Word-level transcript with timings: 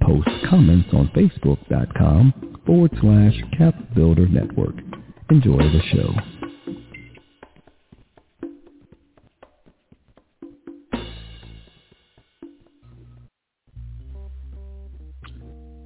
Post 0.00 0.28
comments 0.48 0.88
on 0.92 1.08
facebook.com 1.14 2.62
forward 2.66 2.90
slash 3.00 3.34
capbuilder 3.58 4.30
network. 4.30 4.74
Enjoy 5.30 5.58
the 5.58 5.80
show. 5.92 6.14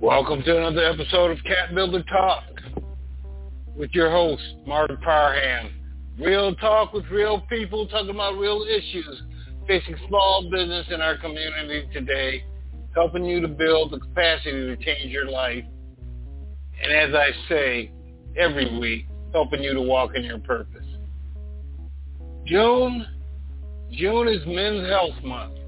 Welcome 0.01 0.43
to 0.43 0.59
another 0.59 0.85
episode 0.85 1.31
of 1.31 1.39
Cap 1.45 1.75
Builder 1.75 2.03
Talk 2.05 2.45
with 3.75 3.91
your 3.95 4.11
host, 4.11 4.43
Martin 4.67 4.99
Parham. 4.99 5.71
Real 6.19 6.55
talk 6.57 6.93
with 6.93 7.05
real 7.11 7.41
people 7.49 7.89
talking 7.89 8.11
about 8.11 8.39
real 8.39 8.65
issues 8.69 9.23
facing 9.67 9.97
small 10.09 10.49
business 10.51 10.87
in 10.91 11.01
our 11.01 11.17
community 11.17 11.89
today, 11.93 12.45
helping 12.95 13.25
you 13.25 13.41
to 13.41 13.49
build 13.49 13.93
the 13.93 13.99
capacity 13.99 14.53
to 14.53 14.77
change 14.77 15.11
your 15.11 15.29
life. 15.29 15.65
And 16.83 16.93
as 16.93 17.15
I 17.15 17.31
say 17.49 17.93
every 18.37 18.79
week, 18.79 19.07
helping 19.33 19.63
you 19.63 19.75
to 19.75 19.83
walk 19.83 20.11
in 20.15 20.25
your 20.25 20.39
purpose. 20.39 20.87
June, 22.47 23.07
June 23.93 24.29
is 24.29 24.41
Men's 24.47 24.89
Health 24.89 25.23
Month. 25.25 25.59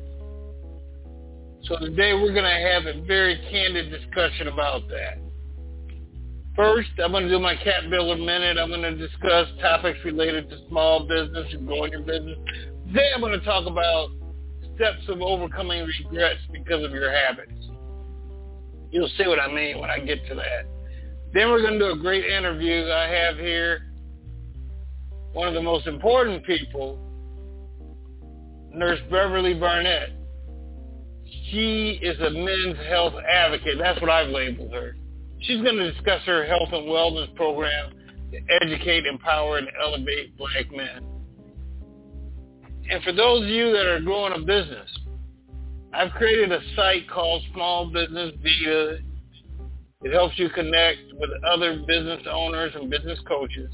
So 1.65 1.79
today 1.79 2.13
we're 2.13 2.33
going 2.33 2.45
to 2.45 2.71
have 2.73 2.87
a 2.87 3.05
very 3.07 3.37
candid 3.51 3.91
discussion 3.91 4.49
about 4.49 4.89
that. 4.89 5.19
First, 6.55 6.91
I'm 7.03 7.11
going 7.11 7.25
to 7.25 7.29
do 7.29 7.41
my 7.41 7.57
Cap 7.57 7.91
Builder 7.91 8.23
Minute. 8.23 8.57
I'm 8.57 8.69
going 8.69 8.83
to 8.83 8.97
discuss 8.97 9.49
topics 9.61 9.99
related 10.05 10.49
to 10.49 10.57
small 10.69 11.07
business 11.07 11.47
and 11.53 11.67
growing 11.67 11.93
your 11.93 12.03
business. 12.03 12.39
Then 12.87 13.05
I'm 13.15 13.21
going 13.21 13.39
to 13.39 13.45
talk 13.45 13.67
about 13.67 14.09
steps 14.77 15.09
of 15.09 15.21
overcoming 15.21 15.85
regrets 15.85 16.41
because 16.53 16.85
of 16.85 16.93
your 16.93 17.11
habits. 17.11 17.53
You'll 18.91 19.11
see 19.19 19.27
what 19.27 19.41
I 19.41 19.53
mean 19.53 19.81
when 19.81 19.91
I 19.91 19.99
get 19.99 20.27
to 20.29 20.35
that. 20.37 20.67
Then 21.35 21.51
we're 21.51 21.61
going 21.61 21.75
to 21.75 21.79
do 21.79 21.91
a 21.91 21.99
great 21.99 22.25
interview 22.25 22.89
I 22.91 23.09
have 23.09 23.37
here. 23.37 23.83
One 25.33 25.49
of 25.49 25.55
the 25.55 25.63
most 25.63 25.87
important 25.87 26.45
people, 26.45 26.99
Nurse 28.73 29.01
Beverly 29.11 29.55
Barnett. 29.55 30.11
She 31.51 31.99
is 32.03 32.19
a 32.21 32.31
men's 32.31 32.79
health 32.89 33.15
advocate. 33.29 33.79
That's 33.79 34.01
what 34.01 34.11
I've 34.11 34.31
labeled 34.31 34.73
her. 34.73 34.97
She's 35.41 35.63
going 35.63 35.77
to 35.77 35.93
discuss 35.93 36.23
her 36.23 36.47
health 36.47 36.69
and 36.73 36.87
wellness 36.87 37.35
program 37.35 37.93
to 38.33 38.39
educate, 38.63 39.05
empower, 39.07 39.59
and 39.59 39.69
elevate 39.83 40.37
black 40.39 40.71
men. 40.73 41.16
And 42.91 43.03
for 43.03 43.13
those 43.13 43.43
of 43.43 43.49
you 43.49 43.73
that 43.73 43.87
are 43.87 44.01
growing 44.01 44.33
a 44.35 44.45
business, 44.45 44.89
I've 45.93 46.13
created 46.13 46.53
a 46.53 46.61
site 46.75 47.09
called 47.09 47.43
Small 47.53 47.87
Business 47.91 48.33
Vita. 48.43 48.99
It 50.03 50.13
helps 50.13 50.39
you 50.39 50.51
connect 50.51 50.99
with 51.15 51.31
other 51.51 51.83
business 51.87 52.23
owners 52.31 52.73
and 52.75 52.91
business 52.91 53.19
coaches. 53.27 53.73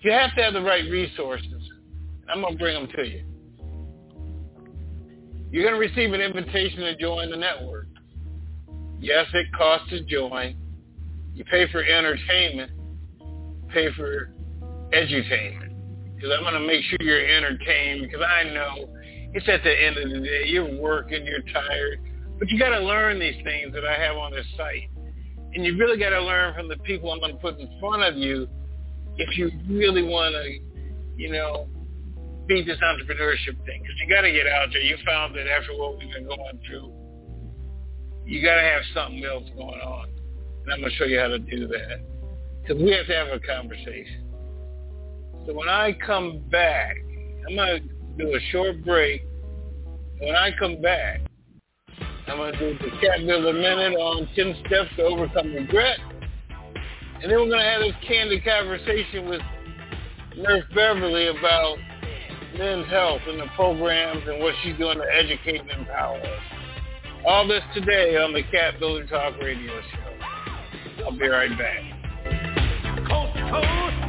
You 0.00 0.12
have 0.12 0.34
to 0.34 0.42
have 0.42 0.54
the 0.54 0.62
right 0.62 0.90
resources. 0.90 1.70
I'm 2.28 2.40
going 2.40 2.54
to 2.54 2.58
bring 2.58 2.74
them 2.74 2.88
to 2.96 3.08
you. 3.08 3.24
You're 5.50 5.62
going 5.62 5.74
to 5.74 5.80
receive 5.80 6.12
an 6.12 6.20
invitation 6.20 6.80
to 6.80 6.96
join 6.96 7.30
the 7.30 7.36
network. 7.36 7.86
Yes, 8.98 9.26
it 9.34 9.46
costs 9.56 9.88
to 9.90 10.02
join. 10.04 10.56
You 11.34 11.44
pay 11.44 11.70
for 11.70 11.82
entertainment, 11.82 12.72
pay 13.68 13.92
for 13.94 14.32
edutainment. 14.92 15.63
Because 16.14 16.30
I'm 16.36 16.42
going 16.42 16.54
to 16.54 16.66
make 16.66 16.82
sure 16.84 16.98
you're 17.00 17.26
entertained 17.26 18.02
because 18.02 18.22
I 18.22 18.44
know 18.44 18.88
it's 19.34 19.48
at 19.48 19.62
the 19.64 19.70
end 19.70 19.98
of 19.98 20.10
the 20.10 20.20
day. 20.20 20.44
You're 20.46 20.80
working, 20.80 21.26
you're 21.26 21.42
tired. 21.52 21.98
But 22.38 22.50
you 22.50 22.58
got 22.58 22.70
to 22.70 22.80
learn 22.80 23.18
these 23.18 23.42
things 23.44 23.72
that 23.74 23.84
I 23.84 23.94
have 23.94 24.16
on 24.16 24.32
this 24.32 24.46
site. 24.56 24.90
And 25.54 25.64
you 25.64 25.76
really 25.76 25.98
got 25.98 26.10
to 26.10 26.22
learn 26.22 26.54
from 26.54 26.68
the 26.68 26.76
people 26.78 27.12
I'm 27.12 27.20
going 27.20 27.32
to 27.32 27.38
put 27.38 27.58
in 27.58 27.68
front 27.80 28.02
of 28.02 28.16
you 28.16 28.48
if 29.16 29.38
you 29.38 29.50
really 29.68 30.02
want 30.02 30.34
to, 30.34 30.58
you 31.16 31.30
know, 31.30 31.68
beat 32.46 32.66
this 32.66 32.78
entrepreneurship 32.78 33.56
thing. 33.64 33.82
Because 33.82 33.96
you 34.00 34.08
got 34.08 34.22
to 34.22 34.32
get 34.32 34.46
out 34.46 34.68
there. 34.72 34.82
You 34.82 34.96
found 35.06 35.34
that 35.36 35.46
after 35.48 35.76
what 35.76 35.98
we've 35.98 36.12
been 36.12 36.26
going 36.26 36.60
through, 36.66 36.92
you 38.24 38.42
got 38.42 38.56
to 38.56 38.62
have 38.62 38.82
something 38.94 39.24
else 39.24 39.44
going 39.56 39.80
on. 39.80 40.08
And 40.64 40.72
I'm 40.72 40.80
going 40.80 40.90
to 40.90 40.96
show 40.96 41.04
you 41.04 41.20
how 41.20 41.28
to 41.28 41.38
do 41.38 41.66
that. 41.68 42.00
Because 42.62 42.82
we 42.82 42.90
have 42.92 43.06
to 43.06 43.14
have 43.14 43.28
a 43.28 43.40
conversation. 43.40 44.23
So 45.46 45.52
when 45.52 45.68
I 45.68 45.92
come 46.06 46.42
back, 46.50 46.96
I'm 47.46 47.54
going 47.54 47.82
to 47.82 48.24
do 48.24 48.34
a 48.34 48.40
short 48.50 48.82
break. 48.84 49.22
When 50.18 50.34
I 50.34 50.50
come 50.58 50.80
back, 50.80 51.20
I'm 52.26 52.38
going 52.38 52.52
to 52.54 52.58
do 52.58 52.78
the 52.78 52.90
Cap 53.00 53.18
Builder 53.26 53.52
Minute 53.52 53.94
on 53.96 54.26
10 54.34 54.56
steps 54.66 54.90
to 54.96 55.02
overcome 55.02 55.52
regret. 55.52 55.98
And 57.22 57.30
then 57.30 57.38
we're 57.38 57.48
going 57.48 57.58
to 57.58 57.64
have 57.64 57.80
this 57.80 57.94
candid 58.06 58.42
conversation 58.44 59.28
with 59.28 59.42
Nurse 60.36 60.64
Beverly 60.74 61.28
about 61.28 61.76
men's 62.56 62.86
health 62.88 63.20
and 63.28 63.40
the 63.40 63.46
programs 63.54 64.22
and 64.26 64.40
what 64.40 64.54
she's 64.62 64.76
doing 64.78 64.96
to 64.96 65.04
educate 65.12 65.60
and 65.60 65.70
empower 65.70 66.18
us. 66.18 66.42
All 67.26 67.46
this 67.46 67.62
today 67.74 68.16
on 68.16 68.32
the 68.32 68.42
Cap 68.44 68.78
Builder 68.78 69.06
Talk 69.06 69.38
Radio 69.40 69.80
Show. 69.92 71.04
I'll 71.04 71.18
be 71.18 71.28
right 71.28 71.50
back. 71.58 73.06
Coast 73.08 74.03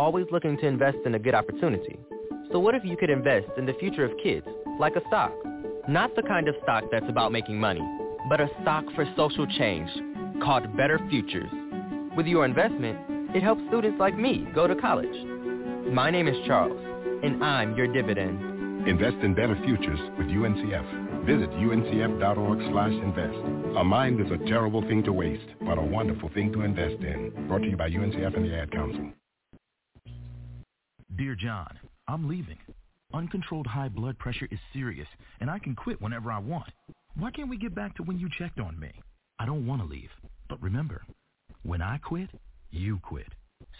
always 0.00 0.26
looking 0.32 0.56
to 0.56 0.66
invest 0.66 0.96
in 1.04 1.14
a 1.14 1.18
good 1.18 1.34
opportunity. 1.34 1.98
So 2.50 2.58
what 2.58 2.74
if 2.74 2.84
you 2.84 2.96
could 2.96 3.10
invest 3.10 3.48
in 3.58 3.66
the 3.66 3.74
future 3.74 4.04
of 4.04 4.10
kids, 4.22 4.46
like 4.78 4.96
a 4.96 5.06
stock? 5.08 5.32
Not 5.88 6.16
the 6.16 6.22
kind 6.22 6.48
of 6.48 6.54
stock 6.62 6.84
that's 6.90 7.08
about 7.08 7.32
making 7.32 7.60
money, 7.60 7.86
but 8.28 8.40
a 8.40 8.48
stock 8.62 8.84
for 8.94 9.04
social 9.14 9.46
change 9.58 9.90
called 10.42 10.74
Better 10.74 10.98
Futures. 11.10 11.50
With 12.16 12.26
your 12.26 12.46
investment, 12.46 12.98
it 13.36 13.42
helps 13.42 13.60
students 13.68 14.00
like 14.00 14.16
me 14.16 14.48
go 14.54 14.66
to 14.66 14.74
college. 14.74 15.14
My 15.92 16.10
name 16.10 16.28
is 16.28 16.36
Charles, 16.46 16.80
and 17.22 17.44
I'm 17.44 17.76
your 17.76 17.92
dividend. 17.92 18.88
Invest 18.88 19.16
in 19.22 19.34
better 19.34 19.58
futures 19.66 20.00
with 20.16 20.28
UNCF. 20.28 21.26
Visit 21.26 21.50
uncf.org 21.50 22.58
slash 22.72 22.92
invest. 22.92 23.76
A 23.76 23.84
mind 23.84 24.18
is 24.20 24.32
a 24.32 24.48
terrible 24.48 24.80
thing 24.80 25.02
to 25.04 25.12
waste, 25.12 25.46
but 25.60 25.76
a 25.76 25.82
wonderful 25.82 26.30
thing 26.32 26.50
to 26.54 26.62
invest 26.62 27.02
in. 27.02 27.32
Brought 27.46 27.62
to 27.62 27.68
you 27.68 27.76
by 27.76 27.90
UNCF 27.90 28.34
and 28.34 28.46
the 28.46 28.56
Ad 28.56 28.72
Council. 28.72 29.12
Dear 31.16 31.34
John, 31.34 31.76
I'm 32.06 32.28
leaving. 32.28 32.58
Uncontrolled 33.12 33.66
high 33.66 33.88
blood 33.88 34.16
pressure 34.18 34.46
is 34.52 34.60
serious, 34.72 35.08
and 35.40 35.50
I 35.50 35.58
can 35.58 35.74
quit 35.74 36.00
whenever 36.00 36.30
I 36.30 36.38
want. 36.38 36.70
Why 37.16 37.32
can't 37.32 37.50
we 37.50 37.58
get 37.58 37.74
back 37.74 37.96
to 37.96 38.04
when 38.04 38.18
you 38.18 38.28
checked 38.38 38.60
on 38.60 38.78
me? 38.78 38.92
I 39.40 39.44
don't 39.44 39.66
want 39.66 39.82
to 39.82 39.88
leave, 39.88 40.10
but 40.48 40.62
remember, 40.62 41.02
when 41.64 41.82
I 41.82 41.98
quit, 41.98 42.30
you 42.70 43.00
quit. 43.00 43.26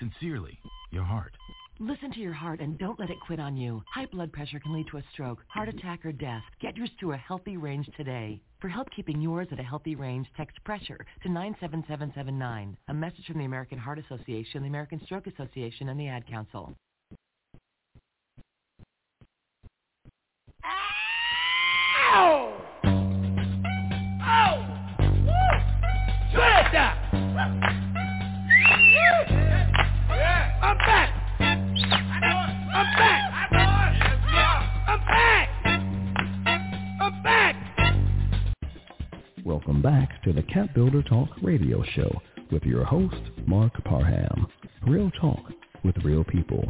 Sincerely, 0.01 0.59
your 0.91 1.05
heart. 1.05 1.37
Listen 1.79 2.13
to 2.13 2.19
your 2.21 2.33
heart 2.33 2.61
and 2.61 2.77
don't 2.79 2.99
let 2.99 3.11
it 3.11 3.21
quit 3.25 3.39
on 3.39 3.57
you. 3.57 3.81
High 3.95 4.07
blood 4.07 4.33
pressure 4.33 4.59
can 4.59 4.75
lead 4.75 4.89
to 4.89 4.99
a 4.99 5.05
stroke, 5.13 5.45
heart 5.47 5.69
attack, 5.69 6.05
or 6.05 6.13
death. 6.13 6.43
Get 6.61 6.77
yours 6.77 6.91
to 6.99 7.13
a 7.13 7.17
healthy 7.17 7.57
range 7.57 7.89
today. 7.97 8.43
For 8.61 8.69
help 8.69 8.91
keeping 8.91 9.21
yours 9.21 9.49
at 9.53 9.61
a 9.61 9.63
healthy 9.63 9.95
range, 9.95 10.27
text 10.37 10.63
pressure 10.65 11.07
to 11.23 11.29
97779. 11.29 12.77
A 12.89 12.95
message 12.95 13.27
from 13.27 13.39
the 13.39 13.45
American 13.45 13.79
Heart 13.79 14.01
Association, 14.01 14.63
the 14.63 14.69
American 14.69 15.01
Stroke 15.05 15.29
Association, 15.29 15.89
and 15.91 15.99
the 15.99 16.09
Ad 16.09 16.27
Council. 16.27 16.75
Ow! 20.63 22.53
Oh! 24.23 24.57
Woo! 24.99 25.33
Shut 26.33 26.75
up! 26.75 26.97
Yeah. 30.09 30.37
I'm 30.63 30.77
back! 30.79 31.11
I'm 31.41 31.77
back! 32.97 33.21
I'm 34.87 35.01
back! 35.07 35.49
I'm 37.01 37.23
back! 37.23 37.57
Welcome 39.45 39.81
back 39.81 40.23
to 40.25 40.33
the 40.33 40.43
Cap 40.43 40.75
Builder 40.75 41.03
Talk 41.03 41.31
Radio 41.43 41.83
Show 41.95 42.21
with 42.53 42.65
your 42.65 42.85
host, 42.85 43.23
Marc 43.47 43.83
Parham. 43.85 44.47
Real 44.87 45.11
talk 45.21 45.53
with 45.85 45.97
real 46.05 46.25
people, 46.25 46.65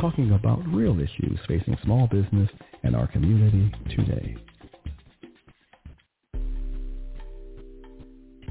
talking 0.00 0.32
about 0.32 0.66
real 0.68 0.98
issues 0.98 1.38
facing 1.46 1.76
small 1.84 2.06
business 2.06 2.50
and 2.82 2.94
our 2.96 3.06
community 3.08 3.72
today. 3.90 4.36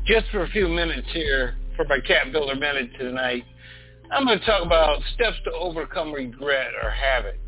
Just 0.05 0.27
for 0.31 0.43
a 0.43 0.49
few 0.49 0.67
minutes 0.67 1.07
here 1.13 1.55
for 1.75 1.85
my 1.85 1.99
Cap 1.99 2.31
Builder 2.31 2.55
Minute 2.55 2.91
tonight, 2.99 3.43
I'm 4.11 4.25
going 4.25 4.39
to 4.39 4.45
talk 4.45 4.63
about 4.63 4.99
steps 5.15 5.37
to 5.45 5.51
overcome 5.53 6.11
regret 6.11 6.71
or 6.81 6.91
habit. 6.91 7.39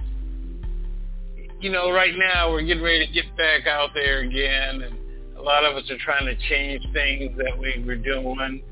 You 1.59 1.71
know, 1.71 1.91
right 1.91 2.13
now 2.17 2.51
we're 2.51 2.63
getting 2.63 2.83
ready 2.83 3.05
to 3.05 3.13
get 3.13 3.25
back 3.37 3.67
out 3.67 3.89
there 3.93 4.19
again, 4.19 4.81
and 4.81 5.37
a 5.37 5.41
lot 5.41 5.65
of 5.65 5.75
us 5.75 5.89
are 5.91 5.97
trying 6.03 6.25
to 6.25 6.35
change 6.49 6.83
things 6.93 7.37
that 7.37 7.57
we 7.57 7.83
were 7.85 7.95
doing. 7.95 8.63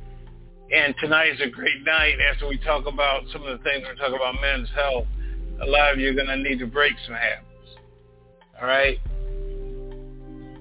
And 0.72 0.96
tonight 1.00 1.34
is 1.34 1.42
a 1.42 1.50
great 1.50 1.84
night 1.86 2.16
after 2.32 2.48
we 2.48 2.58
talk 2.58 2.88
about 2.88 3.24
some 3.32 3.44
of 3.44 3.58
the 3.58 3.64
things 3.64 3.84
we're 3.86 3.96
talking 3.96 4.16
about 4.16 4.42
men's 4.42 4.70
health. 4.74 5.06
A 5.62 5.66
lot 5.66 5.94
of 5.94 6.00
you 6.00 6.10
are 6.10 6.14
going 6.14 6.28
to 6.28 6.38
need 6.38 6.58
to 6.60 6.66
break 6.66 6.94
some 7.06 7.16
habits. 7.16 7.46
All 8.60 8.68
right? 8.68 9.00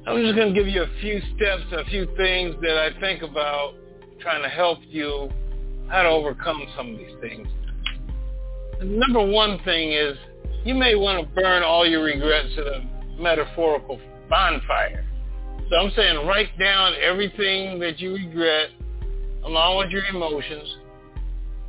I'm 0.07 0.23
just 0.23 0.37
going 0.37 0.53
to 0.53 0.55
give 0.55 0.69
you 0.69 0.83
a 0.83 1.01
few 1.01 1.23
steps, 1.35 1.63
a 1.73 1.85
few 1.87 2.07
things 2.17 2.55
that 2.61 2.77
I 2.77 3.01
think 3.01 3.23
about 3.23 3.75
trying 4.21 4.43
to 4.43 4.49
help 4.49 4.79
you 4.89 5.31
how 5.89 6.03
to 6.03 6.09
overcome 6.11 6.67
some 6.77 6.93
of 6.93 6.99
these 6.99 7.17
things. 7.23 7.49
The 8.79 8.85
number 8.85 9.25
one 9.25 9.59
thing 9.65 9.93
is 9.93 10.19
you 10.65 10.75
may 10.75 10.95
want 10.95 11.27
to 11.27 11.35
burn 11.35 11.63
all 11.63 11.87
your 11.87 12.05
regrets 12.05 12.51
at 12.59 12.67
a 12.67 12.87
metaphorical 13.19 13.99
bonfire. 14.29 15.07
So 15.71 15.77
I'm 15.77 15.93
saying 15.97 16.27
write 16.27 16.59
down 16.59 16.93
everything 17.03 17.79
that 17.81 17.99
you 18.01 18.13
regret 18.13 18.69
along 19.45 19.79
with 19.79 19.91
your 19.91 20.05
emotions. 20.07 20.77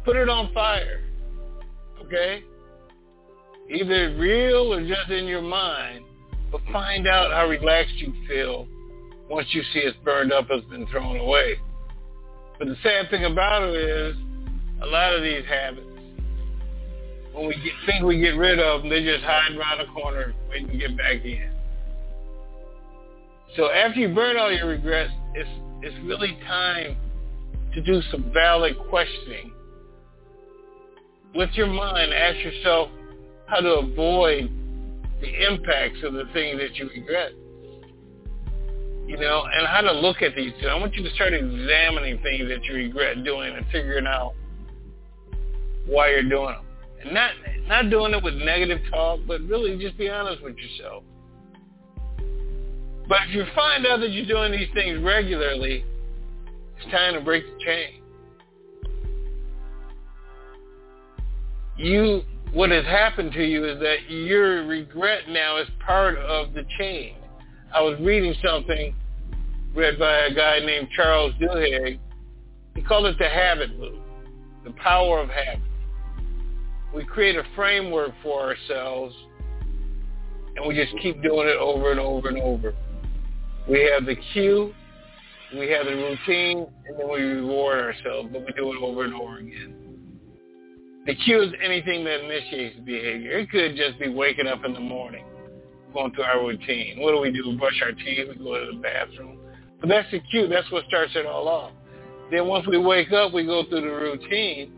Put 0.04 0.16
it 0.16 0.30
on 0.30 0.54
fire. 0.54 1.02
Okay? 2.06 2.44
Either 3.70 4.16
real 4.18 4.74
or 4.74 4.88
just 4.88 5.10
in 5.10 5.26
your 5.26 5.42
mind. 5.42 6.06
But 6.52 6.62
find 6.72 7.08
out 7.08 7.32
how 7.32 7.48
relaxed 7.48 7.96
you 7.96 8.14
feel 8.28 8.68
once 9.30 9.48
you 9.52 9.64
see 9.74 9.80
it's 9.80 9.98
burned 10.04 10.32
up, 10.32 10.46
it's 10.50 10.68
been 10.70 10.86
thrown 10.88 11.18
away. 11.18 11.56
But 12.60 12.68
the 12.68 12.76
sad 12.84 13.10
thing 13.10 13.26
about 13.26 13.64
it 13.64 13.76
is 13.76 14.16
a 14.82 14.86
lot 14.86 15.14
of 15.14 15.24
these 15.24 15.44
habits, 15.46 15.88
when 17.34 17.48
we 17.48 17.56
get, 17.56 17.74
think 17.86 18.06
we 18.06 18.20
get 18.20 18.38
rid 18.38 18.60
of 18.60 18.82
them, 18.82 18.90
they 18.90 19.04
just 19.04 19.24
hide 19.24 19.56
around 19.58 19.80
the 19.80 19.92
corner 19.92 20.34
waiting 20.50 20.68
to 20.70 20.78
get 20.78 20.96
back 20.96 21.26
in. 21.26 21.52
So 23.58 23.72
after 23.72 24.00
you 24.00 24.14
burn 24.14 24.38
all 24.38 24.52
your 24.52 24.68
regrets, 24.68 25.12
it's, 25.34 25.50
it's 25.82 25.96
really 26.06 26.38
time 26.48 26.96
to 27.76 27.82
do 27.82 28.02
some 28.10 28.32
valid 28.34 28.78
questioning. 28.90 29.52
With 31.36 31.50
your 31.54 31.68
mind, 31.68 32.14
ask 32.14 32.38
yourself 32.44 32.90
how 33.48 33.60
to 33.60 33.70
avoid 33.76 34.50
the 35.20 35.46
impacts 35.46 36.00
of 36.04 36.14
the 36.14 36.24
things 36.34 36.60
that 36.60 36.76
you 36.76 36.90
regret. 36.90 37.32
You 39.06 39.18
know, 39.18 39.44
and 39.54 39.68
how 39.68 39.82
to 39.82 39.92
look 39.92 40.22
at 40.22 40.36
these 40.36 40.52
two. 40.60 40.68
I 40.68 40.80
want 40.80 40.96
you 40.96 41.04
to 41.04 41.10
start 41.12 41.34
examining 41.34 42.18
things 42.24 42.50
that 42.50 42.64
you 42.64 42.76
regret 42.76 43.24
doing 43.24 43.56
and 43.56 43.66
figuring 43.72 44.08
out 44.08 44.34
why 45.86 46.10
you're 46.10 46.24
doing 46.24 46.56
them. 46.56 46.66
And 47.04 47.14
not 47.14 47.32
not 47.68 47.90
doing 47.92 48.14
it 48.14 48.24
with 48.24 48.34
negative 48.36 48.80
talk, 48.90 49.20
but 49.28 49.42
really 49.42 49.78
just 49.78 49.98
be 49.98 50.10
honest 50.10 50.42
with 50.42 50.56
yourself. 50.56 51.04
But 53.08 53.20
if 53.28 53.36
you 53.36 53.46
find 53.54 53.86
out 53.86 54.00
that 54.00 54.10
you're 54.10 54.26
doing 54.26 54.52
these 54.52 54.70
things 54.74 55.04
regularly, 55.04 55.86
time 56.92 57.14
to 57.14 57.22
break 57.22 57.46
the 57.46 57.64
chain. 57.64 58.02
You, 61.78 62.22
what 62.54 62.72
has 62.72 62.86
happened 62.86 63.34
to 63.34 63.44
you 63.44 63.66
is 63.66 63.80
that 63.80 64.10
your 64.10 64.66
regret 64.66 65.30
now 65.30 65.58
is 65.58 65.68
part 65.86 66.18
of 66.18 66.54
the 66.54 66.64
chain. 66.78 67.16
I 67.74 67.82
was 67.82 68.00
reading 68.00 68.34
something 68.44 68.96
read 69.76 70.00
by 70.00 70.20
a 70.26 70.34
guy 70.34 70.60
named 70.60 70.88
Charles 70.96 71.34
Duhigg. 71.34 72.00
He 72.76 72.82
called 72.82 73.06
it 73.08 73.18
the 73.20 73.28
habit 73.28 73.78
loop, 73.78 74.00
the 74.64 74.72
power 74.72 75.20
of 75.20 75.30
habit. 75.30 75.60
We 76.94 77.04
create 77.04 77.36
a 77.36 77.44
framework 77.56 78.12
for 78.24 78.42
ourselves, 78.42 79.14
and 80.56 80.66
we 80.66 80.76
just 80.76 80.94
keep 81.02 81.22
doing 81.22 81.50
it 81.50 81.58
over 81.58 81.92
and 81.92 82.00
over 82.00 82.30
and 82.30 82.38
over. 82.40 82.74
We 83.68 83.90
have 83.94 84.06
the 84.06 84.16
cue, 84.32 84.74
we 85.58 85.70
have 85.72 85.86
the 85.86 85.96
routine, 85.96 86.68
and 86.88 87.00
then 87.00 87.10
we 87.10 87.22
reward 87.22 87.80
ourselves, 87.80 88.30
but 88.32 88.46
we 88.46 88.52
do 88.54 88.72
it 88.74 88.82
over 88.82 89.06
and 89.06 89.14
over 89.14 89.38
again. 89.38 89.86
The 91.06 91.16
cue 91.16 91.42
is 91.44 91.52
anything 91.64 92.04
that 92.06 92.24
initiates 92.24 92.80
behavior. 92.80 93.38
It 93.38 93.52
could 93.52 93.76
just 93.76 94.00
be 94.00 94.10
waking 94.10 94.48
up 94.48 94.66
in 94.66 94.74
the 94.74 94.80
morning, 94.80 95.24
going 95.94 96.14
through 96.14 96.24
our 96.24 96.46
routine. 96.46 97.00
What 97.00 97.12
do 97.12 97.22
we 97.22 97.32
do? 97.32 97.50
We 97.50 97.58
brush 97.58 97.80
our 97.84 97.92
teeth, 97.92 98.28
we 98.30 98.44
go 98.44 98.60
to 98.60 98.72
the 98.72 98.80
bathroom. 98.82 99.40
But 99.80 99.90
that's 99.90 100.10
the 100.12 100.20
cue. 100.32 100.48
That's 100.48 100.70
what 100.72 100.86
starts 100.88 101.12
it 101.16 101.26
all 101.26 101.48
off. 101.48 101.72
Then 102.32 102.48
once 102.48 102.66
we 102.68 102.78
wake 102.78 103.12
up, 103.12 103.34
we 103.34 103.46
go 103.46 103.64
through 103.70 103.82
the 103.82 103.88
routine. 103.88 104.72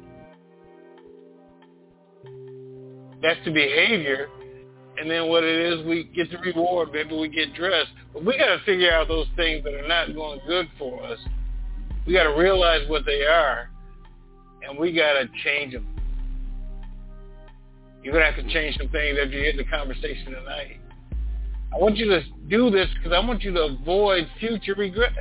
That's 3.22 3.40
the 3.46 3.52
behavior. 3.52 4.30
And 5.00 5.10
then 5.10 5.28
what 5.30 5.44
it 5.44 5.56
is, 5.56 5.86
we 5.86 6.06
get 6.06 6.32
the 6.32 6.38
reward. 6.40 6.90
Maybe 6.92 7.16
we 7.16 7.28
get 7.30 7.54
dressed. 7.54 7.92
But 8.14 8.26
we 8.26 8.38
got 8.38 8.48
to 8.48 8.60
figure 8.66 8.92
out 8.92 9.08
those 9.08 9.28
things 9.36 9.64
that 9.64 9.74
are 9.74 9.88
not 9.88 10.14
going 10.14 10.40
good 10.48 10.68
for 10.80 11.04
us. 11.04 11.20
We 12.08 12.14
got 12.14 12.24
to 12.24 12.36
realize 12.38 12.88
what 12.90 13.06
they 13.06 13.24
are, 13.24 13.70
and 14.64 14.80
we 14.80 14.94
got 14.94 15.14
to 15.14 15.28
change 15.44 15.74
them. 15.74 15.86
You're 18.02 18.18
to 18.18 18.24
have 18.24 18.36
to 18.36 18.54
change 18.54 18.78
some 18.78 18.88
things 18.90 19.18
after 19.22 19.38
you 19.38 19.44
hit 19.44 19.58
the 19.58 19.66
conversation 19.66 20.32
tonight. 20.32 20.80
I 21.74 21.78
want 21.78 21.98
you 21.98 22.06
to 22.10 22.22
do 22.48 22.70
this 22.70 22.88
because 22.96 23.12
I 23.12 23.20
want 23.20 23.44
you 23.44 23.52
to 23.54 23.64
avoid 23.64 24.28
future 24.40 24.76
regrets. 24.76 25.18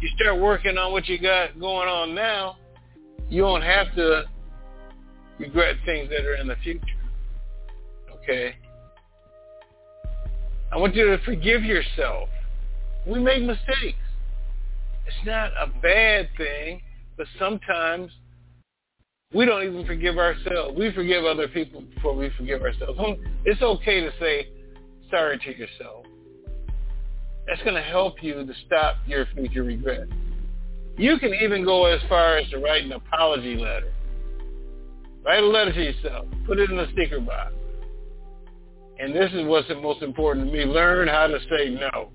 You 0.00 0.08
start 0.20 0.40
working 0.40 0.76
on 0.76 0.92
what 0.92 1.06
you 1.06 1.18
got 1.18 1.58
going 1.60 1.88
on 1.88 2.14
now, 2.14 2.56
you 3.28 3.42
don't 3.42 3.62
have 3.62 3.94
to 3.94 4.24
regret 5.38 5.76
things 5.84 6.08
that 6.10 6.24
are 6.24 6.34
in 6.34 6.48
the 6.48 6.56
future. 6.62 6.82
Okay? 8.22 8.56
I 10.70 10.76
want 10.76 10.94
you 10.94 11.06
to 11.06 11.18
forgive 11.24 11.64
yourself. 11.64 12.28
We 13.06 13.18
make 13.20 13.42
mistakes. 13.42 13.98
It's 15.06 15.26
not 15.26 15.50
a 15.52 15.68
bad 15.80 16.28
thing, 16.36 16.82
but 17.16 17.26
sometimes 17.38 18.12
we 19.32 19.46
don't 19.46 19.62
even 19.62 19.86
forgive 19.86 20.18
ourselves. 20.18 20.76
We 20.76 20.92
forgive 20.92 21.24
other 21.24 21.48
people 21.48 21.82
before 21.94 22.14
we 22.14 22.30
forgive 22.36 22.62
ourselves. 22.62 22.98
It's 23.44 23.62
okay 23.62 24.00
to 24.00 24.10
say 24.20 24.48
sorry 25.10 25.38
to 25.38 25.56
yourself. 25.56 26.04
That's 27.46 27.62
going 27.62 27.76
to 27.76 27.82
help 27.82 28.22
you 28.22 28.34
to 28.34 28.52
stop 28.66 28.96
your 29.06 29.26
future 29.34 29.62
regret. 29.62 30.06
You 30.98 31.18
can 31.18 31.32
even 31.32 31.64
go 31.64 31.86
as 31.86 32.00
far 32.08 32.36
as 32.36 32.50
to 32.50 32.58
write 32.58 32.84
an 32.84 32.92
apology 32.92 33.56
letter. 33.56 33.92
Write 35.24 35.42
a 35.42 35.46
letter 35.46 35.72
to 35.72 35.82
yourself. 35.82 36.26
Put 36.46 36.58
it 36.58 36.70
in 36.70 36.78
a 36.78 36.90
sticker 36.92 37.20
box. 37.20 37.52
And 38.98 39.14
this 39.14 39.30
is 39.32 39.46
what's 39.46 39.68
the 39.68 39.76
most 39.76 40.02
important 40.02 40.46
to 40.46 40.52
me. 40.52 40.64
Learn 40.64 41.08
how 41.08 41.26
to 41.28 41.38
say 41.50 41.70
no. 41.70 42.10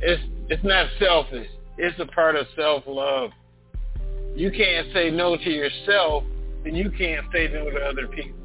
It's 0.00 0.22
it's 0.48 0.64
not 0.64 0.86
selfish. 0.98 1.48
It's 1.76 1.98
a 2.00 2.06
part 2.06 2.36
of 2.36 2.46
self-love. 2.56 3.30
You 4.34 4.50
can't 4.50 4.88
say 4.94 5.10
no 5.10 5.36
to 5.36 5.50
yourself, 5.50 6.24
then 6.64 6.74
you 6.74 6.90
can't 6.90 7.26
say 7.32 7.48
no 7.48 7.70
to 7.70 7.76
other 7.78 8.06
people. 8.08 8.38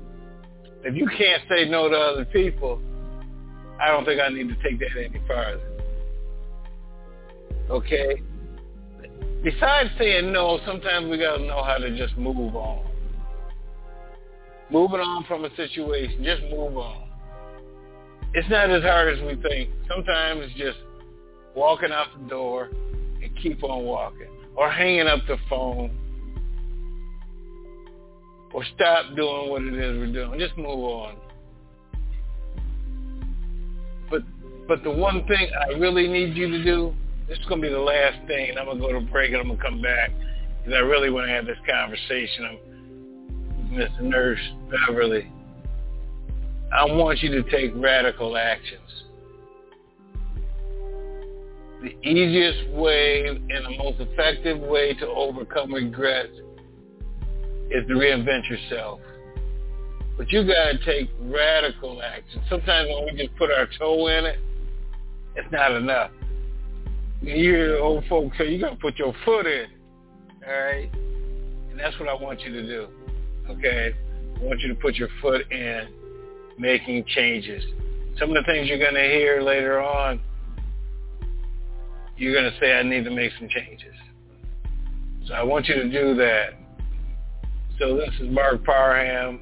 If 0.84 0.96
you 0.96 1.08
can't 1.18 1.42
say 1.50 1.70
no 1.70 1.88
to 1.88 1.96
other 1.96 2.26
people, 2.26 2.82
I 3.80 3.88
don't 3.88 4.06
think 4.06 4.20
I 4.20 4.30
need 4.30 4.50
to 4.50 4.56
take 4.64 4.80
that 4.80 4.90
any 4.98 5.22
farther. 5.28 5.62
Okay? 7.70 8.22
Besides 9.44 9.90
saying 9.98 10.32
no, 10.32 10.60
sometimes 10.66 11.10
we 11.10 11.18
got 11.18 11.38
to 11.38 11.46
know 11.46 11.64
how 11.64 11.78
to 11.78 11.96
just 11.98 12.18
move 12.18 12.56
on. 12.56 12.86
Moving 14.70 15.00
on 15.00 15.26
from 15.26 15.46
a 15.46 15.56
situation, 15.56 16.24
just 16.24 16.42
move 16.44 16.78
on. 16.78 17.03
It's 18.34 18.50
not 18.50 18.70
as 18.72 18.82
hard 18.82 19.16
as 19.16 19.24
we 19.24 19.42
think. 19.48 19.70
Sometimes 19.88 20.42
it's 20.44 20.54
just 20.56 20.78
walking 21.56 21.92
out 21.92 22.08
the 22.20 22.28
door 22.28 22.70
and 23.22 23.32
keep 23.42 23.64
on 23.64 23.86
walking. 23.86 24.28
Or 24.56 24.72
hanging 24.72 25.08
up 25.08 25.20
the 25.28 25.38
phone. 25.50 25.92
Or 28.54 28.64
stop 28.76 29.16
doing 29.16 29.50
what 29.50 29.62
it 29.62 29.74
is 29.74 29.98
we're 29.98 30.14
doing. 30.14 30.40
Just 30.40 30.58
move 30.58 30.68
on. 30.68 31.16
But 34.10 34.22
but 34.68 34.84
the 34.84 34.92
one 34.92 35.26
thing 35.28 35.50
I 35.70 35.74
really 35.78 36.08
need 36.08 36.36
you 36.36 36.50
to 36.50 36.64
do, 36.64 36.94
this 37.28 37.38
is 37.38 37.46
going 37.46 37.62
to 37.62 37.68
be 37.68 37.74
the 37.74 37.80
last 37.80 38.26
thing, 38.28 38.50
and 38.50 38.60
I'm 38.60 38.66
going 38.66 38.80
to 38.80 38.84
go 38.84 38.94
to 38.94 39.02
break 39.12 39.32
and 39.32 39.42
I'm 39.42 39.48
going 39.48 39.58
to 39.58 39.64
come 39.64 39.82
back 39.82 40.12
because 40.60 40.74
I 40.76 40.82
really 40.82 41.10
want 41.10 41.28
to 41.28 41.34
have 41.34 41.46
this 41.46 41.58
conversation. 41.70 42.46
I'm, 42.46 42.58
Mr. 43.74 44.02
Nurse 44.02 44.40
Beverly. 44.70 45.32
I 46.74 46.86
want 46.86 47.22
you 47.22 47.30
to 47.42 47.50
take 47.52 47.72
radical 47.76 48.36
actions. 48.36 49.04
the 51.84 52.08
easiest 52.08 52.70
way 52.70 53.28
and 53.28 53.66
the 53.66 53.78
most 53.78 54.00
effective 54.00 54.58
way 54.60 54.94
to 54.94 55.08
overcome 55.08 55.74
regrets 55.74 56.32
is 57.70 57.86
to 57.88 57.94
reinvent 57.94 58.50
yourself. 58.50 59.02
But 60.18 60.32
you 60.32 60.48
got 60.48 60.72
to 60.72 60.86
take 60.86 61.10
radical 61.24 62.02
action. 62.02 62.42
Sometimes 62.50 62.88
when 62.90 63.06
we 63.06 63.24
just 63.24 63.36
put 63.36 63.52
our 63.52 63.68
toe 63.78 64.08
in 64.08 64.26
it, 64.26 64.40
it's 65.36 65.52
not 65.52 65.74
enough. 65.74 66.12
You 67.22 67.36
hear 67.36 67.80
old 67.80 68.06
folks 68.08 68.38
say, 68.38 68.50
you 68.50 68.62
got 68.62 68.72
to 68.72 68.76
put 68.78 68.98
your 68.98 69.14
foot 69.26 69.46
in. 69.46 69.66
All 70.48 70.54
right? 70.54 70.90
And 71.70 71.80
that's 71.80 72.00
what 72.00 72.08
I 72.08 72.14
want 72.14 72.42
you 72.42 72.54
to 72.54 72.66
do. 72.66 72.88
Okay? 73.50 73.94
I 74.38 74.44
want 74.44 74.62
you 74.62 74.70
to 74.70 74.76
put 74.76 74.96
your 74.96 75.10
foot 75.22 75.52
in 75.52 75.88
making 76.58 77.06
changes. 77.08 77.64
Some 78.20 78.30
of 78.30 78.36
the 78.36 78.44
things 78.44 78.68
you're 78.68 78.80
going 78.80 78.94
to 78.94 79.02
hear 79.02 79.42
later 79.42 79.82
on, 79.82 80.20
you're 82.16 82.34
going 82.34 82.52
to 82.52 82.60
say, 82.60 82.74
I 82.74 82.84
need 82.84 83.04
to 83.06 83.12
make 83.12 83.32
some 83.40 83.50
changes. 83.50 83.94
So 85.28 85.34
I 85.34 85.44
want 85.44 85.68
you 85.68 85.76
to 85.76 85.90
do 85.90 86.16
that. 86.16 86.54
So 87.80 87.96
this 87.98 88.10
is 88.20 88.30
Marc 88.30 88.64
Parham. 88.64 89.40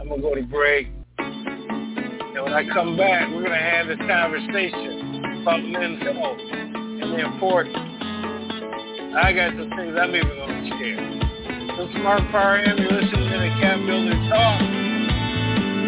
I'm 0.00 0.08
going 0.08 0.20
to 0.20 0.26
go 0.26 0.34
to 0.34 0.42
break. 0.42 0.88
And 1.18 2.42
when 2.42 2.52
I 2.52 2.66
come 2.72 2.96
back, 2.96 3.28
we're 3.28 3.44
going 3.44 3.50
to 3.50 3.56
have 3.56 3.86
this 3.86 3.98
conversation 3.98 5.42
about 5.42 5.62
men's 5.62 6.02
health 6.02 6.38
and 6.40 7.12
the 7.12 7.24
importance. 7.24 7.76
I 7.76 9.32
got 9.32 9.50
some 9.52 9.70
things 9.76 9.96
I'm 10.00 10.14
even 10.14 10.28
going 10.28 10.64
to 10.64 10.70
share. 10.78 11.76
This 11.76 11.88
is 11.90 12.02
Marc 12.02 12.22
Parham. 12.30 12.78
You're 12.78 12.92
listening 12.92 13.30
to 13.30 13.38
the 13.38 13.60
Cap 13.60 13.78
Builder 13.86 14.28
Talk. 14.28 14.79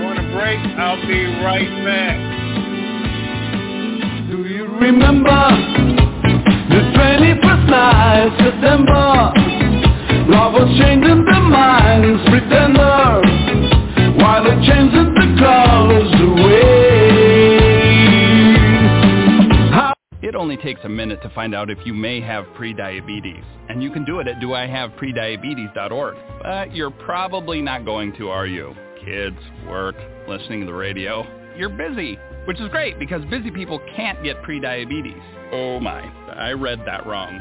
Going 0.02 0.16
to 0.16 0.28
break. 0.34 0.58
I'll 0.82 0.98
be 1.06 1.24
right 1.46 1.70
back. 1.86 2.18
Do 4.30 4.42
you 4.48 4.66
remember 4.66 5.30
the 6.68 6.80
21st 6.98 7.70
night, 7.70 8.34
September? 8.42 9.32
Lovers 10.28 10.76
changing 10.78 11.24
their 11.24 11.40
minds, 11.40 12.20
pretender 12.28 13.22
While 14.18 14.42
they're 14.42 14.60
changing 14.62 15.14
the 15.14 15.36
colors 15.38 16.12
away 16.20 16.72
It 20.22 20.34
only 20.34 20.56
takes 20.56 20.80
a 20.84 20.88
minute 20.88 21.22
to 21.22 21.28
find 21.30 21.54
out 21.54 21.70
if 21.70 21.78
you 21.84 21.94
may 21.94 22.20
have 22.20 22.44
prediabetes, 22.58 23.44
and 23.68 23.82
you 23.82 23.90
can 23.92 24.04
do 24.04 24.18
it 24.18 24.26
at 24.26 24.40
doihaveprediabetes.org. 24.40 26.16
But 26.42 26.74
you're 26.74 26.90
probably 26.90 27.62
not 27.62 27.84
going 27.84 28.12
to, 28.14 28.30
are 28.30 28.46
you? 28.46 28.74
Kids, 29.04 29.36
work, 29.68 29.96
listening 30.28 30.60
to 30.60 30.66
the 30.66 30.72
radio. 30.72 31.26
You're 31.56 31.68
busy, 31.68 32.18
which 32.46 32.60
is 32.60 32.68
great 32.68 32.98
because 32.98 33.24
busy 33.26 33.50
people 33.50 33.80
can't 33.96 34.22
get 34.22 34.42
prediabetes. 34.42 35.20
Oh 35.52 35.80
my, 35.80 36.00
I 36.32 36.52
read 36.52 36.80
that 36.86 37.06
wrong. 37.06 37.40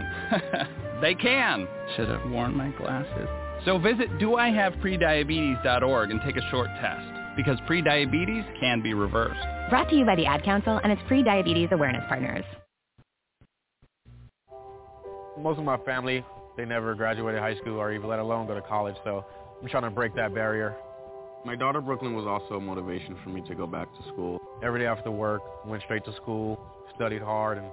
they 1.01 1.15
can. 1.15 1.67
Should 1.95 2.09
have 2.09 2.29
worn 2.29 2.55
my 2.55 2.69
glasses. 2.71 3.27
So 3.65 3.77
visit 3.77 4.09
doihaveprediabetes.org 4.17 6.11
and 6.11 6.19
take 6.25 6.37
a 6.37 6.49
short 6.49 6.69
test 6.81 7.35
because 7.37 7.59
prediabetes 7.69 8.59
can 8.59 8.81
be 8.81 8.93
reversed. 8.93 9.39
Brought 9.69 9.89
to 9.89 9.95
you 9.95 10.05
by 10.05 10.15
the 10.15 10.25
Ad 10.25 10.43
Council 10.43 10.79
and 10.83 10.91
its 10.91 11.01
pre-diabetes 11.07 11.69
awareness 11.71 12.03
partners. 12.07 12.43
most 15.41 15.57
of 15.57 15.65
my 15.65 15.77
family, 15.77 16.23
they 16.57 16.65
never 16.65 16.93
graduated 16.95 17.41
high 17.41 17.55
school 17.57 17.77
or 17.77 17.91
even 17.91 18.07
let 18.07 18.19
alone 18.19 18.47
go 18.47 18.53
to 18.53 18.61
college. 18.61 18.95
So 19.03 19.25
I'm 19.61 19.67
trying 19.67 19.83
to 19.83 19.89
break 19.89 20.15
that 20.15 20.33
barrier. 20.33 20.75
My 21.43 21.55
daughter 21.55 21.81
Brooklyn 21.81 22.13
was 22.13 22.27
also 22.27 22.55
a 22.55 22.61
motivation 22.61 23.17
for 23.23 23.29
me 23.29 23.41
to 23.47 23.55
go 23.55 23.65
back 23.65 23.87
to 23.97 24.03
school. 24.09 24.39
Every 24.63 24.81
day 24.81 24.85
after 24.85 25.09
work, 25.09 25.41
went 25.65 25.81
straight 25.83 26.05
to 26.05 26.15
school, 26.17 26.59
studied 26.95 27.23
hard, 27.23 27.57
and, 27.57 27.65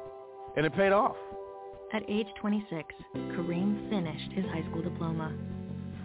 and 0.56 0.64
it 0.64 0.74
paid 0.74 0.90
off. 0.90 1.16
At 1.92 2.02
age 2.08 2.26
26, 2.40 2.94
Kareem 3.14 3.90
finished 3.90 4.32
his 4.32 4.46
high 4.46 4.62
school 4.70 4.80
diploma. 4.80 5.36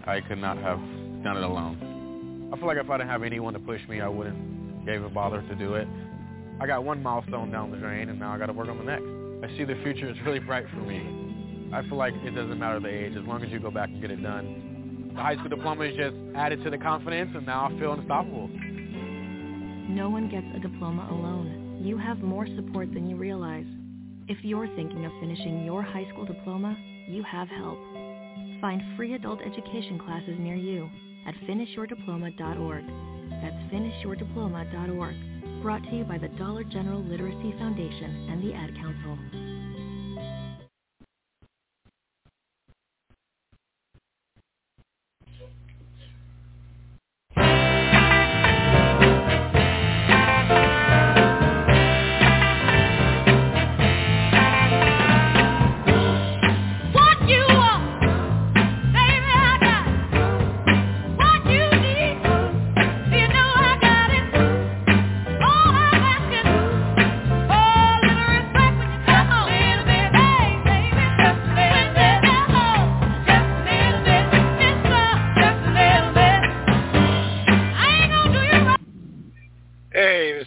I 0.05 0.19
could 0.19 0.39
not 0.39 0.57
have 0.57 0.77
done 1.23 1.37
it 1.37 1.43
alone. 1.43 2.49
I 2.53 2.57
feel 2.57 2.67
like 2.67 2.77
if 2.77 2.89
I 2.89 2.97
didn't 2.97 3.09
have 3.09 3.23
anyone 3.23 3.53
to 3.53 3.59
push 3.59 3.81
me, 3.87 4.01
I 4.01 4.09
wouldn't 4.09 4.81
even 4.81 5.13
bother 5.13 5.41
to 5.41 5.55
do 5.55 5.75
it. 5.75 5.87
I 6.59 6.67
got 6.67 6.83
one 6.83 7.01
milestone 7.01 7.49
down 7.49 7.71
the 7.71 7.77
drain, 7.77 8.09
and 8.09 8.19
now 8.19 8.33
I 8.33 8.37
got 8.37 8.47
to 8.47 8.53
work 8.53 8.67
on 8.67 8.77
the 8.77 8.83
next. 8.83 9.05
I 9.43 9.57
see 9.57 9.63
the 9.63 9.81
future 9.83 10.09
is 10.09 10.17
really 10.25 10.39
bright 10.39 10.65
for 10.69 10.81
me. 10.81 11.71
I 11.73 11.81
feel 11.87 11.97
like 11.97 12.13
it 12.25 12.31
doesn't 12.31 12.59
matter 12.59 12.81
the 12.81 12.89
age, 12.89 13.13
as 13.17 13.25
long 13.25 13.41
as 13.41 13.49
you 13.51 13.59
go 13.59 13.71
back 13.71 13.87
and 13.87 14.01
get 14.01 14.11
it 14.11 14.21
done. 14.21 14.72
The 15.15 15.21
high 15.21 15.35
school 15.35 15.49
diploma 15.49 15.85
is 15.85 15.95
just 15.95 16.15
added 16.35 16.63
to 16.63 16.69
the 16.69 16.77
confidence, 16.77 17.31
and 17.35 17.45
now 17.45 17.69
I 17.69 17.79
feel 17.79 17.93
unstoppable. 17.93 18.47
No 18.47 20.09
one 20.09 20.29
gets 20.29 20.47
a 20.55 20.59
diploma 20.59 21.07
alone. 21.11 21.81
You 21.83 21.97
have 21.97 22.19
more 22.19 22.47
support 22.55 22.93
than 22.93 23.07
you 23.07 23.15
realize. 23.15 23.65
If 24.27 24.37
you're 24.43 24.67
thinking 24.75 25.05
of 25.05 25.11
finishing 25.19 25.65
your 25.65 25.83
high 25.83 26.09
school 26.09 26.25
diploma, 26.25 26.75
you 27.07 27.21
have 27.23 27.47
help. 27.49 27.77
Find 28.59 28.81
free 28.97 29.13
adult 29.13 29.39
education 29.41 29.99
classes 29.99 30.35
near 30.39 30.55
you 30.55 30.89
at 31.27 31.35
finishyourdiploma.org. 31.47 32.83
That's 33.41 33.73
finishyourdiploma.org. 33.73 35.61
Brought 35.61 35.83
to 35.83 35.95
you 35.95 36.05
by 36.05 36.17
the 36.17 36.29
Dollar 36.29 36.63
General 36.63 37.03
Literacy 37.03 37.53
Foundation 37.59 38.29
and 38.31 38.41
the 38.41 38.53
Ad 38.53 38.73
Council. 38.75 39.17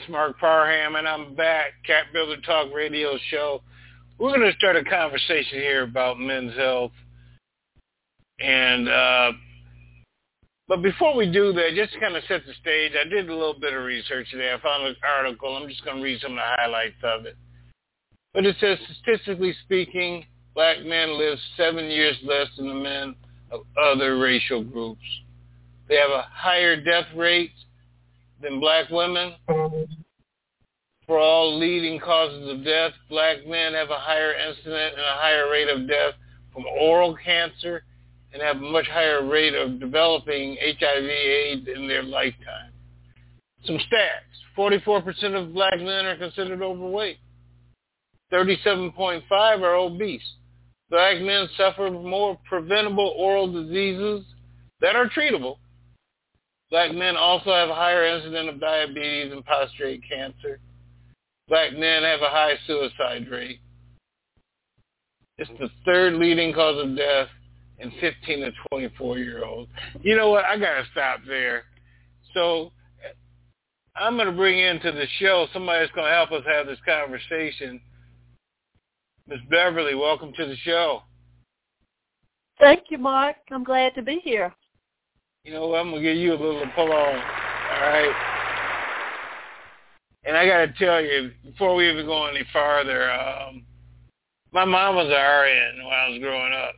It's 0.07 0.13
Marc 0.13 0.39
Parham, 0.39 0.95
and 0.95 1.09
I'm 1.09 1.35
back. 1.35 1.73
Cap 1.85 2.07
Builder 2.13 2.41
Talk 2.43 2.73
Radio 2.73 3.19
Show. 3.29 3.61
We're 4.19 4.37
going 4.37 4.49
to 4.49 4.57
start 4.57 4.77
a 4.77 4.85
conversation 4.85 5.59
here 5.59 5.83
about 5.83 6.21
men's 6.21 6.57
health, 6.57 6.93
and 8.39 8.89
uh, 8.89 9.33
but 10.69 10.81
before 10.83 11.17
we 11.17 11.29
do 11.33 11.53
that, 11.55 11.71
just 11.75 11.93
to 11.95 11.99
kind 11.99 12.15
of 12.15 12.23
set 12.29 12.43
the 12.47 12.53
stage, 12.61 12.93
I 12.95 13.09
did 13.09 13.29
a 13.29 13.35
little 13.35 13.59
bit 13.59 13.75
of 13.75 13.83
research 13.83 14.31
today. 14.31 14.53
I 14.53 14.63
found 14.63 14.87
an 14.87 14.95
article. 15.03 15.57
I'm 15.57 15.69
just 15.69 15.85
going 15.85 15.97
to 15.97 16.03
read 16.05 16.21
some 16.21 16.33
of 16.33 16.37
the 16.37 16.43
highlights 16.45 17.03
of 17.03 17.27
it. 17.27 17.37
But 18.33 18.47
it 18.47 18.55
says, 18.61 18.79
statistically 19.03 19.57
speaking, 19.65 20.25
black 20.55 20.85
men 20.85 21.19
live 21.19 21.39
seven 21.57 21.87
years 21.87 22.17
less 22.23 22.47
than 22.57 22.69
the 22.69 22.75
men 22.75 23.17
of 23.51 23.63
other 23.77 24.19
racial 24.19 24.63
groups. 24.63 25.03
They 25.89 25.97
have 25.97 26.11
a 26.11 26.29
higher 26.31 26.81
death 26.81 27.07
rate 27.17 27.51
than 28.41 28.61
black 28.61 28.91
women. 28.91 29.35
For 31.07 31.19
all 31.19 31.57
leading 31.57 32.01
causes 32.01 32.49
of 32.51 32.65
death, 32.65 32.93
black 33.09 33.47
men 33.47 33.75
have 33.75 33.91
a 33.91 33.99
higher 33.99 34.35
incident 34.35 34.95
and 34.95 35.03
a 35.03 35.21
higher 35.21 35.49
rate 35.51 35.69
of 35.69 35.87
death 35.87 36.15
from 36.53 36.65
oral 36.67 37.17
cancer 37.25 37.85
and 38.33 38.43
have 38.43 38.57
a 38.57 38.61
much 38.61 38.87
higher 38.87 39.25
rate 39.25 39.55
of 39.55 39.79
developing 39.79 40.57
HIV 40.61 41.05
AIDS 41.05 41.69
in 41.75 41.87
their 41.87 42.03
lifetime. 42.03 42.73
Some 43.65 43.77
stats. 43.79 44.27
44% 44.57 45.35
of 45.35 45.53
black 45.55 45.79
men 45.79 46.07
are 46.07 46.17
considered 46.17 46.63
overweight. 46.63 47.19
37.5 48.33 49.23
are 49.31 49.75
obese. 49.75 50.23
Black 50.91 51.21
men 51.21 51.49
suffer 51.57 51.91
more 51.91 52.39
preventable 52.49 53.15
oral 53.17 53.51
diseases 53.53 54.25
that 54.81 54.97
are 54.97 55.09
treatable. 55.09 55.57
Black 56.71 56.93
men 56.93 57.17
also 57.17 57.53
have 57.53 57.69
a 57.69 57.75
higher 57.75 58.05
incidence 58.05 58.49
of 58.53 58.61
diabetes 58.61 59.33
and 59.33 59.45
prostate 59.45 60.03
cancer. 60.09 60.59
Black 61.49 61.73
men 61.73 62.03
have 62.03 62.23
a 62.23 62.29
high 62.29 62.55
suicide 62.67 63.29
rate. 63.31 63.61
It's 65.39 65.51
the 65.61 65.71
third 65.85 66.15
leading 66.15 66.53
cause 66.53 66.83
of 66.83 66.97
death 66.97 67.29
in 67.79 67.93
15 68.01 68.41
to 68.41 68.51
24 68.71 69.19
year 69.19 69.45
olds. 69.45 69.71
You 70.03 70.17
know 70.17 70.31
what? 70.31 70.45
I 70.45 70.59
got 70.59 70.75
to 70.75 70.85
stop 70.91 71.21
there. 71.27 71.65
So 72.35 72.73
I'm 73.95 74.17
going 74.17 74.27
to 74.27 74.33
bring 74.33 74.59
into 74.59 74.91
the 74.91 75.07
show 75.19 75.47
somebody 75.53 75.81
that's 75.81 75.93
going 75.93 76.07
to 76.07 76.15
help 76.15 76.33
us 76.33 76.43
have 76.47 76.67
this 76.67 76.79
conversation. 76.85 77.81
Miss 79.29 79.39
Beverly, 79.51 79.95
welcome 79.95 80.33
to 80.37 80.47
the 80.47 80.57
show. 80.57 81.03
Thank 82.59 82.85
you, 82.91 82.99
Mark. 82.99 83.37
I'm 83.51 83.65
glad 83.65 83.95
to 83.95 84.03
be 84.03 84.21
here. 84.25 84.55
You 85.47 85.53
know 85.53 85.69
what? 85.69 85.79
I'm 85.79 85.93
to 85.93 86.01
give 86.01 86.17
you 86.17 86.33
a 86.33 86.35
little 86.35 86.67
pull 86.75 86.91
on. 86.91 87.15
All 87.15 87.81
right. 87.81 88.13
And 90.25 90.37
I 90.37 90.45
got 90.45 90.59
to 90.67 90.73
tell 90.85 91.01
you, 91.01 91.31
before 91.45 91.77
we 91.77 91.89
even 91.89 92.05
go 92.05 92.27
any 92.27 92.45
farther, 92.53 93.09
um, 93.13 93.65
My 94.53 94.65
mom 94.65 94.97
was 94.97 95.07
an 95.07 95.13
RN 95.13 95.85
when 95.85 95.95
I 95.95 96.09
was 96.09 96.19
growing 96.19 96.53
up, 96.53 96.75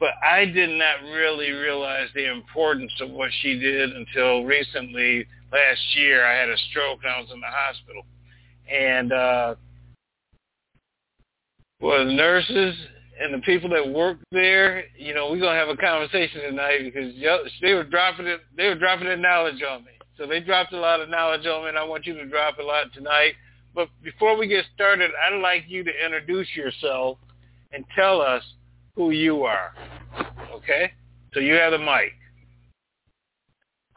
but 0.00 0.10
I 0.22 0.44
did 0.44 0.70
not 0.70 1.04
really 1.04 1.52
realize 1.52 2.08
the 2.14 2.30
importance 2.30 2.92
of 3.00 3.10
what 3.10 3.30
she 3.40 3.58
did 3.58 3.92
until 3.92 4.44
recently. 4.44 5.24
Last 5.52 5.96
year, 5.96 6.26
I 6.26 6.34
had 6.34 6.50
a 6.50 6.58
stroke 6.70 6.98
and 7.04 7.12
I 7.12 7.20
was 7.20 7.30
in 7.32 7.40
the 7.40 7.46
hospital, 7.46 8.02
and 8.68 9.12
uh, 9.12 9.54
the 11.80 12.04
nurses 12.12 12.74
and 13.20 13.32
the 13.32 13.38
people 13.38 13.70
that 13.70 13.88
work 13.88 14.18
there, 14.32 14.84
you 14.96 15.14
know, 15.14 15.30
we're 15.30 15.40
gonna 15.40 15.58
have 15.58 15.68
a 15.68 15.76
conversation 15.76 16.42
tonight 16.42 16.80
because 16.82 17.14
they 17.62 17.74
were 17.74 17.84
dropping 17.84 18.26
it. 18.26 18.40
They 18.56 18.66
were 18.66 18.74
dropping 18.74 19.06
their 19.06 19.16
knowledge 19.16 19.62
on 19.62 19.84
me. 19.84 19.92
So 20.16 20.26
they 20.26 20.40
dropped 20.40 20.72
a 20.72 20.78
lot 20.78 21.00
of 21.00 21.08
knowledge 21.08 21.46
on 21.46 21.62
me, 21.62 21.68
and 21.70 21.78
I 21.78 21.84
want 21.84 22.06
you 22.06 22.14
to 22.14 22.26
drop 22.26 22.58
a 22.58 22.62
lot 22.62 22.92
tonight. 22.92 23.34
But 23.74 23.88
before 24.02 24.36
we 24.36 24.46
get 24.46 24.64
started, 24.74 25.10
I'd 25.26 25.40
like 25.40 25.64
you 25.66 25.82
to 25.84 26.04
introduce 26.04 26.48
yourself 26.54 27.18
and 27.72 27.84
tell 27.96 28.20
us 28.20 28.42
who 28.94 29.10
you 29.10 29.42
are. 29.42 29.72
Okay? 30.52 30.92
So 31.32 31.40
you 31.40 31.54
have 31.54 31.72
the 31.72 31.78
mic. 31.78 32.12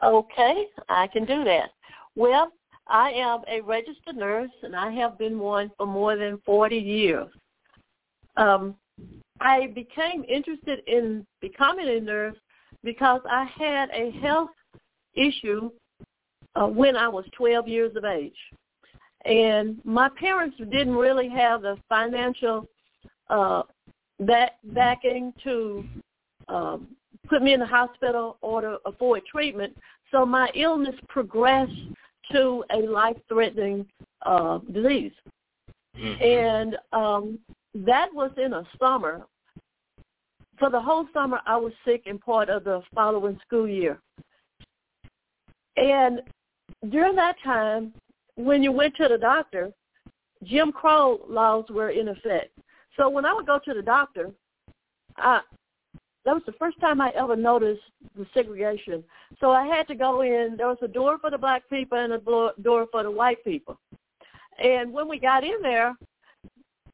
Okay, 0.02 0.66
I 0.88 1.06
can 1.08 1.24
do 1.24 1.44
that. 1.44 1.70
Well, 2.16 2.52
I 2.88 3.10
am 3.10 3.42
a 3.48 3.60
registered 3.60 4.16
nurse, 4.16 4.50
and 4.62 4.74
I 4.74 4.90
have 4.92 5.18
been 5.18 5.38
one 5.38 5.70
for 5.76 5.86
more 5.86 6.16
than 6.16 6.40
40 6.44 6.76
years. 6.76 7.28
Um, 8.36 8.76
I 9.40 9.68
became 9.68 10.24
interested 10.28 10.80
in 10.86 11.26
becoming 11.40 11.88
a 11.88 12.00
nurse 12.00 12.36
because 12.84 13.20
I 13.30 13.44
had 13.44 13.90
a 13.90 14.10
health 14.20 14.50
issue 15.14 15.70
uh, 16.54 16.66
when 16.66 16.96
I 16.96 17.08
was 17.08 17.24
12 17.36 17.68
years 17.68 17.96
of 17.96 18.04
age. 18.04 18.36
And 19.24 19.78
my 19.84 20.08
parents 20.08 20.56
didn't 20.58 20.94
really 20.94 21.28
have 21.28 21.62
the 21.62 21.76
financial 21.88 22.66
uh, 23.28 23.62
back, 24.20 24.52
backing 24.64 25.32
to 25.44 25.84
um, 26.48 26.88
put 27.28 27.42
me 27.42 27.52
in 27.52 27.60
the 27.60 27.66
hospital 27.66 28.38
or 28.40 28.60
to 28.62 28.78
afford 28.86 29.22
treatment. 29.26 29.76
So 30.10 30.24
my 30.24 30.50
illness 30.54 30.94
progressed 31.08 31.72
to 32.32 32.64
a 32.70 32.78
life-threatening 32.78 33.86
uh, 34.24 34.58
disease. 34.72 35.12
Mm-hmm. 35.96 36.22
And 36.22 36.76
um, 36.92 37.38
that 37.86 38.08
was 38.12 38.30
in 38.36 38.52
a 38.54 38.64
summer. 38.78 39.26
For 40.58 40.70
the 40.70 40.80
whole 40.80 41.06
summer, 41.12 41.40
I 41.46 41.56
was 41.56 41.72
sick 41.84 42.02
and 42.06 42.20
part 42.20 42.48
of 42.48 42.64
the 42.64 42.82
following 42.94 43.38
school 43.46 43.68
year. 43.68 44.00
And 45.76 46.20
during 46.90 47.14
that 47.14 47.36
time, 47.44 47.92
when 48.34 48.62
you 48.62 48.72
went 48.72 48.96
to 48.96 49.06
the 49.08 49.18
doctor, 49.18 49.72
Jim 50.42 50.72
Crow 50.72 51.20
laws 51.28 51.66
were 51.70 51.90
in 51.90 52.08
effect. 52.08 52.50
So 52.96 53.08
when 53.08 53.24
I 53.24 53.32
would 53.32 53.46
go 53.46 53.60
to 53.64 53.74
the 53.74 53.82
doctor, 53.82 54.30
I 55.16 55.40
that 56.24 56.34
was 56.34 56.42
the 56.44 56.52
first 56.52 56.78
time 56.80 57.00
I 57.00 57.10
ever 57.16 57.36
noticed 57.36 57.80
the 58.14 58.26
segregation. 58.34 59.02
So 59.40 59.50
I 59.50 59.64
had 59.66 59.88
to 59.88 59.94
go 59.94 60.20
in. 60.20 60.56
There 60.58 60.66
was 60.66 60.76
a 60.82 60.88
door 60.88 61.16
for 61.18 61.30
the 61.30 61.38
black 61.38 61.62
people 61.70 61.96
and 61.96 62.12
a 62.12 62.18
door 62.18 62.86
for 62.92 63.02
the 63.02 63.10
white 63.10 63.42
people. 63.44 63.78
And 64.62 64.92
when 64.92 65.08
we 65.08 65.18
got 65.18 65.42
in 65.42 65.62
there, 65.62 65.96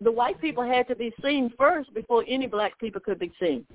the 0.00 0.10
white 0.10 0.40
people 0.40 0.64
had 0.64 0.86
to 0.88 0.96
be 0.96 1.12
seen 1.22 1.52
first 1.58 1.92
before 1.94 2.24
any 2.28 2.46
black 2.46 2.78
people 2.78 3.00
could 3.00 3.18
be 3.18 3.32
seen. 3.40 3.66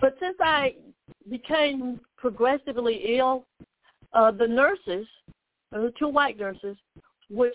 But 0.00 0.16
since 0.20 0.36
I 0.40 0.74
became 1.28 2.00
progressively 2.16 3.16
ill, 3.18 3.44
uh, 4.12 4.30
the 4.30 4.46
nurses, 4.46 5.06
uh, 5.74 5.80
the 5.80 5.92
two 5.98 6.08
white 6.08 6.38
nurses, 6.38 6.76
would 7.30 7.52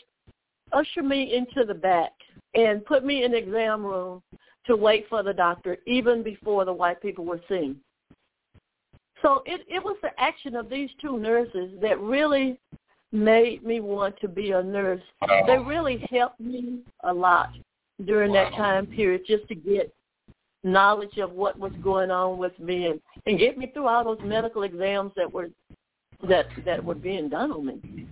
usher 0.72 1.04
me 1.04 1.36
into 1.36 1.66
the 1.66 1.74
back 1.74 2.12
and 2.56 2.86
put 2.86 3.04
me 3.04 3.24
in 3.24 3.32
the 3.32 3.38
exam 3.38 3.86
room 3.86 4.22
to 4.66 4.76
wait 4.76 5.06
for 5.10 5.24
the 5.24 5.34
doctor 5.34 5.78
even 5.86 6.24
before 6.24 6.66
the 6.66 6.74
white 6.74 7.02
people 7.02 7.26
were 7.26 7.42
seen. 7.50 7.78
So 9.22 9.42
it, 9.46 9.62
it 9.68 9.84
was 9.84 9.98
the 10.02 10.18
action 10.20 10.56
of 10.56 10.70
these 10.70 10.90
two 11.02 11.18
nurses 11.18 11.72
that 11.82 12.00
really 12.00 12.60
made 13.14 13.64
me 13.64 13.80
want 13.80 14.20
to 14.20 14.28
be 14.28 14.52
a 14.52 14.62
nurse. 14.62 15.02
Wow. 15.22 15.44
They 15.46 15.58
really 15.58 16.06
helped 16.12 16.40
me 16.40 16.80
a 17.04 17.14
lot 17.14 17.52
during 18.06 18.32
wow. 18.32 18.50
that 18.50 18.58
time 18.58 18.88
period 18.88 19.22
just 19.26 19.48
to 19.48 19.56
get 19.56 19.94
knowledge 20.64 21.18
of 21.18 21.32
what 21.32 21.58
was 21.60 21.72
going 21.84 22.10
on 22.10 22.38
with 22.38 22.58
me 22.60 22.88
and, 22.88 23.00
and 23.26 23.38
get 23.38 23.58
me 23.58 23.70
through 23.74 23.88
all 23.88 24.04
those 24.04 24.20
medical 24.24 24.64
exams 24.64 25.12
that 25.16 25.32
were 25.32 25.50
that 26.28 26.48
that 26.66 26.84
were 26.84 26.96
being 26.96 27.30
done 27.30 27.52
on 27.52 27.66
me. 27.66 28.08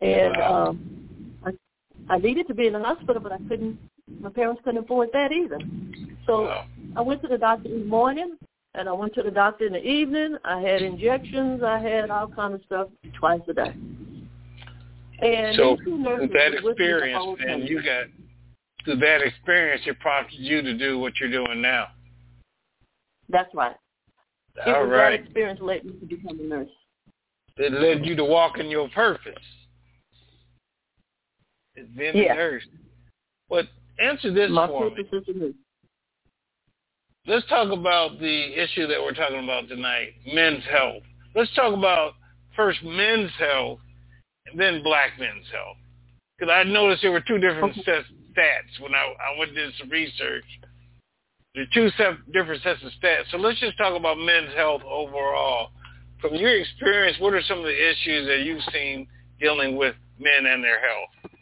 And 0.00 0.36
um, 0.38 1.34
I, 1.44 1.52
I 2.08 2.18
needed 2.18 2.48
to 2.48 2.54
be 2.54 2.66
in 2.66 2.72
the 2.72 2.80
hospital, 2.80 3.22
but 3.22 3.32
I 3.32 3.38
couldn't. 3.48 3.78
My 4.20 4.30
parents 4.30 4.62
couldn't 4.64 4.84
afford 4.84 5.10
that 5.12 5.30
either. 5.30 5.58
So 6.26 6.52
I 6.96 7.00
went 7.00 7.22
to 7.22 7.28
the 7.28 7.38
doctor 7.38 7.68
in 7.68 7.80
the 7.80 7.86
morning, 7.86 8.36
and 8.74 8.88
I 8.88 8.92
went 8.92 9.14
to 9.14 9.22
the 9.22 9.30
doctor 9.30 9.66
in 9.66 9.74
the 9.74 9.86
evening. 9.86 10.36
I 10.44 10.60
had 10.60 10.82
injections. 10.82 11.62
I 11.62 11.78
had 11.78 12.10
all 12.10 12.28
kind 12.28 12.54
of 12.54 12.62
stuff 12.66 12.88
twice 13.18 13.40
a 13.48 13.52
day. 13.52 13.74
And 15.24 15.56
so 15.56 15.76
that 15.76 16.54
experience, 16.54 17.38
and 17.46 17.68
you 17.68 17.82
got 17.82 18.06
through 18.84 18.96
that 18.96 19.22
experience, 19.22 19.82
it 19.86 19.98
prompted 20.00 20.38
you 20.38 20.60
to 20.62 20.76
do 20.76 20.98
what 20.98 21.14
you're 21.18 21.30
doing 21.30 21.62
now. 21.62 21.86
That's 23.28 23.52
right. 23.54 23.76
It 24.56 24.68
was 24.68 24.88
right. 24.88 25.10
That 25.10 25.24
experience 25.24 25.60
led 25.62 25.84
me 25.84 25.92
to 25.92 26.06
become 26.06 26.38
a 26.38 26.42
nurse 26.42 26.68
that 27.56 27.72
led 27.72 28.04
you 28.04 28.16
to 28.16 28.24
walk 28.24 28.58
in 28.58 28.68
your 28.68 28.88
purpose. 28.90 29.34
It's 31.76 31.88
being 31.96 32.16
yeah. 32.16 32.32
a 32.32 32.36
nurse. 32.36 32.64
But 33.48 33.66
answer 33.98 34.32
this 34.32 34.50
My 34.50 34.66
for 34.66 34.90
me. 34.90 35.54
Let's 37.26 37.46
talk 37.48 37.72
about 37.72 38.18
the 38.18 38.62
issue 38.62 38.86
that 38.86 39.00
we're 39.00 39.14
talking 39.14 39.42
about 39.42 39.68
tonight, 39.68 40.10
men's 40.26 40.64
health. 40.70 41.02
Let's 41.34 41.52
talk 41.54 41.72
about 41.72 42.12
first 42.54 42.82
men's 42.82 43.30
health 43.38 43.78
and 44.46 44.60
then 44.60 44.82
black 44.82 45.18
men's 45.18 45.46
health. 45.52 45.76
Because 46.38 46.52
I 46.52 46.64
noticed 46.64 47.02
there 47.02 47.12
were 47.12 47.20
two 47.20 47.38
different 47.38 47.78
okay. 47.78 48.02
stats 48.36 48.80
when 48.80 48.94
I, 48.94 49.14
I 49.20 49.38
went 49.38 49.54
to 49.54 49.66
do 49.66 49.72
some 49.78 49.88
research. 49.88 50.44
There 51.54 51.62
are 51.62 51.72
two 51.72 51.90
different 52.32 52.62
sets 52.62 52.82
of 52.82 52.90
stats. 53.00 53.30
So 53.30 53.36
let's 53.36 53.60
just 53.60 53.78
talk 53.78 53.96
about 53.96 54.18
men's 54.18 54.52
health 54.54 54.82
overall 54.82 55.70
from 56.24 56.36
your 56.36 56.56
experience, 56.58 57.18
what 57.20 57.34
are 57.34 57.42
some 57.42 57.58
of 57.58 57.64
the 57.64 57.90
issues 57.90 58.26
that 58.26 58.40
you've 58.44 58.62
seen 58.72 59.06
dealing 59.38 59.76
with 59.76 59.94
men 60.18 60.46
and 60.46 60.64
their 60.64 60.80
health? 60.80 61.32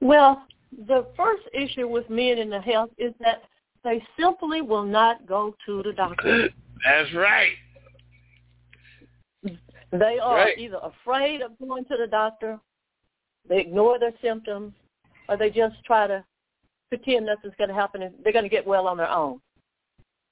Well, 0.00 0.42
the 0.88 1.06
first 1.16 1.44
issue 1.52 1.86
with 1.86 2.10
men 2.10 2.38
and 2.38 2.50
their 2.50 2.60
health 2.60 2.90
is 2.98 3.14
that 3.20 3.44
they 3.84 4.02
simply 4.18 4.62
will 4.62 4.84
not 4.84 5.26
go 5.26 5.54
to 5.64 5.82
the 5.84 5.92
doctor. 5.92 6.48
That's 6.84 7.14
right. 7.14 7.52
They 9.98 10.18
are 10.18 10.36
right. 10.36 10.58
either 10.58 10.78
afraid 10.82 11.40
of 11.40 11.52
going 11.60 11.84
to 11.84 11.96
the 11.96 12.08
doctor, 12.08 12.58
they 13.48 13.60
ignore 13.60 13.98
their 13.98 14.12
symptoms, 14.20 14.72
or 15.28 15.36
they 15.36 15.50
just 15.50 15.76
try 15.84 16.08
to 16.08 16.24
pretend 16.88 17.26
nothing's 17.26 17.54
going 17.58 17.68
to 17.68 17.74
happen 17.74 18.02
and 18.02 18.14
they're 18.22 18.32
going 18.32 18.44
to 18.44 18.48
get 18.48 18.66
well 18.66 18.88
on 18.88 18.96
their 18.96 19.08
own. 19.08 19.40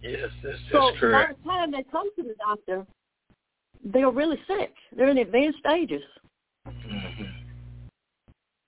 Yes, 0.00 0.30
that's, 0.42 0.58
that's 0.72 0.72
so 0.72 0.90
correct. 0.98 1.44
by 1.44 1.52
the 1.54 1.60
time 1.60 1.70
they 1.70 1.84
come 1.92 2.10
to 2.16 2.22
the 2.24 2.34
doctor, 2.44 2.84
they're 3.84 4.10
really 4.10 4.38
sick. 4.48 4.74
They're 4.96 5.08
in 5.08 5.18
advanced 5.18 5.60
stages. 5.60 6.02
Mm-hmm. 6.66 7.22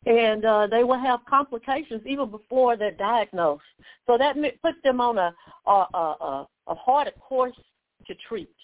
And 0.06 0.44
uh, 0.44 0.68
they 0.68 0.84
will 0.84 0.98
have 0.98 1.20
complications 1.28 2.02
even 2.06 2.30
before 2.30 2.76
they're 2.76 2.92
diagnosed. 2.92 3.64
So 4.06 4.16
that 4.16 4.36
puts 4.62 4.78
them 4.84 5.00
on 5.00 5.18
a 5.18 5.34
a, 5.66 5.70
a, 5.70 6.46
a 6.68 6.74
harder 6.74 7.12
course 7.12 7.56
to 8.06 8.14
treat 8.28 8.54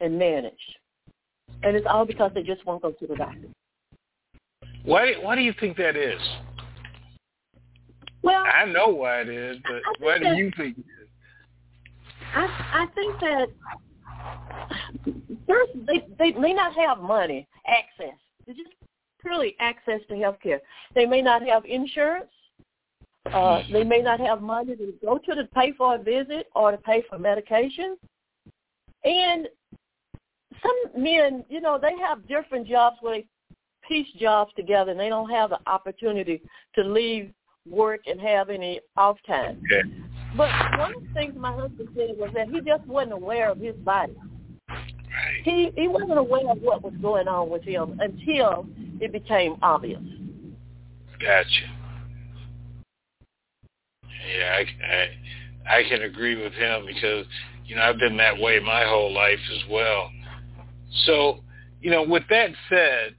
and 0.00 0.18
manage. 0.18 0.54
And 1.62 1.76
it's 1.76 1.86
all 1.88 2.04
because 2.04 2.30
they 2.34 2.42
just 2.42 2.64
won't 2.66 2.82
go 2.82 2.92
to 2.92 3.06
the 3.06 3.16
doctor. 3.16 3.48
Why 4.84 5.14
why 5.20 5.34
do 5.34 5.42
you 5.42 5.52
think 5.58 5.76
that 5.76 5.96
is? 5.96 6.20
Well, 8.22 8.42
I 8.42 8.64
know 8.64 8.88
why 8.88 9.20
it 9.20 9.28
is, 9.28 9.58
but 9.64 9.82
why 10.00 10.18
do 10.18 10.28
you 10.34 10.50
think? 10.56 10.76
I 12.34 12.46
I 12.72 12.86
think 12.94 13.20
that 13.20 13.48
first 15.46 15.72
they 15.86 16.06
they 16.18 16.38
may 16.38 16.52
not 16.52 16.74
have 16.74 16.98
money 16.98 17.46
access. 17.66 18.18
Just 18.46 18.60
purely 19.20 19.56
access 19.60 20.00
to 20.08 20.16
health 20.16 20.38
care. 20.42 20.60
They 20.94 21.06
may 21.06 21.22
not 21.22 21.42
have 21.42 21.64
insurance. 21.64 22.30
Uh, 23.26 23.62
they 23.70 23.84
may 23.84 24.00
not 24.00 24.20
have 24.20 24.40
money 24.40 24.74
to 24.74 24.94
go 25.04 25.18
to 25.18 25.34
to 25.34 25.44
pay 25.54 25.72
for 25.72 25.96
a 25.96 25.98
visit 25.98 26.46
or 26.54 26.70
to 26.70 26.78
pay 26.78 27.02
for 27.08 27.18
medication. 27.18 27.96
And 29.04 29.48
some 30.62 31.02
men, 31.02 31.44
you 31.48 31.60
know, 31.60 31.78
they 31.80 31.96
have 31.98 32.26
different 32.28 32.66
jobs 32.66 32.96
where 33.00 33.18
they 33.18 33.26
piece 33.86 34.08
jobs 34.18 34.52
together 34.54 34.90
and 34.90 35.00
they 35.00 35.08
don't 35.08 35.30
have 35.30 35.50
the 35.50 35.58
opportunity 35.66 36.42
to 36.74 36.82
leave 36.82 37.32
work 37.68 38.00
and 38.06 38.20
have 38.20 38.50
any 38.50 38.80
off 38.96 39.16
time. 39.26 39.60
Okay. 39.64 39.88
But 40.36 40.50
one 40.78 40.94
of 40.94 41.02
the 41.02 41.08
things 41.14 41.34
my 41.36 41.52
husband 41.52 41.88
said 41.96 42.16
was 42.18 42.30
that 42.34 42.48
he 42.48 42.60
just 42.60 42.86
wasn't 42.86 43.12
aware 43.14 43.50
of 43.50 43.58
his 43.58 43.74
body. 43.76 44.14
Right. 44.68 45.42
He 45.42 45.72
he 45.74 45.88
wasn't 45.88 46.18
aware 46.18 46.50
of 46.50 46.60
what 46.60 46.82
was 46.82 46.92
going 47.00 47.28
on 47.28 47.48
with 47.48 47.62
him 47.62 47.98
until 48.00 48.66
it 49.00 49.10
became 49.10 49.56
obvious. 49.62 50.02
Gotcha. 51.20 51.48
Yeah, 54.36 54.58
I, 54.58 54.86
I 54.86 55.78
I 55.78 55.82
can 55.88 56.02
agree 56.02 56.40
with 56.40 56.52
him 56.52 56.86
because 56.86 57.26
you 57.64 57.74
know 57.74 57.82
I've 57.82 57.98
been 57.98 58.16
that 58.18 58.38
way 58.38 58.60
my 58.60 58.84
whole 58.84 59.12
life 59.12 59.38
as 59.52 59.70
well. 59.70 60.10
So 61.06 61.40
you 61.80 61.90
know, 61.90 62.02
with 62.02 62.24
that 62.30 62.50
said, 62.68 63.14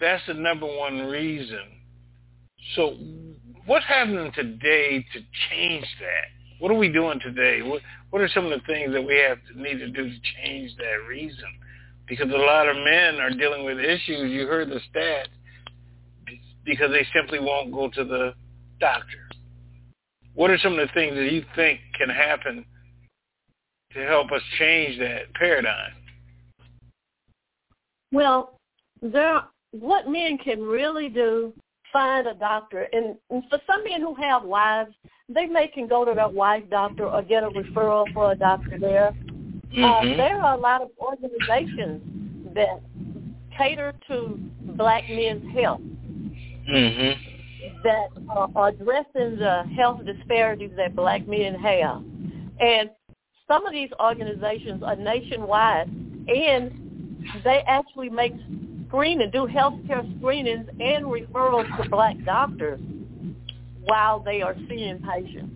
that's 0.00 0.22
the 0.26 0.34
number 0.34 0.66
one 0.66 1.06
reason. 1.06 1.62
So 2.74 2.96
what's 3.66 3.86
happening 3.86 4.32
today 4.34 5.04
to 5.12 5.20
change 5.50 5.86
that? 6.00 6.58
What 6.58 6.70
are 6.70 6.76
we 6.76 6.88
doing 6.88 7.20
today? 7.20 7.62
What 7.62 7.82
what 8.10 8.20
are 8.20 8.28
some 8.28 8.44
of 8.46 8.50
the 8.50 8.66
things 8.66 8.92
that 8.92 9.02
we 9.02 9.16
have 9.18 9.38
to 9.48 9.60
need 9.60 9.78
to 9.78 9.88
do 9.88 10.10
to 10.10 10.18
change 10.36 10.76
that 10.76 11.06
reason? 11.08 11.48
Because 12.06 12.30
a 12.30 12.36
lot 12.36 12.68
of 12.68 12.76
men 12.76 13.20
are 13.20 13.30
dealing 13.30 13.64
with 13.64 13.78
issues. 13.78 14.30
You 14.30 14.46
heard 14.46 14.68
the 14.68 14.80
stats 14.92 15.28
because 16.64 16.90
they 16.90 17.06
simply 17.14 17.40
won't 17.40 17.72
go 17.72 17.88
to 17.88 18.04
the 18.04 18.34
doctor. 18.80 19.28
What 20.34 20.50
are 20.50 20.58
some 20.58 20.78
of 20.78 20.86
the 20.86 20.92
things 20.94 21.14
that 21.14 21.32
you 21.32 21.44
think 21.56 21.80
can 21.98 22.08
happen 22.08 22.64
to 23.94 24.06
help 24.06 24.32
us 24.32 24.42
change 24.58 24.98
that 24.98 25.32
paradigm? 25.34 25.92
Well, 28.12 28.58
there. 29.00 29.42
What 29.72 30.06
men 30.06 30.36
can 30.36 30.60
really 30.60 31.08
do 31.08 31.54
find 31.92 32.26
a 32.26 32.34
doctor. 32.34 32.88
And, 32.92 33.16
and 33.30 33.42
for 33.48 33.58
some 33.66 33.84
men 33.84 34.00
who 34.00 34.14
have 34.14 34.42
wives, 34.42 34.94
they 35.28 35.46
may 35.46 35.68
can 35.68 35.86
go 35.86 36.04
to 36.04 36.14
their 36.14 36.28
wife 36.28 36.64
doctor 36.70 37.06
or 37.06 37.22
get 37.22 37.44
a 37.44 37.48
referral 37.48 38.12
for 38.12 38.32
a 38.32 38.34
doctor 38.34 38.78
there. 38.78 39.14
Mm-hmm. 39.76 39.84
Uh, 39.84 40.16
there 40.16 40.38
are 40.40 40.54
a 40.56 40.60
lot 40.60 40.82
of 40.82 40.88
organizations 40.98 42.00
that 42.54 42.80
cater 43.56 43.94
to 44.08 44.38
black 44.76 45.04
men's 45.08 45.44
health 45.54 45.80
Mm-hmm. 46.62 47.80
that 47.82 48.06
are, 48.30 48.48
are 48.54 48.68
addressing 48.68 49.36
the 49.36 49.64
health 49.76 50.00
disparities 50.06 50.70
that 50.76 50.94
black 50.94 51.26
men 51.26 51.56
have. 51.56 52.04
And 52.60 52.88
some 53.52 53.66
of 53.66 53.72
these 53.72 53.90
organizations 54.00 54.82
are 54.82 54.96
nationwide, 54.96 55.86
and 56.28 56.72
they 57.44 57.62
actually 57.66 58.08
make 58.08 58.32
screening, 58.88 59.30
do 59.30 59.46
healthcare 59.46 60.02
screenings 60.18 60.66
and 60.80 61.04
referrals 61.04 61.76
to 61.76 61.84
black 61.90 62.16
doctors 62.24 62.80
while 63.84 64.20
they 64.20 64.40
are 64.40 64.56
seeing 64.68 64.98
patients. 65.00 65.52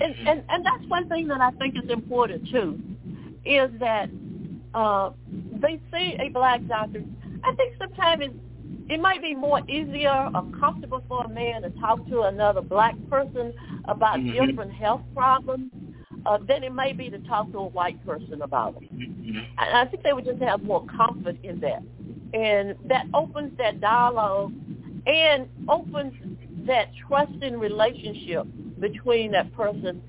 And, 0.00 0.14
and, 0.28 0.42
and 0.48 0.66
that's 0.66 0.84
one 0.88 1.08
thing 1.08 1.28
that 1.28 1.40
I 1.40 1.52
think 1.52 1.74
is 1.82 1.90
important 1.90 2.50
too, 2.50 2.78
is 3.46 3.70
that 3.80 4.10
uh, 4.74 5.10
they 5.62 5.80
see 5.92 6.16
a 6.20 6.28
black 6.30 6.66
doctor. 6.68 7.02
I 7.44 7.54
think 7.54 7.76
sometimes 7.78 8.24
it, 8.24 8.32
it 8.92 9.00
might 9.00 9.22
be 9.22 9.34
more 9.34 9.60
easier 9.70 10.28
or 10.34 10.44
comfortable 10.60 11.02
for 11.08 11.24
a 11.24 11.28
man 11.28 11.62
to 11.62 11.70
talk 11.80 12.06
to 12.10 12.22
another 12.22 12.60
black 12.60 12.94
person 13.08 13.54
about 13.86 14.18
Mhm. 14.18 14.48
different 14.48 14.72
health 14.72 15.02
problems 15.14 15.70
uh, 16.26 16.38
than 16.38 16.64
it 16.64 16.74
may 16.74 16.92
be 16.92 17.10
to 17.10 17.18
talk 17.20 17.50
to 17.52 17.58
a 17.58 17.66
white 17.66 18.04
person 18.06 18.42
about 18.42 18.76
it. 18.80 18.88
I, 19.58 19.82
I 19.82 19.84
think 19.86 20.02
they 20.02 20.12
would 20.12 20.24
just 20.24 20.42
have 20.42 20.62
more 20.62 20.84
comfort 20.86 21.36
in 21.42 21.60
that. 21.60 21.82
And 22.32 22.74
that 22.88 23.06
opens 23.14 23.56
that 23.58 23.80
dialogue 23.80 24.52
and 25.06 25.48
opens 25.68 26.14
that 26.66 26.88
trusting 27.06 27.58
relationship 27.58 28.46
between 28.80 29.32
that 29.32 29.52
person, 29.54 30.02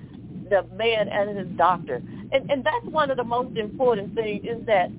the 0.49 0.63
man 0.75 1.09
and 1.09 1.37
his 1.37 1.47
doctor. 1.57 2.01
And, 2.31 2.49
and 2.49 2.63
that's 2.63 2.85
one 2.85 3.11
of 3.11 3.17
the 3.17 3.23
most 3.23 3.57
important 3.57 4.15
things 4.15 4.45
is 4.45 4.65
that 4.65 4.89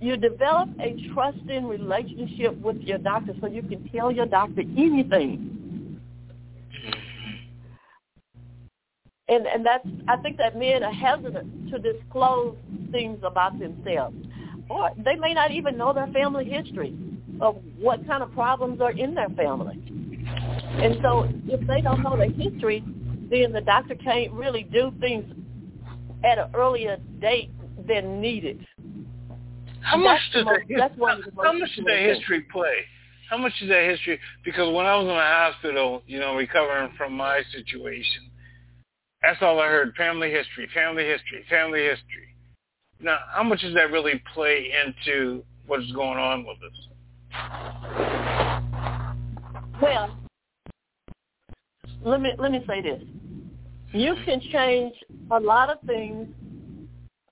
you 0.00 0.16
develop 0.16 0.68
a 0.80 0.94
trusting 1.12 1.66
relationship 1.66 2.56
with 2.60 2.76
your 2.82 2.98
doctor 2.98 3.34
so 3.40 3.46
you 3.46 3.62
can 3.62 3.88
tell 3.88 4.12
your 4.12 4.26
doctor 4.26 4.60
anything. 4.60 5.55
And 9.28 9.46
and 9.46 9.66
that's 9.66 9.86
I 10.08 10.16
think 10.18 10.36
that 10.38 10.56
men 10.56 10.82
are 10.84 10.92
hesitant 10.92 11.70
to 11.70 11.78
disclose 11.78 12.56
things 12.92 13.18
about 13.24 13.58
themselves. 13.58 14.16
Or 14.68 14.90
they 14.96 15.16
may 15.16 15.34
not 15.34 15.50
even 15.50 15.76
know 15.76 15.92
their 15.92 16.06
family 16.08 16.44
history 16.44 16.94
of 17.40 17.56
what 17.78 18.06
kind 18.06 18.22
of 18.22 18.32
problems 18.32 18.80
are 18.80 18.92
in 18.92 19.14
their 19.14 19.28
family. 19.30 19.78
And 20.82 20.98
so 21.02 21.28
if 21.46 21.66
they 21.66 21.80
don't 21.80 22.02
know 22.02 22.16
their 22.16 22.30
history, 22.30 22.82
then 23.30 23.52
the 23.52 23.60
doctor 23.60 23.94
can't 23.94 24.32
really 24.32 24.62
do 24.64 24.92
things 25.00 25.24
at 26.24 26.38
an 26.38 26.50
earlier 26.54 26.96
date 27.20 27.50
than 27.86 28.20
needed. 28.20 28.64
How 29.80 29.96
much 29.96 30.20
That's 30.32 30.32
the 30.32 30.38
does 30.38 30.44
most- 30.46 30.78
that's 30.78 30.96
one 30.96 31.18
of 31.18 31.24
the 31.24 31.42
how 31.42 31.52
much 31.52 31.76
does 31.76 31.84
things. 31.84 32.18
history 32.18 32.40
play? 32.52 32.84
How 33.30 33.36
much 33.36 33.52
does 33.58 33.68
that 33.68 33.84
history? 33.90 34.20
Because 34.44 34.72
when 34.72 34.86
I 34.86 34.96
was 34.96 35.02
in 35.02 35.08
the 35.08 35.20
hospital, 35.20 36.02
you 36.06 36.18
know, 36.18 36.36
recovering 36.36 36.92
from 36.96 37.12
my 37.16 37.42
situation, 37.52 38.30
that's 39.26 39.42
all 39.42 39.58
I 39.60 39.66
heard: 39.66 39.94
family 39.96 40.30
history, 40.30 40.68
family 40.72 41.04
history, 41.04 41.44
family 41.50 41.82
history. 41.82 42.34
Now, 43.00 43.18
how 43.34 43.42
much 43.42 43.60
does 43.60 43.74
that 43.74 43.90
really 43.90 44.22
play 44.32 44.72
into 44.86 45.42
what's 45.66 45.90
going 45.92 46.18
on 46.18 46.46
with 46.46 46.58
us? 46.62 46.72
Well, 49.82 50.16
let 52.04 52.20
me 52.20 52.32
let 52.38 52.52
me 52.52 52.64
say 52.66 52.80
this. 52.80 53.02
You 53.92 54.14
can 54.24 54.40
change 54.52 54.94
a 55.30 55.40
lot 55.40 55.70
of 55.70 55.80
things, 55.86 56.28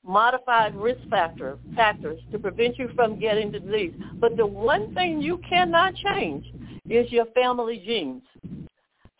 modified 0.05 0.75
risk 0.75 1.01
factor 1.09 1.59
factors 1.77 2.21
to 2.33 2.39
prevent 2.39 2.79
you 2.79 2.91
from 2.95 3.21
getting 3.21 3.53
the 3.53 3.61
disease. 3.61 3.95
But 4.15 4.37
the 4.37 4.47
one 4.47 4.95
thing 4.95 5.23
you 5.23 5.39
cannot 5.49 5.95
change 5.95 6.53
is 6.89 7.11
your 7.13 7.27
family 7.27 7.83
genes. 7.85 8.23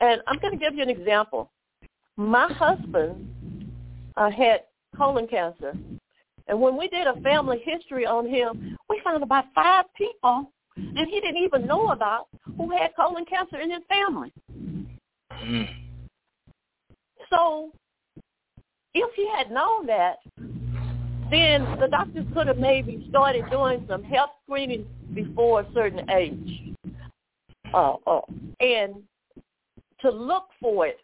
And 0.01 0.21
I'm 0.27 0.39
going 0.41 0.53
to 0.53 0.59
give 0.59 0.75
you 0.75 0.83
an 0.83 0.91
example. 0.91 1.51
My 2.17 2.53
husband 2.53 3.71
uh, 4.17 4.31
had 4.31 4.63
colon 4.97 5.27
cancer, 5.27 5.75
and 6.47 6.61
when 6.61 6.77
we 6.77 6.89
did 6.89 7.07
a 7.07 7.21
family 7.21 7.61
history 7.65 8.07
on 8.07 8.29
him, 8.29 8.77
we 8.89 9.01
found 9.03 9.23
about 9.23 9.47
five 9.55 9.87
people 9.97 10.51
that 10.77 11.07
he 11.09 11.21
didn't 11.21 11.43
even 11.43 11.67
know 11.67 11.91
about 11.91 12.29
who 12.57 12.71
had 12.71 12.95
colon 12.97 13.25
cancer 13.25 13.59
in 13.61 13.71
his 13.71 13.83
family. 13.89 14.33
Mm. 15.33 15.69
So 17.31 17.73
if 18.95 19.15
he 19.15 19.29
had 19.37 19.51
known 19.51 19.87
that, 19.87 20.19
then 21.31 21.65
the 21.81 21.89
doctors 21.91 22.27
could 22.33 22.47
have 22.47 22.59
maybe 22.59 23.07
started 23.11 23.45
doing 23.51 23.85
some 23.89 24.05
health 24.05 24.31
screening 24.45 24.87
before 25.15 25.61
a 25.61 25.67
certain 25.75 26.09
age. 26.11 26.75
Uh, 27.73 27.97
uh, 28.07 28.21
and 28.61 29.03
to 30.01 30.11
look 30.11 30.45
for 30.61 30.87
it, 30.87 31.01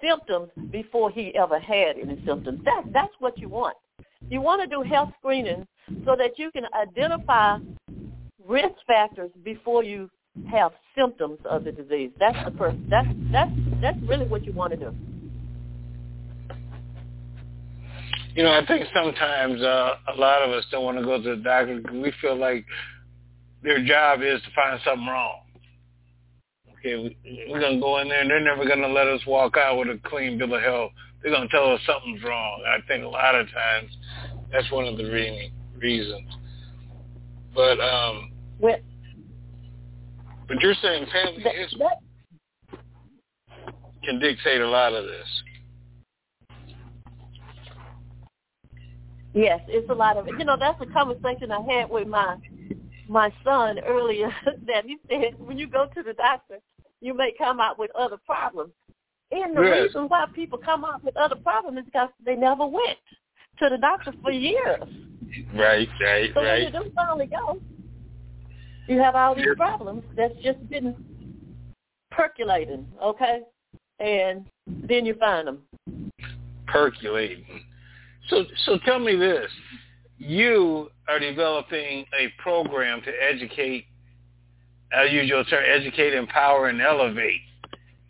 symptoms 0.00 0.50
before 0.70 1.10
he 1.10 1.34
ever 1.34 1.58
had 1.58 1.96
any 1.98 2.22
symptoms. 2.26 2.60
That, 2.64 2.84
that's 2.92 3.12
what 3.18 3.38
you 3.38 3.48
want. 3.48 3.76
You 4.28 4.40
want 4.40 4.62
to 4.62 4.66
do 4.66 4.82
health 4.82 5.10
screening 5.18 5.66
so 6.04 6.16
that 6.16 6.38
you 6.38 6.50
can 6.50 6.64
identify 6.74 7.58
risk 8.46 8.74
factors 8.86 9.30
before 9.44 9.84
you 9.84 10.10
have 10.50 10.72
symptoms 10.96 11.38
of 11.44 11.64
the 11.64 11.72
disease. 11.72 12.10
That's 12.18 12.36
the 12.44 12.56
first. 12.56 12.76
That's 12.88 13.08
that's 13.32 13.50
that's 13.80 13.98
really 14.02 14.26
what 14.26 14.44
you 14.44 14.52
want 14.52 14.72
to 14.72 14.76
do. 14.76 14.94
You 18.34 18.42
know, 18.42 18.52
I 18.52 18.66
think 18.66 18.86
sometimes 18.94 19.62
uh, 19.62 19.94
a 20.14 20.16
lot 20.18 20.42
of 20.42 20.50
us 20.50 20.64
don't 20.70 20.84
want 20.84 20.98
to 20.98 21.04
go 21.04 21.22
to 21.22 21.36
the 21.36 21.42
doctor 21.42 21.80
we 21.92 22.12
feel 22.20 22.36
like 22.36 22.66
their 23.62 23.82
job 23.84 24.20
is 24.22 24.40
to 24.42 24.48
find 24.54 24.78
something 24.84 25.06
wrong. 25.06 25.40
Okay, 26.86 27.16
we- 27.24 27.46
we're 27.48 27.58
gonna 27.58 27.80
go 27.80 27.98
in 27.98 28.06
there 28.08 28.20
and 28.20 28.30
they're 28.30 28.38
never 28.38 28.64
gonna 28.64 28.86
let 28.86 29.08
us 29.08 29.26
walk 29.26 29.56
out 29.56 29.76
with 29.76 29.90
a 29.90 29.98
clean 30.04 30.38
bill 30.38 30.54
of 30.54 30.62
health. 30.62 30.92
They're 31.20 31.32
gonna 31.32 31.48
tell 31.48 31.72
us 31.72 31.82
something's 31.82 32.22
wrong. 32.22 32.62
I 32.64 32.80
think 32.82 33.02
a 33.02 33.08
lot 33.08 33.34
of 33.34 33.50
times 33.50 33.96
that's 34.52 34.70
one 34.70 34.86
of 34.86 34.96
the 34.96 35.10
re- 35.10 35.50
reasons. 35.78 36.30
But 37.54 37.80
um, 37.80 38.30
Well, 38.60 38.78
but 40.46 40.62
you're 40.62 40.74
saying 40.74 41.06
family 41.06 41.42
that, 41.42 41.56
history 41.56 41.80
that, 41.80 42.78
can 44.04 44.20
dictate 44.20 44.60
a 44.60 44.68
lot 44.68 44.92
of 44.92 45.06
this. 45.06 45.42
yes, 49.32 49.60
it's 49.66 49.90
a 49.90 49.94
lot 49.94 50.18
of 50.18 50.28
it. 50.28 50.38
You 50.38 50.44
know, 50.44 50.56
that's 50.56 50.80
a 50.80 50.86
conversation 50.86 51.50
I 51.50 51.62
had 51.62 51.90
with 51.90 52.06
my 52.06 52.36
my 53.08 53.32
son 53.42 53.80
earlier. 53.80 54.32
That 54.68 54.84
he 54.84 54.98
said 55.08 55.36
when 55.38 55.58
you 55.58 55.66
go 55.66 55.86
to 55.86 56.02
the 56.04 56.12
doctor, 56.12 56.60
you 57.00 57.14
may 57.14 57.32
come 57.36 57.60
out 57.60 57.78
with 57.78 57.90
other 57.94 58.16
problems. 58.16 58.72
And 59.30 59.56
the 59.56 59.62
Yes. 59.62 59.86
reason 59.86 60.08
why 60.08 60.26
people 60.34 60.58
come 60.58 60.84
out 60.84 61.02
with 61.02 61.16
other 61.16 61.36
problems 61.36 61.78
is 61.78 61.84
because 61.86 62.10
they 62.24 62.36
never 62.36 62.66
went 62.66 62.98
to 63.58 63.68
the 63.68 63.78
doctor 63.78 64.12
for 64.22 64.30
years. 64.30 64.88
Right, 65.54 65.88
right, 66.00 66.30
So 66.32 66.40
when 66.40 66.44
right. 66.44 66.62
you 66.62 66.70
do 66.70 66.90
finally 66.94 67.26
go, 67.26 67.60
you 68.86 68.98
have 69.00 69.16
all 69.16 69.34
these 69.34 69.46
problems 69.56 70.04
that's 70.16 70.34
just 70.42 70.68
been 70.70 70.94
percolating, 72.10 72.86
okay? 73.02 73.42
And 73.98 74.46
then 74.66 75.04
you 75.06 75.14
find 75.14 75.48
them. 75.48 75.62
percolating. 76.66 77.44
So, 78.28 78.44
so 78.64 78.78
tell 78.84 78.98
me 78.98 79.16
this: 79.16 79.50
you 80.18 80.90
are 81.08 81.18
developing 81.18 82.04
a 82.18 82.32
program 82.38 83.02
to 83.02 83.10
educate. 83.22 83.86
I'll 84.92 85.08
use 85.08 85.28
your 85.28 85.44
term: 85.44 85.64
educate, 85.66 86.14
empower, 86.14 86.68
and 86.68 86.80
elevate. 86.80 87.40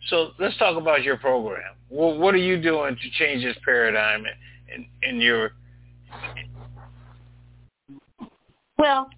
So 0.09 0.31
let's 0.39 0.57
talk 0.57 0.77
about 0.77 1.03
your 1.03 1.17
program. 1.17 1.75
Well, 1.89 2.17
what 2.17 2.33
are 2.33 2.37
you 2.37 2.61
doing 2.61 2.95
to 2.95 3.09
change 3.19 3.43
this 3.43 3.57
paradigm 3.63 4.23
in, 4.25 4.85
in, 5.03 5.09
in 5.09 5.21
your? 5.21 5.51
Well, 8.77 9.09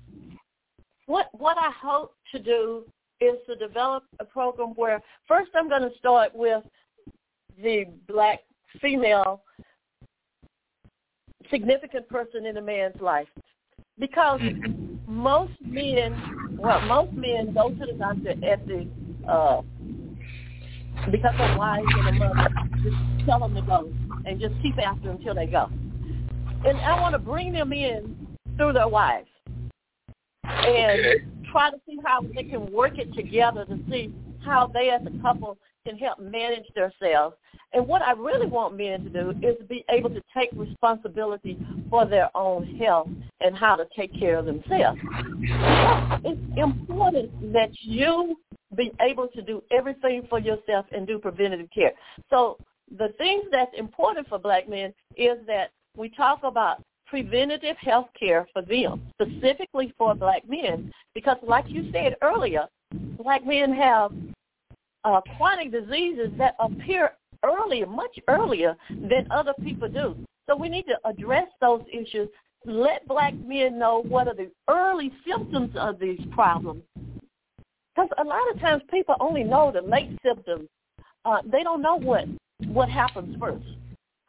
what 1.05 1.27
what 1.33 1.57
I 1.57 1.71
hope 1.81 2.15
to 2.31 2.39
do 2.39 2.85
is 3.21 3.35
to 3.47 3.55
develop 3.55 4.03
a 4.19 4.25
program 4.25 4.69
where 4.75 5.01
first 5.27 5.51
I'm 5.55 5.67
going 5.67 5.81
to 5.81 5.97
start 5.97 6.33
with 6.33 6.63
the 7.61 7.85
black 8.07 8.39
female 8.81 9.41
significant 11.49 12.07
person 12.07 12.45
in 12.45 12.57
a 12.57 12.61
man's 12.61 12.99
life 13.01 13.27
because 13.97 14.39
mm-hmm. 14.39 14.95
most 15.05 15.53
men 15.61 16.48
well 16.59 16.81
most 16.81 17.13
men 17.13 17.53
go 17.53 17.69
to 17.69 17.85
the 17.85 17.93
doctor 17.97 18.31
at 18.31 18.65
the 18.67 18.87
uh 19.27 19.61
because 21.11 21.33
their 21.37 21.57
wives 21.57 21.87
and 21.97 22.21
their 22.21 22.33
mother 22.33 22.49
just 22.83 23.25
tell 23.25 23.39
them 23.39 23.55
to 23.55 23.61
go 23.61 23.91
and 24.25 24.39
just 24.39 24.53
keep 24.61 24.77
after 24.79 25.07
them 25.07 25.17
until 25.17 25.35
they 25.35 25.45
go 25.45 25.69
and 26.65 26.79
i 26.81 26.99
want 26.99 27.13
to 27.13 27.19
bring 27.19 27.53
them 27.53 27.71
in 27.73 28.27
through 28.57 28.73
their 28.73 28.87
wives 28.87 29.27
and 30.43 30.99
Okay. 30.99 31.25
try 31.51 31.69
to 31.71 31.77
see 31.87 31.97
how 32.05 32.21
they 32.21 32.43
can 32.43 32.71
work 32.71 32.97
it 32.97 33.13
together 33.13 33.65
to 33.65 33.79
see 33.89 34.13
how 34.43 34.67
they 34.67 34.89
as 34.89 35.01
a 35.05 35.21
couple 35.21 35.57
can 35.85 35.97
help 35.97 36.19
manage 36.19 36.65
themselves. 36.75 37.35
And 37.71 37.87
what 37.87 38.01
I 38.01 38.13
really 38.13 38.47
want 38.47 38.75
men 38.75 39.03
to 39.03 39.09
do 39.09 39.29
is 39.47 39.55
be 39.67 39.85
able 39.89 40.09
to 40.09 40.21
take 40.35 40.49
responsibility 40.53 41.57
for 41.89 42.05
their 42.05 42.35
own 42.35 42.65
health 42.77 43.09
and 43.41 43.55
how 43.55 43.75
to 43.75 43.85
take 43.95 44.17
care 44.17 44.37
of 44.37 44.45
themselves. 44.45 44.99
It's 46.25 46.57
important 46.57 47.53
that 47.53 47.69
you 47.81 48.37
be 48.75 48.91
able 49.01 49.27
to 49.27 49.41
do 49.41 49.63
everything 49.71 50.25
for 50.29 50.39
yourself 50.39 50.85
and 50.91 51.05
do 51.05 51.19
preventative 51.19 51.69
care. 51.73 51.91
So 52.29 52.57
the 52.97 53.09
things 53.17 53.45
that's 53.51 53.71
important 53.77 54.27
for 54.27 54.39
black 54.39 54.67
men 54.67 54.93
is 55.15 55.37
that 55.47 55.71
we 55.95 56.09
talk 56.09 56.43
about 56.43 56.83
preventative 57.05 57.77
health 57.77 58.07
care 58.19 58.47
for 58.53 58.61
them, 58.61 59.01
specifically 59.19 59.93
for 59.97 60.13
black 60.15 60.47
men, 60.47 60.91
because 61.13 61.37
like 61.41 61.65
you 61.67 61.91
said 61.91 62.15
earlier, 62.21 62.67
black 63.17 63.45
men 63.45 63.73
have 63.73 64.11
uh, 65.03 65.21
chronic 65.37 65.71
diseases 65.71 66.29
that 66.37 66.55
appear 66.59 67.13
earlier, 67.43 67.85
much 67.85 68.17
earlier 68.27 68.75
than 68.89 69.27
other 69.31 69.53
people 69.63 69.87
do. 69.87 70.15
So 70.47 70.55
we 70.55 70.69
need 70.69 70.85
to 70.87 70.97
address 71.05 71.47
those 71.61 71.83
issues. 71.91 72.29
Let 72.65 73.07
black 73.07 73.33
men 73.33 73.79
know 73.79 74.03
what 74.07 74.27
are 74.27 74.35
the 74.35 74.51
early 74.69 75.11
symptoms 75.27 75.75
of 75.75 75.99
these 75.99 76.19
problems. 76.31 76.83
Because 77.95 78.09
a 78.17 78.23
lot 78.23 78.41
of 78.53 78.59
times 78.59 78.83
people 78.91 79.15
only 79.19 79.43
know 79.43 79.71
the 79.71 79.81
late 79.81 80.17
symptoms. 80.25 80.67
Uh, 81.25 81.41
they 81.45 81.63
don't 81.63 81.81
know 81.81 81.95
what 81.95 82.25
what 82.65 82.89
happens 82.89 83.35
first. 83.39 83.65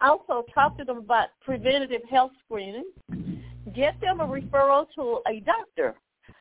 Also, 0.01 0.45
talk 0.55 0.79
to 0.79 0.85
them 0.85 0.99
about 0.99 1.29
preventative 1.43 2.03
health 2.09 2.33
screening. 2.45 2.85
Get 3.75 4.01
them 4.01 4.21
a 4.21 4.27
referral 4.27 4.87
to 4.95 5.21
a 5.29 5.41
doctor 5.41 5.95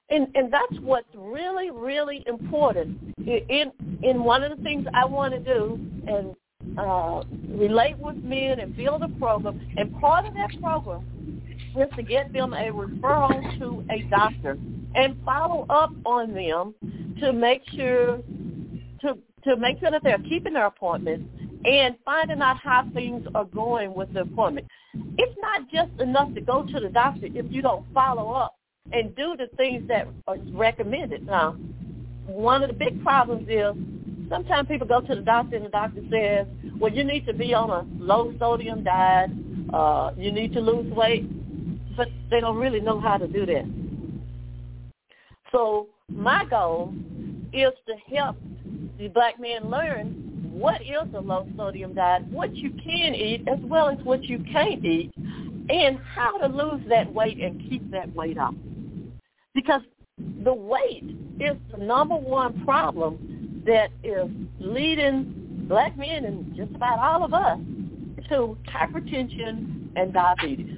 and 0.09 0.27
and 0.35 0.51
that's 0.51 0.81
what's 0.81 1.07
really 1.15 1.71
really 1.71 2.23
important 2.27 2.97
in 3.25 3.71
in 4.03 4.23
one 4.23 4.43
of 4.43 4.55
the 4.55 4.63
things 4.63 4.85
I 4.93 5.05
want 5.05 5.33
to 5.33 5.39
do 5.39 5.79
and 6.07 6.35
uh, 6.77 7.23
relate 7.49 7.97
with 7.97 8.17
men 8.17 8.59
and 8.59 8.75
build 8.75 9.01
a 9.01 9.07
program 9.19 9.59
and 9.77 9.97
part 9.99 10.25
of 10.25 10.33
that 10.33 10.49
program 10.61 11.41
is 11.77 11.87
to 11.95 12.03
get 12.03 12.33
them 12.33 12.53
a 12.53 12.67
referral 12.71 13.59
to 13.59 13.83
a 13.91 14.01
doctor 14.09 14.57
and 14.95 15.15
follow 15.23 15.65
up 15.69 15.91
on 16.05 16.33
them 16.33 16.73
to 17.19 17.31
make 17.31 17.61
sure 17.75 18.17
to 19.01 19.17
to 19.43 19.55
make 19.55 19.79
sure 19.79 19.89
that 19.89 20.03
they're 20.03 20.19
keeping 20.19 20.53
their 20.53 20.65
appointments 20.65 21.25
and 21.63 21.95
finding 22.03 22.41
out 22.41 22.57
how 22.57 22.85
things 22.93 23.25
are 23.35 23.45
going 23.45 23.93
with 23.93 24.13
the 24.13 24.21
appointment. 24.21 24.67
It's 25.17 25.37
not 25.41 25.69
just 25.69 25.91
enough 26.01 26.33
to 26.35 26.41
go 26.41 26.63
to 26.63 26.79
the 26.79 26.89
doctor 26.89 27.27
if 27.27 27.45
you 27.49 27.61
don't 27.61 27.85
follow 27.93 28.31
up 28.31 28.57
and 28.91 29.15
do 29.15 29.35
the 29.37 29.47
things 29.55 29.87
that 29.87 30.07
are 30.27 30.37
recommended. 30.51 31.25
Now, 31.25 31.57
one 32.25 32.63
of 32.63 32.69
the 32.69 32.75
big 32.75 33.01
problems 33.03 33.47
is 33.49 33.73
sometimes 34.29 34.67
people 34.67 34.87
go 34.87 35.01
to 35.01 35.15
the 35.15 35.21
doctor 35.21 35.55
and 35.55 35.65
the 35.65 35.69
doctor 35.69 36.01
says, 36.11 36.47
well, 36.79 36.91
you 36.91 37.03
need 37.03 37.25
to 37.25 37.33
be 37.33 37.53
on 37.53 37.69
a 37.69 37.85
low 38.03 38.33
sodium 38.39 38.83
diet, 38.83 39.31
uh, 39.73 40.11
you 40.17 40.31
need 40.31 40.53
to 40.53 40.59
lose 40.59 40.91
weight, 40.93 41.25
but 41.97 42.07
they 42.29 42.39
don't 42.39 42.57
really 42.57 42.79
know 42.79 42.99
how 42.99 43.17
to 43.17 43.27
do 43.27 43.45
that. 43.45 43.65
So 45.51 45.87
my 46.09 46.45
goal 46.45 46.93
is 47.51 47.71
to 47.87 48.15
help 48.15 48.37
the 48.97 49.07
black 49.07 49.39
men 49.39 49.69
learn 49.69 50.51
what 50.51 50.81
is 50.81 51.13
a 51.15 51.19
low 51.19 51.47
sodium 51.57 51.93
diet, 51.93 52.23
what 52.27 52.55
you 52.55 52.71
can 52.71 53.15
eat 53.15 53.47
as 53.47 53.59
well 53.63 53.89
as 53.89 53.97
what 54.03 54.23
you 54.23 54.43
can't 54.51 54.83
eat, 54.83 55.11
and 55.69 55.99
how 56.15 56.37
to 56.37 56.47
lose 56.47 56.81
that 56.89 57.11
weight 57.13 57.39
and 57.39 57.59
keep 57.69 57.89
that 57.91 58.13
weight 58.15 58.37
off 58.37 58.55
because 59.53 59.81
the 60.43 60.53
weight 60.53 61.03
is 61.39 61.57
the 61.71 61.77
number 61.77 62.15
one 62.15 62.63
problem 62.65 63.38
that 63.69 63.91
is 64.03 64.27
leading 64.59 65.65
black 65.67 65.95
men 65.95 66.25
and 66.25 66.55
just 66.55 66.73
about 66.75 66.97
all 66.97 67.23
of 67.23 67.33
us 67.33 67.59
to 68.27 68.57
hypertension 68.67 69.89
and 69.95 70.11
diabetes, 70.11 70.75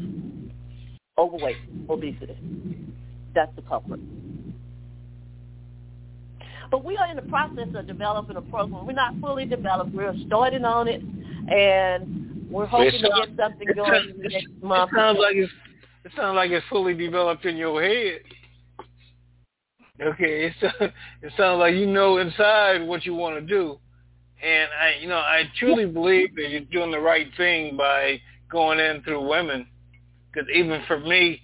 overweight, 1.18 1.56
obesity. 1.90 2.38
That's 3.34 3.56
the 3.56 3.62
culprit. 3.62 4.02
But 6.70 6.84
we 6.84 6.98
are 6.98 7.10
in 7.10 7.16
the 7.16 7.22
process 7.24 7.68
of 7.76 7.88
developing 7.88 8.36
a 8.36 8.42
program. 8.42 8.86
We're 8.86 8.94
not 8.94 9.16
fully 9.22 9.46
developed. 9.46 9.94
We're 9.94 10.14
starting 10.28 10.66
on 10.66 10.88
it, 10.90 11.02
and 11.50 12.46
we're 12.50 12.66
hoping 12.66 12.92
to 12.92 13.26
get 13.26 13.38
something 13.38 13.68
going 13.74 14.10
in 14.10 14.22
the 14.22 14.30
next 14.30 14.48
month. 14.62 14.92
It 14.92 14.96
sounds 14.98 15.20
like 15.20 15.36
it's 15.36 15.52
it 16.04 16.12
sounds 16.16 16.36
like 16.36 16.52
it's 16.52 16.66
fully 16.70 16.94
developed 16.94 17.46
in 17.46 17.56
your 17.56 17.82
head. 17.82 18.22
Okay, 20.02 20.46
it 20.52 20.54
sounds 20.60 20.94
it 21.22 21.34
sounds 21.38 21.60
like 21.60 21.76
you 21.76 21.86
know 21.86 22.18
inside 22.18 22.86
what 22.88 23.06
you 23.06 23.14
want 23.14 23.36
to 23.36 23.42
do, 23.42 23.78
and 24.44 24.70
I 24.82 24.96
you 25.00 25.08
know 25.08 25.18
I 25.18 25.44
truly 25.60 25.86
believe 25.86 26.36
that 26.36 26.50
you're 26.50 26.62
doing 26.62 26.92
the 26.92 27.00
right 27.00 27.28
thing 27.38 27.78
by 27.78 28.20
going 28.52 28.80
in 28.80 29.04
through 29.04 29.28
women, 29.28 29.68
because 30.32 30.50
even 30.54 30.82
for 30.88 31.00
me, 31.00 31.42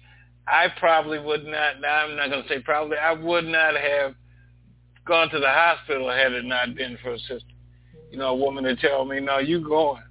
I 0.48 0.66
probably 0.78 1.20
would 1.20 1.44
not. 1.44 1.80
Now 1.80 2.04
I'm 2.04 2.16
not 2.16 2.30
going 2.30 2.42
to 2.42 2.48
say 2.48 2.60
probably. 2.60 2.96
I 2.96 3.12
would 3.12 3.46
not 3.46 3.76
have 3.76 4.14
gone 5.06 5.30
to 5.30 5.38
the 5.38 5.48
hospital 5.48 6.10
had 6.10 6.32
it 6.32 6.44
not 6.44 6.74
been 6.74 6.98
for 7.02 7.12
a 7.12 7.18
sister. 7.18 7.44
You 8.10 8.18
know, 8.18 8.28
a 8.28 8.36
woman 8.36 8.64
to 8.64 8.74
tell 8.74 9.04
me, 9.04 9.20
"No, 9.20 9.38
you 9.38 9.60
going. 9.60 10.02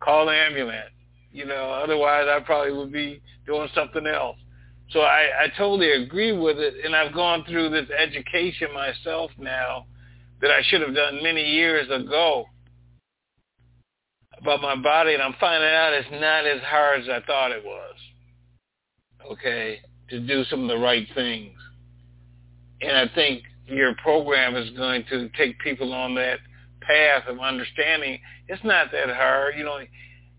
Call 0.00 0.26
the 0.26 0.32
ambulance." 0.32 0.90
You 1.32 1.46
know, 1.46 1.70
otherwise 1.82 2.26
I 2.28 2.40
probably 2.40 2.72
would 2.72 2.92
be 2.92 3.22
doing 3.46 3.68
something 3.74 4.06
else. 4.06 4.36
So 4.94 5.00
I, 5.00 5.26
I 5.42 5.58
totally 5.58 5.90
agree 5.90 6.30
with 6.30 6.58
it, 6.58 6.84
and 6.84 6.94
I've 6.94 7.12
gone 7.12 7.44
through 7.48 7.70
this 7.70 7.90
education 7.90 8.68
myself 8.72 9.32
now 9.36 9.86
that 10.40 10.52
I 10.52 10.62
should 10.62 10.82
have 10.82 10.94
done 10.94 11.20
many 11.20 11.42
years 11.42 11.90
ago 11.90 12.44
about 14.38 14.62
my 14.62 14.76
body, 14.76 15.14
and 15.14 15.22
I'm 15.22 15.34
finding 15.40 15.68
out 15.68 15.94
it's 15.94 16.08
not 16.12 16.46
as 16.46 16.60
hard 16.62 17.00
as 17.00 17.08
I 17.08 17.26
thought 17.26 17.50
it 17.50 17.64
was. 17.64 17.96
Okay, 19.32 19.80
to 20.10 20.20
do 20.20 20.44
some 20.44 20.62
of 20.62 20.68
the 20.68 20.78
right 20.78 21.08
things, 21.12 21.58
and 22.80 22.96
I 22.96 23.12
think 23.16 23.42
your 23.66 23.96
program 23.96 24.54
is 24.54 24.70
going 24.76 25.04
to 25.10 25.28
take 25.30 25.58
people 25.58 25.92
on 25.92 26.14
that 26.14 26.38
path 26.82 27.24
of 27.26 27.40
understanding 27.40 28.20
it's 28.46 28.62
not 28.62 28.92
that 28.92 29.08
hard. 29.08 29.56
You 29.56 29.64
know, 29.64 29.78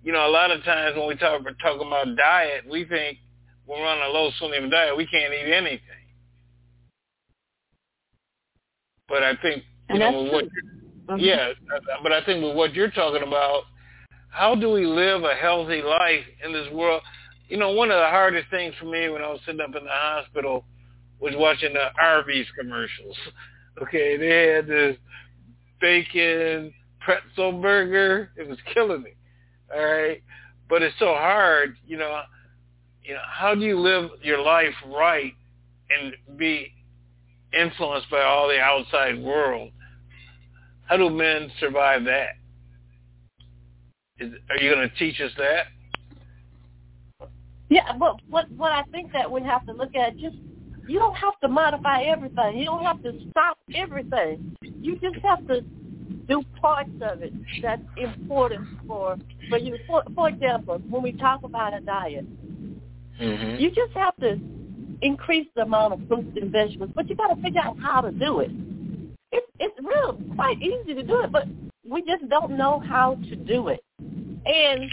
you 0.02 0.13
know, 0.13 0.26
a 0.26 0.32
lot 0.32 0.52
of 0.52 0.63
times 0.63 0.96
when 0.96 1.10
we 1.10 1.15
talk 1.15 1.41
about 1.41 1.60
talking 1.62 1.88
about 1.88 2.15
diet, 2.15 2.63
we 2.70 2.86
think 2.86 3.18
we're 3.67 3.86
on 3.86 4.10
a 4.10 4.13
low 4.13 4.32
sodium 4.39 4.69
diet, 4.69 4.95
we 4.95 5.08
can't 5.08 5.34
eat 5.34 5.51
anything. 5.51 5.80
But 9.08 9.23
I 9.23 9.36
think 9.36 9.63
you 9.89 9.99
know 9.99 10.23
with 10.23 10.34
what 10.34 10.45
Mhm. 11.08 11.21
yeah, 11.21 11.54
but 12.01 12.12
I 12.12 12.21
think 12.25 12.43
with 12.43 12.56
what 12.56 12.73
you're 12.73 12.89
talking 12.89 13.21
about, 13.21 13.65
how 14.32 14.56
do 14.56 14.71
we 14.71 14.86
live 14.86 15.23
a 15.23 15.36
healthy 15.36 15.82
life 15.82 16.25
in 16.43 16.51
this 16.51 16.69
world? 16.71 17.04
You 17.47 17.58
know, 17.58 17.71
one 17.71 17.91
of 17.91 17.99
the 17.99 18.10
hardest 18.10 18.49
things 18.49 18.73
for 18.80 18.86
me 18.86 19.10
when 19.10 19.21
I 19.21 19.30
was 19.30 19.39
sitting 19.45 19.62
up 19.62 19.75
in 19.75 19.84
the 19.84 19.91
hospital 19.91 20.65
was 21.19 21.36
watching 21.36 21.73
the 21.73 21.93
Arby's 21.99 22.47
commercials. 22.58 23.17
Okay, 23.82 24.15
they 24.15 24.54
had 24.54 24.67
this 24.67 24.95
bacon 25.82 26.73
pretzel 27.01 27.51
burger. 27.51 28.32
It 28.38 28.47
was 28.47 28.58
killing 28.73 29.04
me. 29.04 29.12
All 29.69 29.84
right, 29.84 30.23
but 30.69 30.82
it's 30.82 30.97
so 30.97 31.08
hard. 31.08 31.75
You 31.86 31.97
know, 31.97 32.21
you 33.06 33.13
know, 33.13 33.22
how 33.28 33.54
do 33.54 33.62
you 33.62 33.80
live 33.80 34.10
your 34.22 34.41
life 34.41 34.74
right 34.88 35.34
and 35.89 36.38
be 36.38 36.74
influenced 37.54 38.10
by 38.10 38.24
all 38.24 38.48
the 38.48 38.60
outside 38.60 39.22
world? 39.22 39.72
How 40.88 40.98
do 40.98 41.10
men 41.10 41.52
survive 41.60 42.04
that? 42.06 42.30
Is, 44.20 44.34
are 44.50 44.58
you 44.58 44.74
going 44.74 44.89
to 44.89 44.96
teach 44.96 45.20
us 45.22 45.32
that? 45.38 45.68
Yeah, 47.70 47.94
but 47.98 48.18
what 48.30 48.50
what 48.52 48.72
I 48.72 48.84
think 48.91 49.12
that 49.13 49.30
we 49.30 49.41
have 49.44 49.65
to 49.65 49.74
look 49.74 49.96
at 49.96 50.15
just 50.18 50.36
you 50.88 51.00
don't 51.00 51.15
have 51.15 51.34
to 51.41 51.48
modify 51.48 52.04
everything. 52.04 52.58
You 52.58 52.65
don't 52.65 52.84
have 52.84 53.02
to 53.04 53.12
stop 53.32 53.58
everything. 53.74 54.56
You 54.62 55.00
just 55.00 55.18
have 55.24 55.46
to 55.48 55.62
do 56.28 56.44
parts 56.62 56.91
of 57.02 57.24
it 57.24 57.34
that's 57.62 57.82
important 57.98 58.68
for 58.88 59.18
for 59.50 59.58
you. 59.58 59.78
For, 59.88 60.04
for 60.13 60.30
example, 60.30 60.80
when 60.89 61.02
we 61.02 61.12
talk 61.13 61.44
about 61.44 61.74
a 61.74 61.82
diet, 61.82 62.26
Mm-hmm. 63.19 63.62
you 63.62 63.69
just 63.69 63.93
have 63.93 64.15
to 64.17 64.39
increase 65.01 65.47
the 65.56 65.62
amount 65.62 65.93
of 65.93 66.08
fruits 66.08 66.38
and 66.39 66.51
vegetables, 66.51 66.91
but 66.95 67.10
you 67.10 67.15
got 67.15 67.34
to 67.34 67.41
figure 67.41 67.62
out 67.62 67.78
how 67.80 68.01
to 68.01 68.12
do 68.12 68.39
it. 68.39 68.51
It's 69.32 69.47
it's 69.60 69.78
real 69.82 70.19
quite 70.36 70.62
easy 70.62 70.93
to 70.93 71.04
do 71.04 71.21
it, 71.21 71.32
but 71.32 71.47
we 71.88 72.01
just 72.01 72.28
don't 72.30 72.58
know 72.58 72.80
how 72.80 73.15
to 73.30 73.36
do 73.36 73.69
it. 73.69 73.84
And 73.99 74.89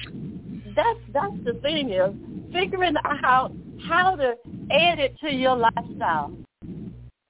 that's 0.76 1.00
that's 1.12 1.44
the 1.44 1.54
thing 1.62 1.90
is 1.90 2.14
figuring 2.52 2.94
out 3.04 3.52
how 3.84 4.16
to 4.16 4.34
add 4.70 4.98
it 4.98 5.16
to 5.20 5.32
your 5.32 5.56
lifestyle 5.56 6.32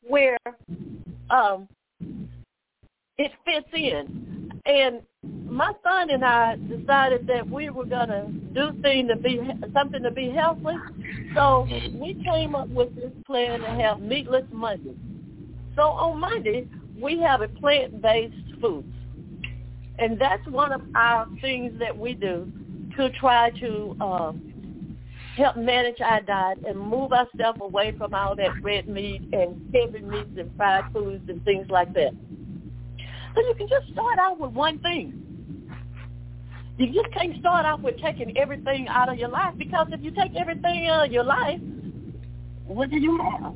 where 0.02 0.38
um 1.30 1.68
it 3.18 3.32
fits 3.44 3.68
in. 3.72 4.52
And 4.66 5.02
my 5.52 5.72
son 5.82 6.10
and 6.10 6.24
I 6.24 6.56
decided 6.56 7.26
that 7.26 7.48
we 7.48 7.68
were 7.68 7.84
gonna 7.84 8.26
do 8.54 8.72
things 8.80 9.10
to 9.10 9.16
be 9.16 9.38
something 9.74 10.02
to 10.02 10.10
be 10.10 10.30
healthy. 10.30 10.76
So 11.34 11.66
we 11.94 12.22
came 12.24 12.54
up 12.54 12.68
with 12.68 12.94
this 12.96 13.12
plan 13.26 13.60
to 13.60 13.66
have 13.66 14.00
meatless 14.00 14.44
Monday. 14.50 14.94
So 15.76 15.82
on 15.82 16.20
Monday 16.20 16.66
we 16.98 17.18
have 17.20 17.42
a 17.42 17.48
plant-based 17.48 18.60
foods, 18.60 18.94
and 19.98 20.18
that's 20.18 20.46
one 20.48 20.72
of 20.72 20.82
our 20.94 21.26
things 21.40 21.78
that 21.78 21.96
we 21.96 22.14
do 22.14 22.50
to 22.96 23.10
try 23.10 23.50
to 23.60 23.96
um, 24.00 24.96
help 25.36 25.56
manage 25.56 26.00
our 26.00 26.20
diet 26.22 26.58
and 26.66 26.78
move 26.78 27.12
ourselves 27.12 27.58
away 27.60 27.92
from 27.96 28.14
all 28.14 28.34
that 28.36 28.62
red 28.62 28.88
meat 28.88 29.22
and 29.32 29.74
heavy 29.74 30.04
meats 30.04 30.30
and 30.38 30.50
fried 30.56 30.84
foods 30.92 31.28
and 31.28 31.44
things 31.44 31.66
like 31.70 31.92
that. 31.94 32.12
So 33.34 33.40
you 33.40 33.54
can 33.56 33.68
just 33.68 33.90
start 33.92 34.18
out 34.18 34.38
with 34.38 34.52
one 34.52 34.78
thing. 34.80 35.31
You 36.78 36.86
just 36.92 37.12
can't 37.14 37.38
start 37.38 37.66
off 37.66 37.80
with 37.80 38.00
taking 38.00 38.36
everything 38.36 38.88
out 38.88 39.08
of 39.08 39.18
your 39.18 39.28
life 39.28 39.54
because 39.58 39.88
if 39.90 40.00
you 40.02 40.10
take 40.10 40.34
everything 40.36 40.88
out 40.88 41.06
of 41.06 41.12
your 41.12 41.24
life, 41.24 41.60
what 42.66 42.90
do 42.90 42.98
you 42.98 43.18
have? 43.18 43.54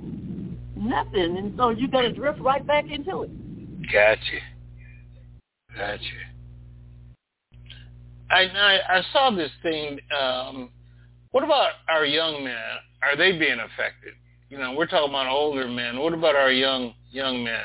Nothing. 0.77 1.37
And 1.39 1.55
so 1.57 1.71
you're 1.71 1.89
going 1.89 2.05
to 2.05 2.13
drift 2.13 2.41
right 2.41 2.65
back 2.67 2.85
into 2.91 3.23
it. 3.23 3.31
Gotcha. 3.91 4.41
Gotcha. 5.75 6.03
I, 8.31 8.41
I 8.43 8.99
I 8.99 9.03
saw 9.13 9.31
this 9.31 9.53
thing. 9.63 9.99
Um, 10.19 10.71
what 11.31 11.45
about 11.45 11.71
our 11.89 12.05
young 12.05 12.43
men? 12.45 12.57
Are 13.03 13.17
they 13.17 13.33
being 13.33 13.61
affected? 13.61 14.15
You 14.51 14.59
know, 14.59 14.75
we're 14.77 14.87
talking 14.87 15.11
about 15.11 15.29
older 15.29 15.69
men. 15.69 15.99
What 15.99 16.13
about 16.13 16.35
our 16.35 16.51
young 16.51 16.95
young 17.11 17.45
men? 17.45 17.63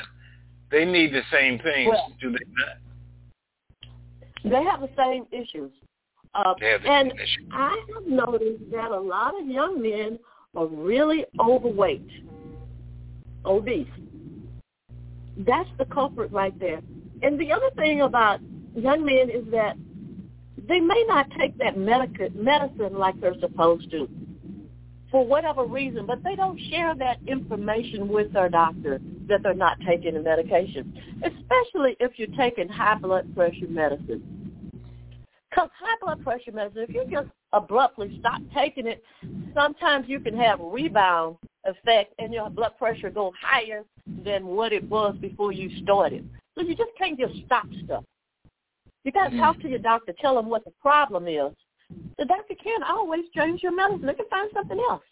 They 0.70 0.84
need 0.84 1.12
the 1.12 1.22
same 1.30 1.58
things, 1.58 1.90
Well- 1.90 2.12
do 2.20 2.30
they 2.30 2.38
not? 2.56 2.76
They 4.44 4.62
have 4.64 4.80
the 4.80 4.90
same 4.96 5.26
issues. 5.30 5.70
Uh, 6.34 6.54
the 6.58 6.78
and 6.84 7.10
same 7.10 7.18
issues. 7.18 7.46
I 7.52 7.84
have 7.94 8.06
noticed 8.06 8.70
that 8.72 8.90
a 8.90 9.00
lot 9.00 9.38
of 9.38 9.46
young 9.46 9.80
men 9.80 10.18
are 10.56 10.66
really 10.66 11.24
overweight, 11.38 12.08
obese. 13.44 13.86
That's 15.36 15.68
the 15.78 15.84
culprit 15.86 16.32
right 16.32 16.58
there. 16.58 16.80
And 17.22 17.38
the 17.38 17.52
other 17.52 17.70
thing 17.76 18.02
about 18.02 18.40
young 18.74 19.04
men 19.04 19.30
is 19.30 19.44
that 19.52 19.76
they 20.68 20.80
may 20.80 21.04
not 21.06 21.26
take 21.38 21.56
that 21.58 21.76
medica- 21.76 22.30
medicine 22.34 22.98
like 22.98 23.20
they're 23.20 23.38
supposed 23.40 23.90
to 23.90 24.08
for 25.12 25.24
whatever 25.24 25.64
reason, 25.64 26.06
but 26.06 26.24
they 26.24 26.34
don't 26.34 26.58
share 26.70 26.94
that 26.96 27.18
information 27.26 28.08
with 28.08 28.32
their 28.32 28.48
doctor 28.48 28.98
that 29.28 29.42
they're 29.42 29.54
not 29.54 29.76
taking 29.86 30.14
the 30.14 30.20
medication, 30.20 30.92
especially 31.22 31.96
if 32.00 32.12
you're 32.16 32.34
taking 32.36 32.66
high 32.66 32.96
blood 32.96 33.32
pressure 33.34 33.68
medicine. 33.68 34.22
Because 35.50 35.68
high 35.78 35.96
blood 36.00 36.24
pressure 36.24 36.50
medicine, 36.50 36.86
if 36.88 36.94
you 36.94 37.04
just 37.10 37.28
abruptly 37.52 38.16
stop 38.20 38.40
taking 38.54 38.86
it, 38.86 39.04
sometimes 39.54 40.06
you 40.08 40.18
can 40.18 40.34
have 40.36 40.60
a 40.60 40.64
rebound 40.64 41.36
effect 41.66 42.14
and 42.18 42.32
your 42.32 42.48
blood 42.48 42.72
pressure 42.78 43.10
go 43.10 43.32
higher 43.38 43.84
than 44.24 44.46
what 44.46 44.72
it 44.72 44.82
was 44.88 45.14
before 45.20 45.52
you 45.52 45.70
started. 45.82 46.26
So 46.56 46.64
you 46.64 46.74
just 46.74 46.90
can't 46.96 47.20
just 47.20 47.34
stop 47.44 47.66
stuff. 47.84 48.04
You 49.04 49.12
got 49.12 49.24
to 49.24 49.30
mm-hmm. 49.30 49.40
talk 49.40 49.60
to 49.60 49.68
your 49.68 49.78
doctor, 49.78 50.14
tell 50.20 50.36
them 50.36 50.48
what 50.48 50.64
the 50.64 50.72
problem 50.80 51.28
is. 51.28 51.52
The 52.18 52.24
doctor 52.24 52.54
can't 52.62 52.84
always 52.84 53.24
change 53.34 53.62
your 53.62 53.74
medicine. 53.74 54.06
They 54.06 54.14
can 54.14 54.28
find 54.28 54.50
something 54.54 54.78
else. 54.90 55.02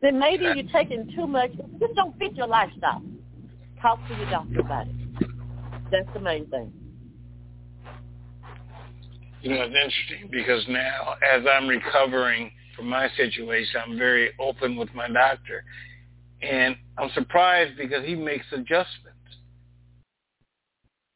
Then 0.00 0.18
maybe 0.18 0.44
you're 0.44 0.72
taking 0.72 1.12
too 1.14 1.26
much. 1.26 1.52
Just 1.80 1.94
don't 1.94 2.18
fit 2.18 2.34
your 2.34 2.48
lifestyle. 2.48 3.02
Talk 3.80 3.98
to 4.08 4.14
your 4.14 4.30
doctor 4.30 4.60
about 4.60 4.86
it. 4.88 4.94
That's 5.90 6.08
the 6.14 6.20
main 6.20 6.46
thing. 6.48 6.72
You 9.42 9.50
know, 9.50 9.62
it's 9.62 9.74
interesting 9.74 10.28
because 10.30 10.64
now, 10.68 11.16
as 11.34 11.42
I'm 11.50 11.66
recovering 11.66 12.52
from 12.76 12.88
my 12.88 13.08
situation, 13.16 13.80
I'm 13.84 13.98
very 13.98 14.30
open 14.38 14.76
with 14.76 14.92
my 14.94 15.08
doctor, 15.08 15.64
and 16.42 16.76
I'm 16.96 17.10
surprised 17.14 17.76
because 17.76 18.04
he 18.04 18.14
makes 18.14 18.46
adjustments. 18.52 19.11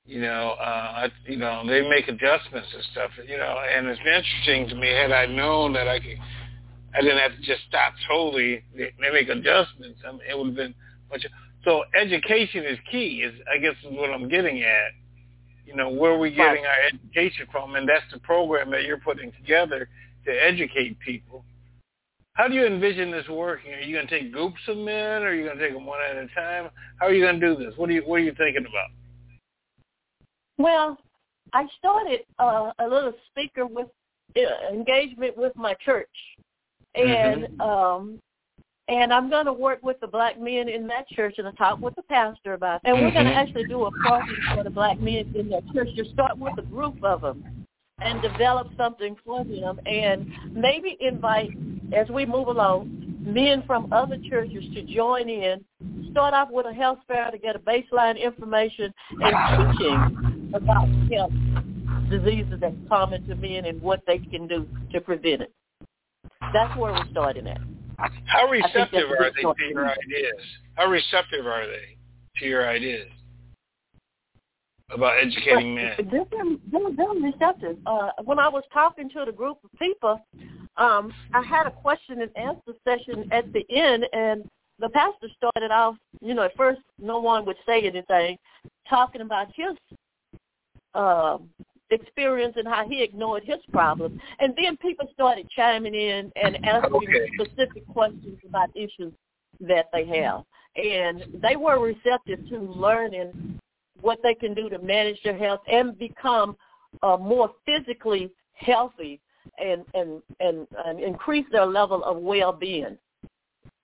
You 0.06 0.20
know, 0.20 0.54
uh, 0.60 0.62
I, 0.62 1.08
you 1.26 1.36
know, 1.36 1.64
they 1.66 1.88
make 1.88 2.08
adjustments 2.08 2.68
and 2.72 2.84
stuff. 2.92 3.10
You 3.26 3.38
know, 3.38 3.56
and 3.76 3.86
it's 3.86 4.00
interesting 4.00 4.68
to 4.68 4.74
me. 4.76 4.88
Had 4.88 5.12
I 5.12 5.26
known 5.26 5.72
that 5.72 5.88
I 5.88 5.98
could, 5.98 6.18
I 6.94 7.00
didn't 7.00 7.18
have 7.18 7.32
to 7.32 7.42
just 7.42 7.62
stop 7.68 7.94
totally. 8.08 8.62
They, 8.76 8.92
they 9.00 9.10
make 9.12 9.28
adjustments. 9.28 10.00
I 10.06 10.12
mean, 10.12 10.20
it 10.28 10.38
would 10.38 10.48
have 10.48 10.56
been 10.56 10.74
much. 11.10 11.26
So 11.64 11.82
education 12.00 12.64
is 12.64 12.78
key. 12.90 13.22
Is 13.24 13.34
I 13.52 13.58
guess 13.58 13.74
is 13.84 13.92
what 13.92 14.10
I'm 14.10 14.28
getting 14.28 14.62
at 14.62 14.92
you 15.66 15.74
know, 15.74 15.90
where 15.90 16.12
are 16.12 16.18
we 16.18 16.30
getting 16.30 16.64
our 16.64 16.86
education 16.86 17.46
from? 17.50 17.74
And 17.74 17.88
that's 17.88 18.04
the 18.12 18.20
program 18.20 18.70
that 18.70 18.84
you're 18.84 19.00
putting 19.00 19.32
together 19.32 19.88
to 20.24 20.30
educate 20.30 20.98
people. 21.00 21.44
How 22.34 22.48
do 22.48 22.54
you 22.54 22.66
envision 22.66 23.10
this 23.10 23.26
working? 23.28 23.72
Are 23.74 23.80
you 23.80 23.96
going 23.96 24.06
to 24.06 24.20
take 24.20 24.32
groups 24.32 24.60
of 24.68 24.76
men, 24.76 25.22
or 25.22 25.28
are 25.28 25.34
you 25.34 25.44
going 25.44 25.58
to 25.58 25.64
take 25.64 25.74
them 25.74 25.86
one 25.86 25.98
at 26.08 26.16
a 26.16 26.28
time? 26.34 26.70
How 27.00 27.06
are 27.06 27.12
you 27.12 27.24
going 27.24 27.40
to 27.40 27.54
do 27.54 27.64
this? 27.64 27.74
What 27.76 27.88
are 27.90 27.94
you 27.94 28.02
What 28.02 28.16
are 28.16 28.24
you 28.24 28.34
thinking 28.36 28.62
about? 28.62 28.90
Well, 30.58 30.98
I 31.52 31.66
started 31.78 32.20
uh, 32.38 32.72
a 32.78 32.86
little 32.86 33.12
speaker 33.30 33.66
with 33.66 33.88
uh, 34.36 34.72
engagement 34.72 35.36
with 35.36 35.54
my 35.56 35.74
church, 35.74 36.08
and 36.94 37.46
um, 37.60 38.18
and 38.88 39.12
I'm 39.12 39.28
going 39.28 39.46
to 39.46 39.52
work 39.52 39.82
with 39.82 39.98
the 40.00 40.06
black 40.06 40.40
men 40.40 40.68
in 40.68 40.86
that 40.86 41.08
church 41.08 41.36
and 41.38 41.48
I 41.48 41.50
talk 41.52 41.80
with 41.80 41.96
the 41.96 42.02
pastor 42.02 42.54
about. 42.54 42.76
It. 42.76 42.88
And 42.88 43.00
we're 43.00 43.10
going 43.10 43.26
to 43.26 43.32
Mhm. 43.32 43.36
actually 43.36 43.64
do 43.64 43.84
a 43.86 43.90
program 43.90 44.54
for 44.54 44.62
the 44.62 44.70
black 44.70 45.00
men 45.00 45.32
in 45.34 45.48
that 45.50 45.64
church 45.74 45.88
to 45.96 46.04
start 46.06 46.38
with 46.38 46.56
a 46.58 46.62
group 46.62 47.02
of 47.02 47.22
them 47.22 47.66
and 48.00 48.22
develop 48.22 48.68
something 48.76 49.16
for 49.24 49.42
them, 49.44 49.80
and 49.86 50.30
maybe 50.54 50.96
invite 51.00 51.50
as 51.92 52.08
we 52.10 52.26
move 52.26 52.48
along 52.48 53.05
men 53.26 53.64
from 53.66 53.92
other 53.92 54.16
churches 54.30 54.64
to 54.74 54.82
join 54.82 55.28
in. 55.28 55.64
Start 56.12 56.32
off 56.32 56.48
with 56.50 56.66
a 56.66 56.72
health 56.72 57.00
fair 57.06 57.30
to 57.30 57.38
get 57.38 57.56
a 57.56 57.58
baseline 57.58 58.18
information 58.18 58.94
and 59.10 59.72
teaching 59.72 60.52
about 60.54 60.88
health 61.12 61.32
diseases 62.08 62.58
that's 62.60 62.76
common 62.88 63.26
to 63.26 63.34
men 63.34 63.64
and 63.64 63.82
what 63.82 64.00
they 64.06 64.18
can 64.18 64.46
do 64.46 64.66
to 64.92 65.00
prevent 65.00 65.42
it. 65.42 65.52
That's 66.52 66.76
where 66.78 66.92
we're 66.92 67.10
starting 67.10 67.48
at. 67.48 67.60
How 68.26 68.48
I 68.48 68.60
think 68.60 68.72
that's 68.74 68.92
receptive 68.92 69.10
are 69.10 69.30
they 69.34 69.42
to 69.42 69.70
your 69.70 69.90
ideas? 69.90 70.42
How 70.74 70.86
receptive 70.86 71.46
are 71.46 71.66
they 71.66 71.96
to 72.38 72.46
your 72.46 72.68
ideas 72.68 73.08
about 74.90 75.18
educating 75.18 75.74
men? 75.74 75.94
They're, 76.10 76.24
they're, 76.30 76.90
they're 76.96 77.30
receptive. 77.30 77.78
Uh, 77.86 78.10
when 78.24 78.38
I 78.38 78.48
was 78.48 78.64
talking 78.72 79.08
to 79.10 79.24
the 79.24 79.32
group 79.32 79.58
of 79.64 79.78
people, 79.78 80.20
um, 80.78 81.12
I 81.32 81.42
had 81.42 81.66
a 81.66 81.70
question 81.70 82.22
and 82.22 82.36
answer 82.36 82.72
session 82.84 83.28
at 83.32 83.52
the 83.52 83.64
end, 83.70 84.04
and 84.12 84.48
the 84.78 84.88
pastor 84.90 85.28
started 85.36 85.70
off, 85.70 85.96
you 86.20 86.34
know, 86.34 86.42
at 86.42 86.56
first 86.56 86.80
no 86.98 87.18
one 87.18 87.46
would 87.46 87.56
say 87.66 87.82
anything, 87.82 88.36
talking 88.88 89.22
about 89.22 89.48
his 89.54 89.76
uh, 90.94 91.38
experience 91.90 92.54
and 92.56 92.68
how 92.68 92.86
he 92.88 93.02
ignored 93.02 93.44
his 93.44 93.58
problems. 93.72 94.20
And 94.38 94.54
then 94.56 94.76
people 94.76 95.08
started 95.12 95.48
chiming 95.54 95.94
in 95.94 96.30
and 96.36 96.58
asking 96.64 96.94
Okay. 96.94 97.30
specific 97.34 97.86
questions 97.88 98.38
about 98.46 98.70
issues 98.74 99.12
that 99.60 99.86
they 99.92 100.04
have. 100.06 100.44
And 100.76 101.24
they 101.42 101.56
were 101.56 101.78
receptive 101.78 102.46
to 102.50 102.58
learning 102.58 103.58
what 104.00 104.18
they 104.22 104.34
can 104.34 104.52
do 104.52 104.68
to 104.68 104.78
manage 104.78 105.22
their 105.22 105.36
health 105.36 105.60
and 105.68 105.98
become 105.98 106.56
uh, 107.02 107.16
more 107.16 107.54
physically 107.64 108.30
healthy 108.52 109.20
and, 109.58 109.84
and, 109.94 110.22
and, 110.40 110.66
and 110.84 111.00
increase 111.00 111.46
their 111.50 111.66
level 111.66 112.04
of 112.04 112.16
well-being. 112.18 112.96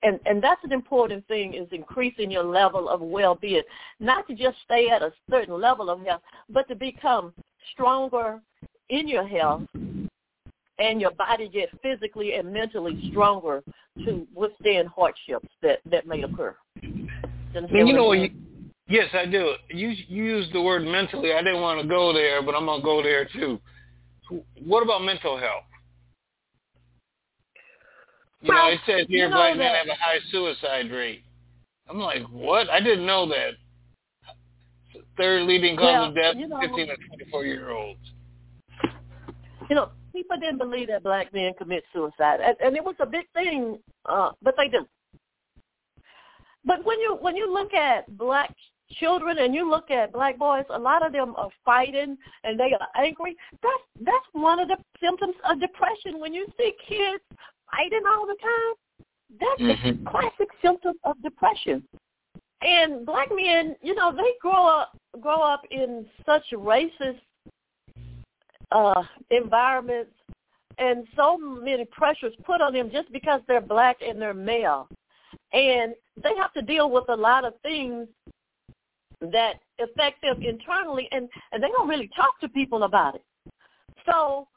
And, 0.04 0.18
and 0.26 0.42
that's 0.42 0.62
an 0.64 0.72
important 0.72 1.26
thing 1.28 1.54
is 1.54 1.68
increasing 1.70 2.30
your 2.30 2.42
level 2.42 2.88
of 2.88 3.00
well-being, 3.00 3.62
not 4.00 4.26
to 4.26 4.34
just 4.34 4.56
stay 4.64 4.88
at 4.88 5.02
a 5.02 5.12
certain 5.30 5.60
level 5.60 5.90
of 5.90 6.04
health, 6.04 6.22
but 6.50 6.66
to 6.68 6.74
become 6.74 7.32
stronger 7.72 8.40
in 8.88 9.06
your 9.06 9.26
health 9.26 9.62
and 10.78 11.00
your 11.00 11.12
body 11.12 11.48
get 11.48 11.68
physically 11.82 12.34
and 12.34 12.52
mentally 12.52 13.08
stronger 13.10 13.62
to 14.04 14.26
withstand 14.34 14.88
hardships 14.88 15.48
that, 15.62 15.78
that 15.88 16.06
may 16.06 16.22
occur. 16.22 16.56
And 17.54 17.68
you 17.70 17.92
know, 17.92 18.12
you, 18.12 18.30
Yes, 18.88 19.08
I 19.14 19.24
do. 19.24 19.54
You, 19.70 19.94
you 20.08 20.24
used 20.24 20.52
the 20.52 20.60
word 20.60 20.84
mentally. 20.84 21.32
I 21.32 21.42
didn't 21.42 21.62
want 21.62 21.80
to 21.80 21.88
go 21.88 22.12
there, 22.12 22.42
but 22.42 22.54
I'm 22.54 22.66
going 22.66 22.80
to 22.80 22.84
go 22.84 23.02
there 23.02 23.24
too. 23.24 23.58
What 24.64 24.82
about 24.82 25.02
mental 25.02 25.38
health? 25.38 25.64
You 28.40 28.48
well, 28.48 28.68
know, 28.68 28.72
it 28.72 28.80
says 28.86 29.06
here 29.08 29.28
black 29.30 29.56
men 29.56 29.74
have 29.74 29.86
a 29.86 29.94
high 29.94 30.18
suicide 30.30 30.90
rate. 30.90 31.22
I'm 31.88 31.98
like, 31.98 32.22
what? 32.30 32.68
I 32.70 32.80
didn't 32.80 33.06
know 33.06 33.26
that. 33.28 33.52
Third 35.16 35.42
leading 35.42 35.76
cause 35.76 35.84
well, 35.84 36.04
of 36.08 36.14
death, 36.14 36.34
you 36.36 36.48
know, 36.48 36.60
15 36.60 36.88
to 36.88 36.96
24 37.16 37.44
year 37.44 37.70
olds. 37.70 38.00
You 39.68 39.76
know, 39.76 39.90
people 40.14 40.36
didn't 40.38 40.58
believe 40.58 40.88
that 40.88 41.02
black 41.02 41.32
men 41.32 41.52
commit 41.58 41.84
suicide, 41.92 42.40
and, 42.42 42.56
and 42.60 42.76
it 42.76 42.84
was 42.84 42.94
a 43.00 43.06
big 43.06 43.26
thing, 43.34 43.78
uh, 44.06 44.30
but 44.42 44.54
they 44.56 44.68
do. 44.68 44.86
But 46.64 46.84
when 46.84 46.98
you 47.00 47.18
when 47.20 47.36
you 47.36 47.52
look 47.52 47.74
at 47.74 48.16
black 48.16 48.54
children 48.98 49.38
and 49.38 49.54
you 49.54 49.68
look 49.68 49.90
at 49.90 50.12
black 50.12 50.38
boys, 50.38 50.64
a 50.70 50.78
lot 50.78 51.04
of 51.04 51.12
them 51.12 51.34
are 51.36 51.50
fighting 51.64 52.16
and 52.44 52.58
they 52.58 52.72
are 52.78 53.02
angry. 53.02 53.36
That's 53.62 54.04
that's 54.04 54.26
one 54.32 54.58
of 54.58 54.68
the 54.68 54.76
symptoms 55.00 55.34
of 55.48 55.60
depression. 55.60 56.20
When 56.20 56.32
you 56.32 56.46
see 56.56 56.72
kids 56.88 57.22
fighting 57.70 58.02
all 58.06 58.26
the 58.26 58.36
time, 58.42 59.38
that's 59.40 59.60
mm-hmm. 59.60 60.06
a 60.06 60.10
classic 60.10 60.48
symptom 60.62 60.94
of 61.04 61.20
depression. 61.22 61.82
And 62.62 63.04
black 63.04 63.28
men, 63.34 63.76
you 63.82 63.94
know, 63.94 64.12
they 64.12 64.34
grow 64.40 64.66
up 64.66 64.96
grow 65.20 65.42
up 65.42 65.62
in 65.70 66.06
such 66.24 66.44
racist 66.52 67.20
uh 68.70 69.02
environments 69.30 70.12
and 70.78 71.06
so 71.16 71.36
many 71.36 71.84
pressures 71.84 72.32
put 72.44 72.60
on 72.60 72.72
them 72.72 72.90
just 72.90 73.12
because 73.12 73.40
they're 73.46 73.60
black 73.60 73.98
and 74.00 74.20
they're 74.20 74.34
male. 74.34 74.88
And 75.52 75.94
they 76.22 76.34
have 76.36 76.52
to 76.54 76.62
deal 76.62 76.90
with 76.90 77.04
a 77.08 77.16
lot 77.16 77.44
of 77.44 77.54
things 77.62 78.08
that 79.30 79.54
affect 79.80 80.22
them 80.22 80.42
internally 80.42 81.08
and, 81.12 81.28
and 81.52 81.62
they 81.62 81.68
don't 81.68 81.88
really 81.88 82.10
talk 82.14 82.38
to 82.40 82.48
people 82.48 82.84
about 82.84 83.14
it. 83.14 83.24
So 84.06 84.48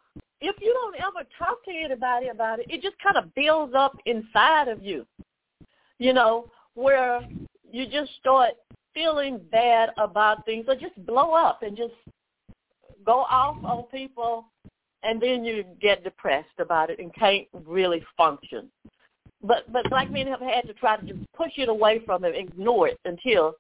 if 0.42 0.56
you 0.62 0.74
don't 0.74 0.96
ever 0.96 1.28
talk 1.38 1.64
to 1.66 1.72
anybody 1.72 2.28
about 2.28 2.60
it, 2.60 2.66
it 2.70 2.82
just 2.82 2.96
kind 3.02 3.18
of 3.18 3.34
builds 3.36 3.74
up 3.76 3.98
inside 4.06 4.68
of 4.68 4.84
you, 4.84 5.06
you 6.00 6.14
know, 6.14 6.50
where 6.74 7.22
you 7.72 7.86
just 7.88 8.12
start 8.20 8.52
feeling 8.94 9.40
bad 9.52 9.90
about 9.98 10.46
things 10.46 10.66
or 10.68 10.76
just 10.76 10.96
blow 11.06 11.34
up 11.34 11.62
and 11.62 11.78
just 11.78 11.94
go 13.06 13.20
off 13.30 13.58
on 13.64 13.84
people 13.84 14.46
and 15.04 15.22
then 15.22 15.46
you 15.46 15.64
get 15.82 16.04
depressed 16.04 16.60
about 16.60 16.90
it 16.90 17.00
and 17.00 17.14
can't 17.14 17.48
really 17.66 18.04
function. 18.18 18.70
But 19.44 19.72
but 19.72 19.88
black 19.90 20.10
men 20.10 20.28
have 20.28 20.42
had 20.42 20.66
to 20.68 20.74
try 20.74 20.98
to 20.98 21.06
just 21.06 21.32
push 21.34 21.52
it 21.58 21.70
away 21.70 22.02
from 22.06 22.24
them, 22.24 22.34
ignore 22.34 22.88
it 22.88 23.00
until 23.06 23.54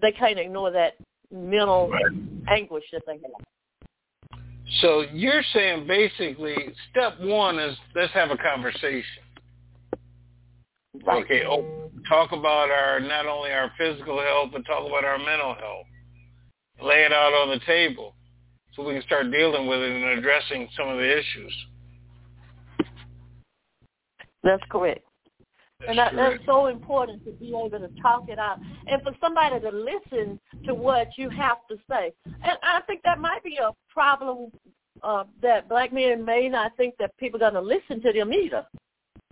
they 0.00 0.12
can't 0.12 0.38
ignore 0.38 0.70
that 0.70 0.94
mental 1.30 1.90
right. 1.90 2.02
anguish 2.48 2.84
that 2.92 3.02
they 3.06 3.14
have. 3.14 4.32
So 4.80 5.04
you're 5.12 5.42
saying 5.52 5.86
basically 5.86 6.56
step 6.90 7.20
one 7.20 7.58
is 7.58 7.76
let's 7.94 8.12
have 8.12 8.30
a 8.30 8.36
conversation. 8.36 9.22
Right. 11.04 11.24
Okay, 11.24 11.42
oh, 11.46 11.90
talk 12.08 12.32
about 12.32 12.70
our 12.70 13.00
not 13.00 13.26
only 13.26 13.50
our 13.50 13.70
physical 13.78 14.20
health 14.20 14.50
but 14.52 14.64
talk 14.66 14.86
about 14.86 15.04
our 15.04 15.18
mental 15.18 15.54
health. 15.54 15.86
Lay 16.82 17.02
it 17.02 17.12
out 17.12 17.32
on 17.32 17.50
the 17.50 17.60
table 17.64 18.14
so 18.74 18.82
we 18.82 18.94
can 18.94 19.02
start 19.02 19.30
dealing 19.30 19.66
with 19.66 19.78
it 19.80 19.92
and 19.92 20.18
addressing 20.18 20.68
some 20.76 20.88
of 20.88 20.96
the 20.98 21.18
issues. 21.18 21.66
That's 24.42 24.62
correct. 24.70 25.04
And 25.88 25.98
that, 25.98 26.14
that's 26.14 26.44
so 26.46 26.66
important 26.66 27.24
to 27.24 27.32
be 27.32 27.48
able 27.48 27.70
to 27.70 27.88
talk 28.00 28.28
it 28.28 28.38
out 28.38 28.58
and 28.86 29.02
for 29.02 29.12
somebody 29.20 29.58
to 29.60 29.70
listen 29.70 30.38
to 30.64 30.74
what 30.74 31.08
you 31.16 31.28
have 31.30 31.58
to 31.68 31.76
say. 31.90 32.12
And 32.24 32.56
I 32.62 32.80
think 32.86 33.02
that 33.04 33.18
might 33.18 33.42
be 33.42 33.56
a 33.56 33.70
problem 33.92 34.52
uh, 35.02 35.24
that 35.40 35.68
black 35.68 35.92
men 35.92 36.24
may 36.24 36.48
not 36.48 36.76
think 36.76 36.94
that 36.98 37.16
people 37.18 37.42
are 37.42 37.50
going 37.50 37.54
to 37.54 37.60
listen 37.60 38.00
to 38.02 38.12
them 38.12 38.32
either. 38.32 38.64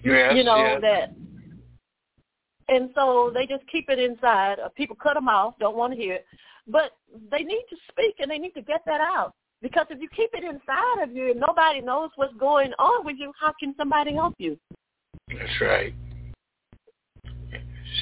Yes, 0.03 0.33
you 0.35 0.45
know 0.45 0.57
yes. 0.57 0.81
that, 0.81 1.15
and 2.71 2.91
so 2.95 3.31
they 3.35 3.47
just 3.47 3.67
keep 3.71 3.91
it 3.91 3.99
inside. 3.99 4.59
Uh, 4.59 4.69
people 4.71 4.97
cut 4.97 5.15
them 5.15 5.29
off, 5.29 5.55
don't 5.61 5.77
want 5.77 5.93
to 5.93 5.99
hear 5.99 6.15
it, 6.15 6.27
but 6.67 6.93
they 7.31 7.43
need 7.43 7.65
to 7.69 7.77
speak 7.91 8.15
and 8.19 8.31
they 8.31 8.39
need 8.39 8.55
to 8.55 8.63
get 8.63 8.81
that 8.87 9.01
out. 9.01 9.35
Because 9.61 9.87
if 9.91 10.01
you 10.01 10.09
keep 10.17 10.31
it 10.33 10.43
inside 10.43 11.03
of 11.03 11.15
you 11.15 11.33
and 11.33 11.41
nobody 11.41 11.83
knows 11.83 12.11
what's 12.17 12.35
going 12.35 12.73
on 12.79 13.05
with 13.05 13.17
you, 13.19 13.33
how 13.39 13.53
can 13.61 13.75
somebody 13.77 14.15
help 14.15 14.35
you? 14.39 14.59
That's 15.29 15.61
right. 15.61 15.93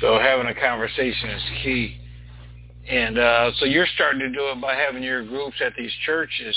So 0.00 0.18
having 0.18 0.46
a 0.46 0.54
conversation 0.54 1.30
is 1.30 1.42
key. 1.62 1.98
And 2.88 3.18
uh, 3.18 3.50
so 3.58 3.66
you're 3.66 3.86
starting 3.94 4.20
to 4.20 4.30
do 4.30 4.48
it 4.50 4.60
by 4.60 4.74
having 4.74 5.02
your 5.02 5.24
groups 5.24 5.56
at 5.64 5.72
these 5.76 5.92
churches 6.06 6.56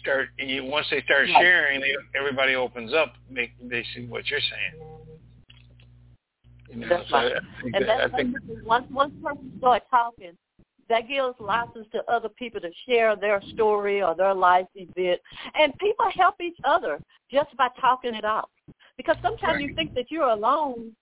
start. 0.00 0.28
You, 0.38 0.64
once 0.64 0.86
they 0.90 1.02
start 1.02 1.28
sharing, 1.28 1.80
they, 1.80 1.94
everybody 2.18 2.54
opens 2.54 2.92
up. 2.94 3.14
Make 3.30 3.50
they 3.60 3.84
see 3.94 4.06
what 4.06 4.26
you're 4.28 4.40
saying. 4.40 4.88
You 6.70 6.76
know, 6.76 6.88
that's 6.88 7.10
so 7.10 7.16
right. 7.16 7.32
and 7.64 7.74
that, 7.74 7.98
that's 7.98 8.14
I 8.14 8.16
think 8.16 8.36
once 8.64 8.86
one 8.90 9.10
person 9.22 9.52
starts 9.58 9.84
talking, 9.90 10.32
that 10.88 11.08
gives 11.08 11.34
license 11.38 11.86
to 11.92 12.02
other 12.10 12.30
people 12.30 12.60
to 12.60 12.70
share 12.86 13.14
their 13.14 13.42
story 13.52 14.02
or 14.02 14.14
their 14.14 14.34
life 14.34 14.66
event, 14.74 15.20
and 15.54 15.76
people 15.78 16.06
help 16.14 16.36
each 16.40 16.56
other 16.64 16.98
just 17.30 17.54
by 17.58 17.68
talking 17.78 18.14
it 18.14 18.24
out. 18.24 18.50
Because 18.96 19.16
sometimes 19.22 19.56
right. 19.56 19.68
you 19.68 19.74
think 19.74 19.94
that 19.94 20.10
you're 20.10 20.30
alone 20.30 20.92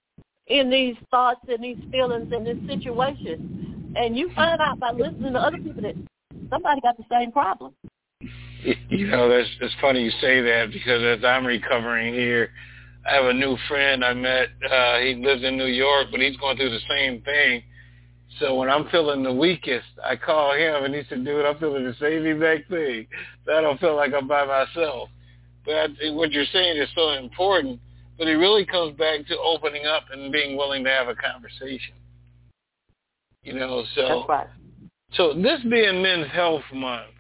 in 0.51 0.69
these 0.69 0.97
thoughts 1.11 1.41
and 1.49 1.63
these 1.63 1.79
feelings 1.91 2.31
and 2.33 2.47
this 2.47 2.59
situation. 2.67 3.95
And 3.97 4.17
you 4.17 4.31
find 4.35 4.61
out 4.61 4.79
by 4.79 4.91
listening 4.91 5.33
to 5.33 5.39
other 5.39 5.59
people 5.59 5.83
that 5.83 5.95
somebody 6.51 6.81
got 6.81 6.97
the 6.97 7.05
same 7.11 7.33
problem. 7.33 7.73
You 8.91 9.07
know, 9.07 9.29
that's 9.29 9.49
it's 9.61 9.75
funny 9.81 10.03
you 10.03 10.11
say 10.21 10.43
that 10.43 10.71
because 10.71 11.03
as 11.03 11.25
I'm 11.25 11.47
recovering 11.47 12.13
here, 12.13 12.51
I 13.11 13.15
have 13.15 13.25
a 13.25 13.33
new 13.33 13.57
friend 13.69 14.05
I 14.05 14.13
met. 14.13 14.49
Uh, 14.71 14.99
he 14.99 15.15
lives 15.15 15.43
in 15.43 15.57
New 15.57 15.67
York, 15.67 16.09
but 16.11 16.21
he's 16.21 16.37
going 16.37 16.59
through 16.59 16.71
the 16.71 16.81
same 16.89 17.23
thing. 17.23 17.63
So 18.39 18.55
when 18.57 18.69
I'm 18.69 18.89
feeling 18.91 19.23
the 19.23 19.33
weakest, 19.33 19.87
I 20.05 20.17
call 20.17 20.55
him 20.55 20.85
and 20.85 20.95
he 20.95 21.03
said, 21.09 21.25
dude, 21.25 21.47
I'm 21.47 21.59
feeling 21.59 21.85
the 21.85 21.95
same 22.01 22.27
exact 22.27 22.69
thing. 22.69 23.07
I 23.51 23.61
don't 23.61 23.81
feel 23.81 23.97
like 23.97 24.13
I'm 24.15 24.29
by 24.29 24.45
myself. 24.45 25.09
But 25.65 25.75
I, 25.75 26.11
what 26.11 26.33
you're 26.33 26.45
saying 26.53 26.77
is 26.77 26.89
so 26.95 27.11
important 27.13 27.81
but 28.21 28.29
it 28.29 28.37
really 28.37 28.67
comes 28.67 28.95
back 28.99 29.27
to 29.29 29.39
opening 29.39 29.87
up 29.87 30.05
and 30.13 30.31
being 30.31 30.55
willing 30.55 30.85
to 30.85 30.91
have 30.91 31.09
a 31.09 31.15
conversation. 31.15 31.95
You 33.43 33.55
know, 33.55 33.83
so 33.95 34.27
right. 34.29 34.47
so 35.15 35.33
this 35.33 35.59
being 35.63 36.03
Men's 36.03 36.31
Health 36.31 36.63
Month, 36.75 37.15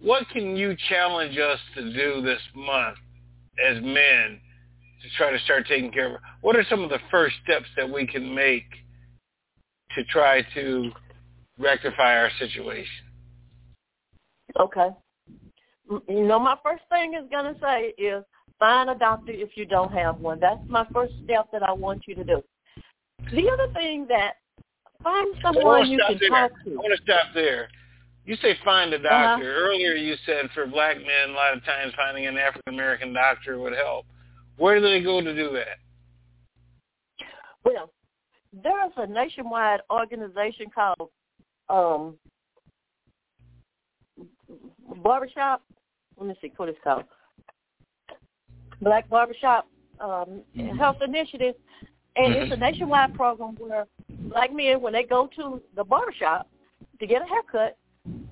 what 0.00 0.28
can 0.28 0.56
you 0.56 0.76
challenge 0.88 1.36
us 1.36 1.58
to 1.74 1.92
do 1.92 2.22
this 2.22 2.40
month 2.54 2.98
as 3.68 3.82
men 3.82 4.40
to 5.02 5.08
try 5.16 5.32
to 5.32 5.38
start 5.40 5.66
taking 5.66 5.90
care 5.90 6.14
of? 6.14 6.20
What 6.40 6.54
are 6.54 6.64
some 6.70 6.84
of 6.84 6.90
the 6.90 7.00
first 7.10 7.34
steps 7.42 7.66
that 7.76 7.90
we 7.90 8.06
can 8.06 8.32
make 8.32 8.70
to 9.96 10.04
try 10.04 10.42
to 10.54 10.92
rectify 11.58 12.16
our 12.16 12.30
situation? 12.38 13.06
Okay. 14.60 14.90
You 16.08 16.28
know, 16.28 16.38
my 16.38 16.54
first 16.62 16.84
thing 16.90 17.14
is 17.14 17.28
going 17.28 17.52
to 17.52 17.60
say 17.60 17.92
is 18.00 18.22
Find 18.58 18.90
a 18.90 18.94
doctor 18.94 19.32
if 19.32 19.50
you 19.56 19.64
don't 19.64 19.92
have 19.92 20.18
one. 20.20 20.40
That's 20.40 20.60
my 20.68 20.86
first 20.92 21.14
step 21.24 21.48
that 21.52 21.62
I 21.62 21.72
want 21.72 22.02
you 22.06 22.14
to 22.16 22.24
do. 22.24 22.42
The 23.32 23.50
other 23.50 23.72
thing 23.72 24.06
that 24.08 24.34
find 25.02 25.34
someone 25.42 25.88
you 25.88 26.00
can 26.06 26.18
there. 26.18 26.28
talk 26.28 26.50
to. 26.64 26.72
I 26.72 26.74
want 26.74 26.96
to 26.96 27.02
stop 27.02 27.26
there. 27.34 27.68
You 28.24 28.36
say 28.42 28.56
find 28.64 28.92
a 28.92 28.96
Uh-huh. 28.96 29.08
doctor. 29.08 29.50
Uh-huh. 29.50 29.68
Earlier 29.68 29.94
you 29.94 30.16
said 30.26 30.50
for 30.54 30.66
black 30.66 30.96
men, 30.96 31.30
a 31.30 31.32
lot 31.32 31.56
of 31.56 31.64
times 31.64 31.92
finding 31.96 32.26
an 32.26 32.36
African 32.36 32.74
American 32.74 33.12
doctor 33.12 33.58
would 33.58 33.74
help. 33.74 34.06
Where 34.56 34.80
do 34.80 34.82
they 34.82 35.00
go 35.00 35.20
to 35.20 35.34
do 35.34 35.52
that? 35.52 35.78
Well, 37.64 37.92
there's 38.52 38.92
a 38.96 39.06
nationwide 39.06 39.80
organization 39.90 40.66
called 40.74 41.10
um, 41.68 42.16
Barbershop. 45.02 45.62
Let 46.16 46.28
me 46.28 46.34
see 46.40 46.52
what 46.56 46.68
it's 46.68 46.78
called. 46.82 47.04
Black 48.80 49.08
Barbershop 49.08 49.66
um, 50.00 50.42
mm-hmm. 50.56 50.76
Health 50.76 50.98
Initiative, 51.04 51.54
and 52.16 52.32
it's 52.34 52.50
a 52.50 52.54
mm-hmm. 52.54 52.62
nationwide 52.62 53.14
program 53.14 53.56
where 53.58 53.86
black 54.08 54.52
men, 54.52 54.80
when 54.80 54.92
they 54.92 55.04
go 55.04 55.28
to 55.36 55.60
the 55.76 55.84
barbershop 55.84 56.48
to 57.00 57.06
get 57.06 57.22
a 57.22 57.26
haircut, 57.26 57.76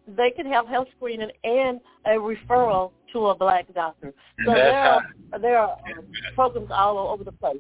they 0.07 0.31
can 0.31 0.47
have 0.47 0.67
health 0.67 0.89
screening 0.97 1.31
and 1.45 1.81
a 2.07 2.11
referral 2.11 2.93
to 3.13 3.27
a 3.27 3.35
black 3.35 3.73
doctor. 3.75 4.13
So 4.45 4.53
there 4.53 4.79
are 4.79 5.03
there 5.41 5.59
are 5.59 5.73
um, 5.73 6.07
programs 6.35 6.71
all 6.71 6.99
over 6.99 7.25
the 7.25 7.33
place. 7.33 7.59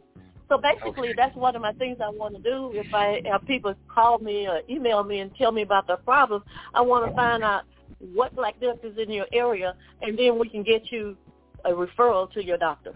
So 0.48 0.58
basically, 0.58 1.08
okay. 1.08 1.14
that's 1.16 1.34
one 1.34 1.56
of 1.56 1.62
my 1.62 1.72
things 1.72 1.98
I 2.00 2.08
want 2.08 2.36
to 2.36 2.42
do. 2.42 2.70
If 2.72 2.94
I 2.94 3.20
have 3.30 3.44
people 3.46 3.74
call 3.92 4.18
me 4.18 4.46
or 4.46 4.60
email 4.70 5.02
me 5.02 5.18
and 5.18 5.34
tell 5.34 5.50
me 5.50 5.62
about 5.62 5.88
their 5.88 5.96
problems, 5.96 6.44
I 6.72 6.82
want 6.82 7.10
to 7.10 7.16
find 7.16 7.42
out 7.42 7.64
what 8.14 8.34
black 8.36 8.60
doctors 8.60 8.96
in 8.96 9.10
your 9.10 9.26
area, 9.32 9.74
and 10.02 10.16
then 10.16 10.38
we 10.38 10.48
can 10.48 10.62
get 10.62 10.92
you 10.92 11.16
a 11.66 11.70
referral 11.70 12.30
to 12.32 12.44
your 12.44 12.58
doctor. 12.58 12.94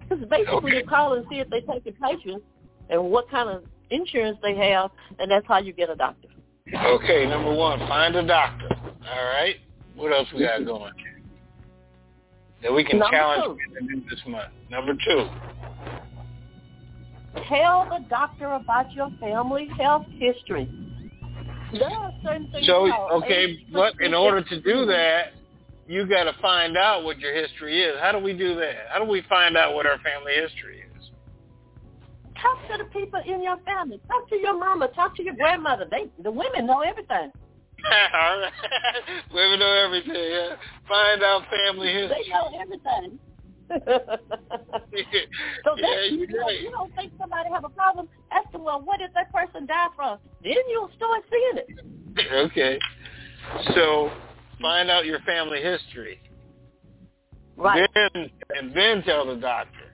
Because 0.00 0.24
basically 0.28 0.72
okay. 0.72 0.76
you 0.78 0.84
call 0.84 1.14
and 1.14 1.26
see 1.30 1.38
if 1.38 1.48
they 1.50 1.60
take 1.60 1.84
your 1.84 1.94
patients 1.94 2.44
and 2.90 3.02
what 3.02 3.30
kind 3.30 3.48
of 3.48 3.64
insurance 3.90 4.38
they 4.42 4.56
have, 4.56 4.90
and 5.18 5.30
that's 5.30 5.46
how 5.46 5.58
you 5.58 5.72
get 5.72 5.90
a 5.90 5.94
doctor. 5.94 6.28
Okay, 6.74 7.26
number 7.26 7.54
one, 7.54 7.78
find 7.80 8.14
a 8.16 8.26
doctor. 8.26 8.68
All 8.74 9.24
right. 9.24 9.56
What 9.94 10.12
else 10.12 10.28
we 10.34 10.40
got 10.40 10.64
going? 10.64 10.92
That 12.62 12.72
we 12.72 12.84
can 12.84 12.98
Number 12.98 13.16
challenge 13.16 13.58
two. 13.80 14.02
this 14.10 14.20
month. 14.26 14.52
Number 14.70 14.92
two. 14.94 15.28
Tell 17.48 17.88
the 17.88 18.04
doctor 18.08 18.52
about 18.52 18.92
your 18.92 19.10
family 19.20 19.68
health 19.78 20.06
history. 20.18 20.68
There 21.72 21.88
are 21.88 22.12
certain 22.22 22.50
things 22.50 22.66
So 22.66 22.90
okay, 23.22 23.58
but 23.72 23.94
in 24.00 24.14
order 24.14 24.42
to 24.42 24.60
do 24.60 24.86
that, 24.86 25.32
you 25.88 26.06
got 26.06 26.24
to 26.24 26.34
find 26.40 26.76
out 26.76 27.02
what 27.02 27.18
your 27.18 27.34
history 27.34 27.82
is. 27.82 27.96
How 28.00 28.12
do 28.12 28.18
we 28.18 28.32
do 28.32 28.54
that? 28.56 28.74
How 28.92 28.98
do 29.02 29.10
we 29.10 29.22
find 29.28 29.56
out 29.56 29.74
what 29.74 29.86
our 29.86 29.98
family 29.98 30.34
history 30.34 30.80
is? 30.80 30.88
talk 32.40 32.58
to 32.70 32.78
the 32.78 32.88
people 32.90 33.20
in 33.26 33.42
your 33.42 33.58
family. 33.64 34.00
Talk 34.08 34.28
to 34.30 34.36
your 34.36 34.58
mama. 34.58 34.88
Talk 34.94 35.16
to 35.16 35.22
your 35.22 35.34
grandmother. 35.34 35.86
They, 35.90 36.08
the 36.22 36.30
women 36.30 36.66
know 36.66 36.80
everything. 36.80 37.32
All 38.14 38.40
right. 38.40 38.52
Women 39.32 39.60
know 39.60 39.72
everything. 39.86 40.12
Yeah. 40.14 40.56
Find 40.88 41.22
out 41.22 41.42
family 41.48 41.92
history. 41.92 42.24
They 42.24 42.30
know 42.30 42.50
everything. 42.60 43.18
so 45.64 45.76
Yeah, 45.76 45.86
that, 45.86 46.10
you, 46.10 46.26
know, 46.26 46.38
right. 46.42 46.60
you 46.60 46.70
don't 46.70 46.92
think 46.96 47.12
somebody 47.18 47.50
have 47.52 47.64
a 47.64 47.68
problem, 47.68 48.08
ask 48.32 48.50
them, 48.50 48.64
well, 48.64 48.80
what 48.82 48.98
did 48.98 49.10
that 49.14 49.32
person 49.32 49.66
die 49.66 49.86
from? 49.94 50.18
Then 50.42 50.54
you'll 50.70 50.90
start 50.96 51.22
seeing 51.30 51.64
it. 51.64 52.26
okay. 52.50 52.78
So 53.74 54.10
find 54.60 54.90
out 54.90 55.06
your 55.06 55.20
family 55.20 55.62
history. 55.62 56.20
Right. 57.56 57.88
Then 57.94 58.30
and 58.56 58.74
then 58.74 59.02
tell 59.02 59.26
the 59.26 59.36
doctor. 59.36 59.92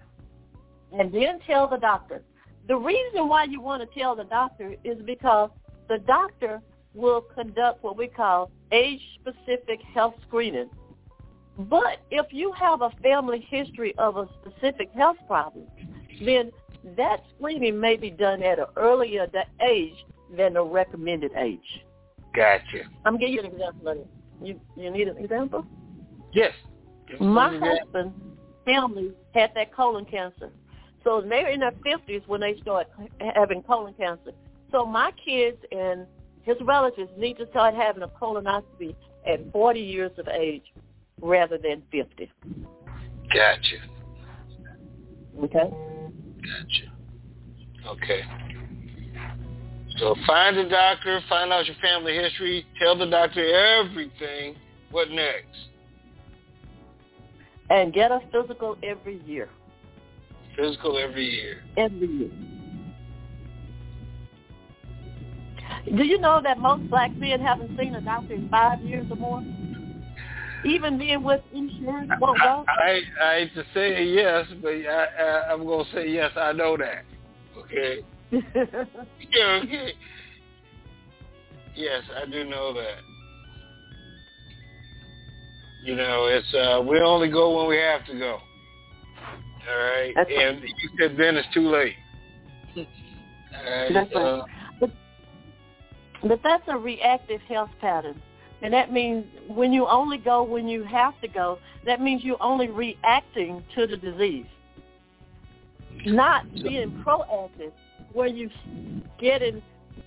And 0.92 1.12
then 1.12 1.40
tell 1.46 1.68
the 1.68 1.78
doctor. 1.78 2.22
The 2.68 2.76
reason 2.76 3.28
why 3.28 3.44
you 3.44 3.60
want 3.60 3.82
to 3.82 3.98
tell 4.00 4.14
the 4.14 4.24
doctor 4.24 4.74
is 4.84 4.98
because 5.04 5.50
the 5.88 5.98
doctor 5.98 6.60
will 6.94 7.20
conduct 7.20 7.82
what 7.82 7.96
we 7.96 8.06
call 8.06 8.50
age-specific 8.72 9.80
health 9.92 10.14
screening. 10.26 10.70
But 11.58 11.98
if 12.10 12.26
you 12.30 12.52
have 12.52 12.82
a 12.82 12.90
family 13.02 13.46
history 13.48 13.94
of 13.98 14.16
a 14.16 14.28
specific 14.40 14.90
health 14.92 15.16
problem, 15.26 15.66
then 16.24 16.52
that 16.96 17.22
screening 17.36 17.80
may 17.80 17.96
be 17.96 18.10
done 18.10 18.42
at 18.42 18.58
an 18.58 18.66
earlier 18.76 19.26
age 19.66 19.94
than 20.36 20.54
the 20.54 20.62
recommended 20.62 21.32
age. 21.36 21.84
Gotcha. 22.34 22.84
I'm 23.04 23.18
giving 23.18 23.34
you 23.34 23.40
an 23.40 23.46
example 23.46 23.88
of 23.88 23.96
it. 23.98 24.08
You 24.42 24.60
you 24.76 24.90
need 24.90 25.08
an 25.08 25.18
example? 25.18 25.64
Yes. 26.32 26.52
My 27.20 27.48
an 27.48 27.54
example. 27.54 27.78
husband 27.78 28.14
family 28.64 29.12
had 29.34 29.50
that 29.54 29.74
colon 29.74 30.04
cancer. 30.04 30.50
So 31.02 31.20
they're 31.20 31.50
in 31.50 31.60
their 31.60 31.74
fifties 31.82 32.22
when 32.26 32.40
they 32.40 32.56
start 32.62 32.88
having 33.34 33.62
colon 33.62 33.94
cancer. 33.94 34.32
So 34.72 34.86
my 34.86 35.12
kids 35.24 35.58
and 35.70 36.06
his 36.42 36.56
relatives 36.62 37.10
need 37.16 37.36
to 37.38 37.46
start 37.50 37.74
having 37.74 38.02
a 38.02 38.08
colonoscopy 38.08 38.94
at 39.26 39.52
40 39.52 39.80
years 39.80 40.12
of 40.18 40.28
age 40.28 40.64
rather 41.20 41.58
than 41.58 41.82
50. 41.90 42.30
Gotcha. 43.32 43.76
Okay? 45.42 45.70
Gotcha. 46.42 46.92
Okay. 47.88 48.22
So 49.98 50.16
find 50.26 50.56
a 50.56 50.68
doctor, 50.68 51.20
find 51.28 51.52
out 51.52 51.66
your 51.66 51.76
family 51.76 52.14
history, 52.16 52.66
tell 52.80 52.98
the 52.98 53.06
doctor 53.06 53.44
everything. 53.44 54.56
What 54.90 55.10
next? 55.10 55.46
And 57.70 57.92
get 57.92 58.10
a 58.10 58.20
physical 58.32 58.76
every 58.82 59.22
year. 59.24 59.48
Physical 60.56 60.98
every 60.98 61.24
year. 61.24 61.62
Every 61.76 62.06
year. 62.06 62.30
Do 65.96 66.04
you 66.04 66.18
know 66.18 66.40
that 66.42 66.58
most 66.58 66.88
black 66.90 67.14
men 67.16 67.40
haven't 67.40 67.76
seen 67.78 67.94
a 67.94 68.00
doctor 68.00 68.34
in 68.34 68.48
five 68.48 68.80
years 68.82 69.06
or 69.10 69.16
more? 69.16 69.44
Even 70.64 70.98
men 70.98 71.22
with 71.22 71.42
insurance 71.52 72.10
won't 72.20 72.40
go. 72.40 72.64
I 72.68 73.00
I 73.22 73.34
hate 73.40 73.54
to 73.54 73.64
say 73.74 74.02
yes, 74.04 74.46
but 74.62 74.70
I, 74.70 75.06
I 75.18 75.52
I'm 75.52 75.66
gonna 75.66 75.84
say 75.92 76.08
yes. 76.08 76.30
I 76.36 76.52
know 76.52 76.76
that. 76.78 77.04
Okay. 77.58 78.02
Yeah. 79.32 79.60
Okay. 79.62 79.92
Yes, 81.76 82.02
I 82.16 82.30
do 82.30 82.44
know 82.44 82.72
that. 82.72 82.98
You 85.82 85.96
know, 85.96 86.26
it's 86.26 86.54
uh 86.54 86.80
we 86.88 87.00
only 87.00 87.28
go 87.28 87.56
when 87.58 87.68
we 87.68 87.76
have 87.78 88.06
to 88.06 88.16
go. 88.16 88.38
All 89.68 89.76
right. 89.76 90.12
That's 90.14 90.30
right. 90.30 90.54
and 90.54 90.62
you 90.62 90.90
said 91.00 91.16
then 91.18 91.36
it's 91.36 91.48
too 91.52 91.68
late. 91.68 91.94
All 92.76 92.84
right. 92.84 93.92
That's 93.92 94.14
right. 94.14 94.22
uh, 94.22 94.86
But 96.22 96.40
that's 96.42 96.62
a 96.68 96.78
reactive 96.78 97.40
health 97.42 97.70
pattern. 97.80 98.22
And 98.62 98.72
that 98.72 98.92
means 98.92 99.26
when 99.48 99.72
you 99.72 99.86
only 99.86 100.16
go 100.16 100.42
when 100.42 100.68
you 100.68 100.84
have 100.84 101.20
to 101.20 101.28
go, 101.28 101.58
that 101.84 102.00
means 102.00 102.24
you're 102.24 102.42
only 102.42 102.68
reacting 102.68 103.62
to 103.74 103.86
the 103.86 103.96
disease. 103.96 104.46
Not 106.06 106.50
being 106.54 107.04
proactive 107.04 107.72
where 108.14 108.28
you 108.28 108.48
get 109.20 109.42
in, 109.42 109.62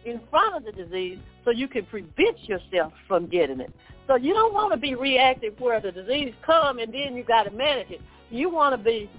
in 0.06 0.20
front 0.30 0.56
of 0.56 0.64
the 0.64 0.72
disease 0.72 1.20
so 1.46 1.52
you 1.52 1.68
can 1.68 1.86
prevent 1.86 2.44
yourself 2.48 2.94
from 3.08 3.28
getting 3.28 3.60
it. 3.60 3.72
So 4.08 4.16
you 4.16 4.34
don't 4.34 4.54
want 4.54 4.72
to 4.72 4.78
be 4.78 4.96
reactive 4.96 5.60
where 5.60 5.80
the 5.80 5.92
disease 5.92 6.34
come 6.46 6.80
and 6.80 6.94
then 6.94 7.16
you 7.16 7.24
got 7.24 7.44
to 7.44 7.52
manage 7.52 7.92
it. 7.92 8.02
You 8.30 8.50
want 8.50 8.76
to 8.76 8.84
be 8.84 9.10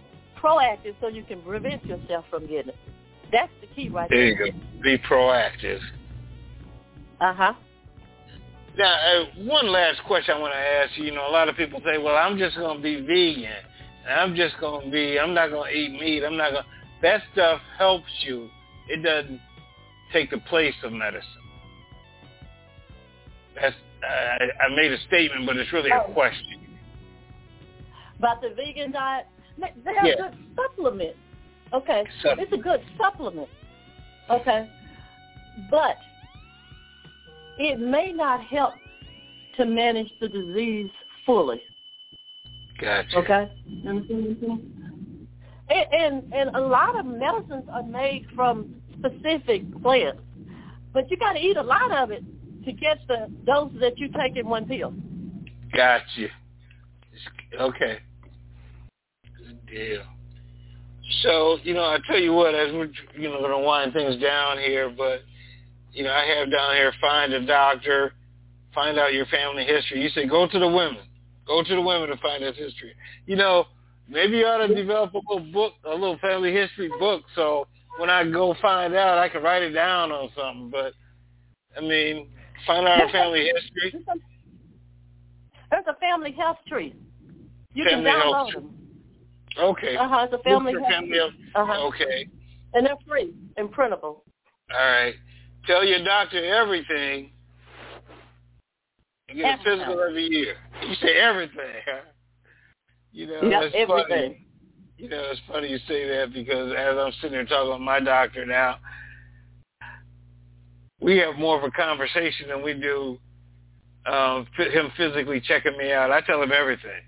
proactive 0.42 0.94
so 1.00 1.08
you 1.08 1.22
can 1.22 1.40
prevent 1.42 1.84
yourself 1.84 2.24
from 2.30 2.46
getting 2.46 2.70
it. 2.70 2.76
That's 3.30 3.52
the 3.60 3.66
key 3.68 3.88
right 3.90 4.08
there 4.08 4.34
there. 4.34 4.46
you 4.46 4.52
go. 4.52 4.58
Be 4.82 4.98
proactive. 4.98 5.80
Uh-huh. 7.20 7.52
Now, 8.76 8.94
uh, 8.94 9.24
one 9.44 9.66
last 9.66 10.00
question 10.06 10.36
I 10.36 10.40
want 10.40 10.52
to 10.52 10.58
ask 10.58 10.96
you. 10.96 11.04
You 11.04 11.14
know, 11.14 11.28
a 11.28 11.32
lot 11.32 11.48
of 11.48 11.56
people 11.56 11.80
say, 11.84 11.98
"Well, 11.98 12.16
I'm 12.16 12.38
just 12.38 12.56
going 12.56 12.76
to 12.76 12.82
be 12.82 13.00
vegan. 13.00 13.52
And 14.06 14.20
I'm 14.20 14.34
just 14.36 14.54
going 14.60 14.86
to 14.86 14.90
be. 14.90 15.18
I'm 15.18 15.34
not 15.34 15.50
going 15.50 15.70
to 15.70 15.76
eat 15.76 16.00
meat. 16.00 16.24
I'm 16.24 16.36
not 16.36 16.52
going." 16.52 16.62
to. 16.62 16.68
That 17.02 17.22
stuff 17.32 17.60
helps 17.76 18.10
you. 18.22 18.48
It 18.88 19.02
doesn't 19.02 19.40
take 20.12 20.30
the 20.30 20.38
place 20.38 20.74
of 20.82 20.92
medicine. 20.92 21.28
That's. 23.54 23.74
Uh, 24.02 24.44
I 24.64 24.74
made 24.76 24.92
a 24.92 24.98
statement, 25.08 25.44
but 25.46 25.56
it's 25.56 25.72
really 25.72 25.90
a 25.90 26.02
Oh. 26.06 26.12
question. 26.12 26.54
about 28.18 28.40
the 28.42 28.50
vegan 28.50 28.90
diet. 28.90 29.26
They- 29.58 29.72
They're 29.84 29.94
Yeah. 30.04 30.12
a 30.14 30.16
good 30.16 30.34
supplement. 30.56 31.16
Okay, 31.72 32.04
it's 32.24 32.52
a 32.52 32.56
good 32.56 32.82
supplement. 32.96 33.48
Okay, 34.28 34.68
but 35.70 35.96
it 37.58 37.78
may 37.78 38.12
not 38.12 38.42
help 38.42 38.74
to 39.56 39.64
manage 39.64 40.10
the 40.18 40.28
disease 40.28 40.90
fully. 41.24 41.62
Gotcha. 42.78 43.18
Okay, 43.18 43.48
understand 43.86 44.24
what 44.24 44.30
I'm 44.30 44.40
saying? 44.40 45.28
And, 45.70 46.32
and 46.32 46.56
a 46.56 46.60
lot 46.60 46.98
of 46.98 47.06
medicines 47.06 47.64
are 47.72 47.82
made 47.82 48.26
from 48.34 48.74
specific 48.98 49.62
plants, 49.82 50.20
but 50.92 51.10
you 51.10 51.16
got 51.16 51.34
to 51.34 51.38
eat 51.38 51.56
a 51.56 51.62
lot 51.62 51.92
of 51.92 52.10
it 52.10 52.24
to 52.64 52.72
get 52.72 52.98
the 53.06 53.30
dose 53.44 53.72
that 53.80 53.98
you 53.98 54.08
take 54.08 54.36
in 54.36 54.48
one 54.48 54.66
pill. 54.66 54.92
Gotcha. 55.74 56.28
Okay. 57.60 57.98
Good 59.38 59.66
deal. 59.66 60.02
So, 61.22 61.58
you 61.62 61.74
know, 61.74 61.84
I 61.84 61.98
tell 62.06 62.18
you 62.18 62.32
what, 62.32 62.54
as 62.54 62.72
we're, 62.72 62.90
you 63.16 63.28
know, 63.28 63.38
going 63.38 63.50
to 63.50 63.58
wind 63.58 63.92
things 63.92 64.20
down 64.20 64.58
here, 64.58 64.92
but, 64.96 65.22
you 65.92 66.04
know, 66.04 66.12
I 66.12 66.24
have 66.36 66.50
down 66.50 66.74
here, 66.74 66.92
find 67.00 67.32
a 67.32 67.44
doctor, 67.46 68.12
find 68.74 68.98
out 68.98 69.14
your 69.14 69.26
family 69.26 69.64
history. 69.64 70.02
You 70.02 70.10
say, 70.10 70.26
go 70.26 70.46
to 70.46 70.58
the 70.58 70.68
women. 70.68 70.98
Go 71.46 71.62
to 71.62 71.74
the 71.74 71.80
women 71.80 72.10
to 72.10 72.16
find 72.18 72.42
this 72.42 72.56
history. 72.56 72.92
You 73.26 73.36
know, 73.36 73.64
maybe 74.08 74.38
you 74.38 74.46
ought 74.46 74.66
to 74.66 74.74
develop 74.74 75.14
a 75.14 75.18
little 75.18 75.52
book, 75.52 75.74
a 75.84 75.90
little 75.90 76.18
family 76.18 76.52
history 76.52 76.90
book, 76.98 77.22
so 77.34 77.66
when 77.98 78.10
I 78.10 78.24
go 78.28 78.54
find 78.62 78.94
out, 78.94 79.18
I 79.18 79.28
can 79.28 79.42
write 79.42 79.62
it 79.62 79.70
down 79.70 80.12
on 80.12 80.30
something. 80.36 80.70
But, 80.70 80.94
I 81.76 81.80
mean, 81.80 82.28
find 82.66 82.86
out 82.86 83.02
our 83.02 83.10
family 83.10 83.50
history. 83.52 84.04
There's 85.70 85.84
a 85.86 85.94
family 85.94 86.32
health 86.32 86.58
tree. 86.66 86.94
You 87.74 87.84
Family 87.84 88.04
can 88.04 88.20
download 88.20 88.52
them. 88.54 88.74
Okay. 89.58 89.96
Uh-huh, 89.96 90.24
it's 90.24 90.32
a 90.32 90.38
family 90.38 90.72
health 90.72 90.86
family. 90.88 91.18
Uh-huh. 91.54 91.86
Okay. 91.88 92.28
And 92.74 92.86
they're 92.86 92.96
free 93.06 93.34
and 93.56 93.70
printable. 93.70 94.24
All 94.72 94.78
right. 94.78 95.14
Tell 95.66 95.84
your 95.84 96.04
doctor 96.04 96.42
everything. 96.44 97.32
You 99.28 99.42
get 99.42 99.60
a 99.60 99.62
physical 99.62 100.00
every 100.00 100.26
year. 100.26 100.56
You 100.86 100.94
say 101.02 101.18
everything, 101.18 101.82
huh? 101.84 102.00
You 103.18 103.26
know, 103.26 103.48
Yeah, 103.48 103.60
that's 103.62 103.74
everything. 103.74 104.06
funny. 104.08 104.46
You 104.96 105.08
know, 105.08 105.24
it's 105.32 105.40
funny 105.48 105.66
you 105.70 105.78
say 105.88 106.06
that 106.06 106.32
because 106.32 106.72
as 106.72 106.96
I'm 106.96 107.10
sitting 107.14 107.32
here 107.32 107.44
talking 107.44 107.72
with 107.72 107.80
my 107.80 107.98
doctor 107.98 108.46
now, 108.46 108.78
we 111.00 111.16
have 111.18 111.34
more 111.34 111.58
of 111.58 111.64
a 111.64 111.70
conversation 111.72 112.46
than 112.46 112.62
we 112.62 112.74
do 112.74 113.18
um, 114.06 114.46
him 114.56 114.92
physically 114.96 115.40
checking 115.40 115.76
me 115.76 115.90
out. 115.90 116.12
I 116.12 116.20
tell 116.20 116.40
him 116.40 116.52
everything. 116.52 117.02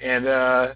And 0.00 0.26
uh 0.26 0.74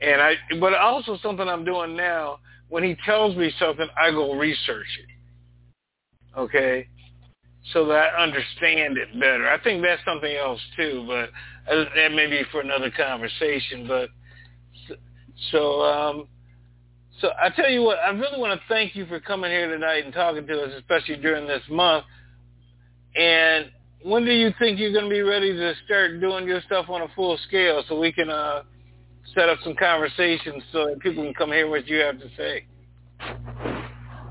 and 0.00 0.22
I 0.22 0.34
but 0.60 0.74
also 0.74 1.18
something 1.24 1.48
I'm 1.48 1.64
doing 1.64 1.96
now 1.96 2.38
when 2.68 2.84
he 2.84 2.96
tells 3.04 3.34
me 3.34 3.52
something, 3.58 3.88
I 4.00 4.12
go 4.12 4.34
research 4.34 4.86
it. 5.00 6.38
Okay? 6.38 6.86
So 7.72 7.84
that 7.86 8.14
I 8.14 8.22
understand 8.22 8.96
it 8.96 9.12
better. 9.18 9.48
I 9.48 9.60
think 9.60 9.82
that's 9.82 10.04
something 10.04 10.36
else 10.36 10.60
too, 10.76 11.04
but 11.08 11.30
that 11.66 12.12
may 12.12 12.26
be 12.26 12.42
for 12.50 12.60
another 12.60 12.90
conversation. 12.90 13.86
But 13.86 14.10
so, 15.50 15.82
um, 15.82 16.28
so 17.20 17.30
I 17.40 17.50
tell 17.50 17.70
you 17.70 17.82
what, 17.82 17.98
I 17.98 18.10
really 18.10 18.38
want 18.38 18.58
to 18.58 18.66
thank 18.68 18.94
you 18.94 19.06
for 19.06 19.20
coming 19.20 19.50
here 19.50 19.70
tonight 19.70 20.04
and 20.04 20.12
talking 20.12 20.46
to 20.46 20.62
us, 20.62 20.72
especially 20.78 21.16
during 21.16 21.46
this 21.46 21.62
month. 21.70 22.04
And 23.16 23.70
when 24.02 24.24
do 24.24 24.32
you 24.32 24.52
think 24.58 24.78
you're 24.78 24.92
going 24.92 25.04
to 25.04 25.10
be 25.10 25.22
ready 25.22 25.52
to 25.52 25.72
start 25.84 26.20
doing 26.20 26.46
your 26.46 26.60
stuff 26.62 26.86
on 26.88 27.02
a 27.02 27.08
full 27.14 27.38
scale 27.48 27.82
so 27.88 27.98
we 27.98 28.12
can 28.12 28.28
uh, 28.28 28.62
set 29.34 29.48
up 29.48 29.58
some 29.64 29.74
conversations 29.74 30.62
so 30.72 30.86
that 30.86 31.00
people 31.00 31.24
can 31.24 31.34
come 31.34 31.50
hear 31.52 31.68
what 31.68 31.86
you 31.86 31.98
have 31.98 32.18
to 32.18 32.28
say? 32.36 32.66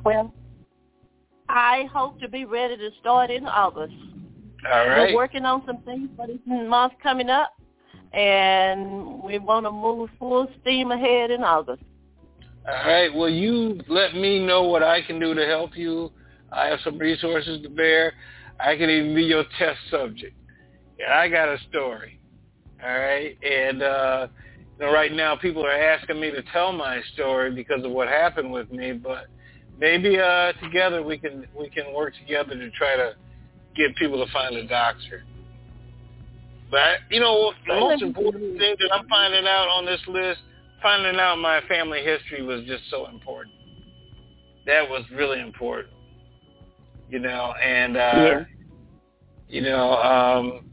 Well, 0.03 0.33
I 1.49 1.85
hope 1.93 2.19
to 2.19 2.27
be 2.27 2.45
ready 2.45 2.77
to 2.77 2.89
start 2.99 3.31
in 3.31 3.45
August. 3.45 3.93
All 4.71 4.87
right. 4.87 5.13
We're 5.13 5.15
working 5.15 5.45
on 5.45 5.63
some 5.65 5.77
things 5.79 6.09
for 6.15 6.27
this 6.27 6.39
month 6.45 6.93
coming 7.01 7.29
up, 7.29 7.59
and 8.13 9.21
we 9.21 9.39
want 9.39 9.65
to 9.65 9.71
move 9.71 10.09
full 10.17 10.47
steam 10.61 10.91
ahead 10.91 11.31
in 11.31 11.43
August. 11.43 11.83
All 12.67 12.73
right. 12.73 13.13
Well, 13.13 13.29
you 13.29 13.81
let 13.89 14.13
me 14.13 14.39
know 14.45 14.63
what 14.63 14.83
I 14.83 15.01
can 15.01 15.19
do 15.19 15.33
to 15.33 15.45
help 15.45 15.75
you. 15.75 16.11
I 16.51 16.67
have 16.67 16.79
some 16.83 16.97
resources 16.97 17.61
to 17.63 17.69
bear. 17.69 18.13
I 18.59 18.77
can 18.77 18.89
even 18.89 19.15
be 19.15 19.23
your 19.23 19.43
test 19.59 19.79
subject. 19.91 20.35
Yeah, 20.99 21.13
I 21.13 21.27
got 21.27 21.49
a 21.49 21.57
story. 21.69 22.19
All 22.81 22.89
right. 22.89 23.37
And 23.43 23.81
uh, 23.81 24.27
you 24.79 24.85
know, 24.85 24.93
right 24.93 25.11
now 25.11 25.35
people 25.35 25.65
are 25.65 25.71
asking 25.71 26.21
me 26.21 26.31
to 26.31 26.41
tell 26.53 26.71
my 26.71 27.01
story 27.13 27.53
because 27.53 27.83
of 27.83 27.91
what 27.91 28.07
happened 28.07 28.51
with 28.51 28.71
me, 28.71 28.93
but 28.93 29.27
maybe 29.77 30.17
uh, 30.19 30.53
together 30.63 31.03
we 31.03 31.17
can 31.17 31.47
we 31.57 31.69
can 31.69 31.93
work 31.93 32.13
together 32.15 32.55
to 32.55 32.69
try 32.71 32.95
to 32.95 33.15
get 33.75 33.95
people 33.95 34.23
to 34.25 34.31
find 34.31 34.55
a 34.55 34.67
doctor. 34.67 35.23
But 36.71 36.99
you 37.09 37.19
know, 37.19 37.53
the 37.67 37.79
most 37.79 38.01
important 38.01 38.57
thing 38.57 38.75
that 38.79 38.89
I'm 38.93 39.07
finding 39.07 39.45
out 39.45 39.67
on 39.69 39.85
this 39.85 40.01
list, 40.07 40.39
finding 40.81 41.19
out 41.19 41.37
my 41.37 41.61
family 41.67 42.03
history 42.03 42.41
was 42.41 42.65
just 42.65 42.83
so 42.89 43.07
important. 43.07 43.55
That 44.65 44.89
was 44.89 45.03
really 45.11 45.39
important. 45.39 45.93
You 47.09 47.19
know, 47.19 47.53
and 47.61 47.97
uh 47.97 47.99
Yeah. 47.99 48.43
you 49.47 49.61
know, 49.61 49.93
um 50.01 50.65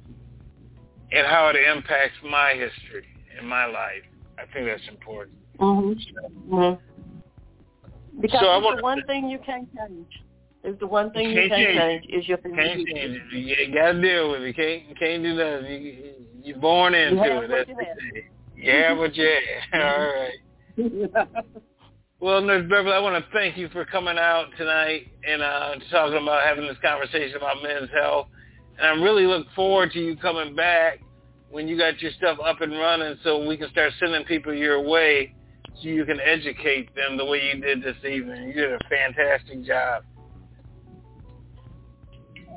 and 1.12 1.26
how 1.26 1.48
it 1.48 1.56
impacts 1.56 2.16
my 2.24 2.52
history 2.54 3.06
and 3.36 3.46
my 3.46 3.66
life. 3.66 4.04
I 4.38 4.50
think 4.52 4.66
that's 4.66 4.88
important. 4.88 5.36
Mm-hmm. 5.58 6.54
mm-hmm. 6.54 8.20
Because 8.20 8.40
So 8.40 8.48
I 8.48 8.58
it's 8.58 8.76
the 8.76 8.82
one 8.82 9.02
thing 9.06 9.28
you 9.28 9.38
can't 9.44 9.68
change. 9.74 10.06
It's 10.62 10.78
the 10.78 10.86
one 10.86 11.10
thing 11.12 11.30
you 11.30 11.48
Can't 11.48 11.52
can't 11.52 11.78
change 11.78 12.06
is 12.10 12.28
your 12.28 12.38
Can't 12.38 12.56
change 12.56 12.86
it. 12.88 13.22
You 13.32 13.74
gotta 13.74 14.00
deal 14.00 14.30
with 14.30 14.42
it. 14.42 14.56
Can't 14.56 14.88
you 14.88 14.94
can't 14.94 15.22
do 15.22 15.34
nothing. 15.34 15.82
You, 15.82 16.12
you're 16.42 16.58
born 16.58 16.94
into 16.94 17.16
You 17.16 17.40
it. 17.42 17.48
That's 17.48 17.68
you 17.68 17.76
the 17.76 17.84
thing. 18.12 18.22
You 18.56 18.96
what 18.98 19.16
you 19.16 19.36
have. 19.72 19.82
All 20.76 21.16
right. 21.16 21.36
Well, 22.20 22.42
Nurse 22.42 22.68
Beverly, 22.68 22.92
I 22.92 22.98
want 22.98 23.24
to 23.24 23.30
thank 23.32 23.56
you 23.56 23.70
for 23.70 23.86
coming 23.86 24.18
out 24.18 24.48
tonight 24.58 25.06
and 25.26 25.40
uh, 25.40 25.76
talking 25.90 26.22
about 26.22 26.44
having 26.44 26.66
this 26.66 26.76
conversation 26.82 27.34
about 27.38 27.62
men's 27.62 27.88
health. 27.98 28.26
And 28.78 28.86
I 28.86 29.02
really 29.02 29.24
look 29.26 29.46
forward 29.56 29.90
to 29.92 29.98
you 29.98 30.18
coming 30.18 30.54
back 30.54 31.00
when 31.50 31.66
you 31.66 31.78
got 31.78 31.98
your 32.02 32.12
stuff 32.18 32.36
up 32.44 32.60
and 32.60 32.72
running 32.72 33.16
so 33.24 33.46
we 33.48 33.56
can 33.56 33.70
start 33.70 33.94
sending 33.98 34.22
people 34.24 34.52
your 34.52 34.82
way 34.82 35.34
so 35.80 35.88
you 35.88 36.04
can 36.04 36.20
educate 36.20 36.94
them 36.94 37.16
the 37.16 37.24
way 37.24 37.54
you 37.54 37.58
did 37.58 37.82
this 37.82 37.96
evening. 38.04 38.48
You 38.48 38.52
did 38.52 38.72
a 38.74 38.78
fantastic 38.90 39.64
job. 39.64 40.04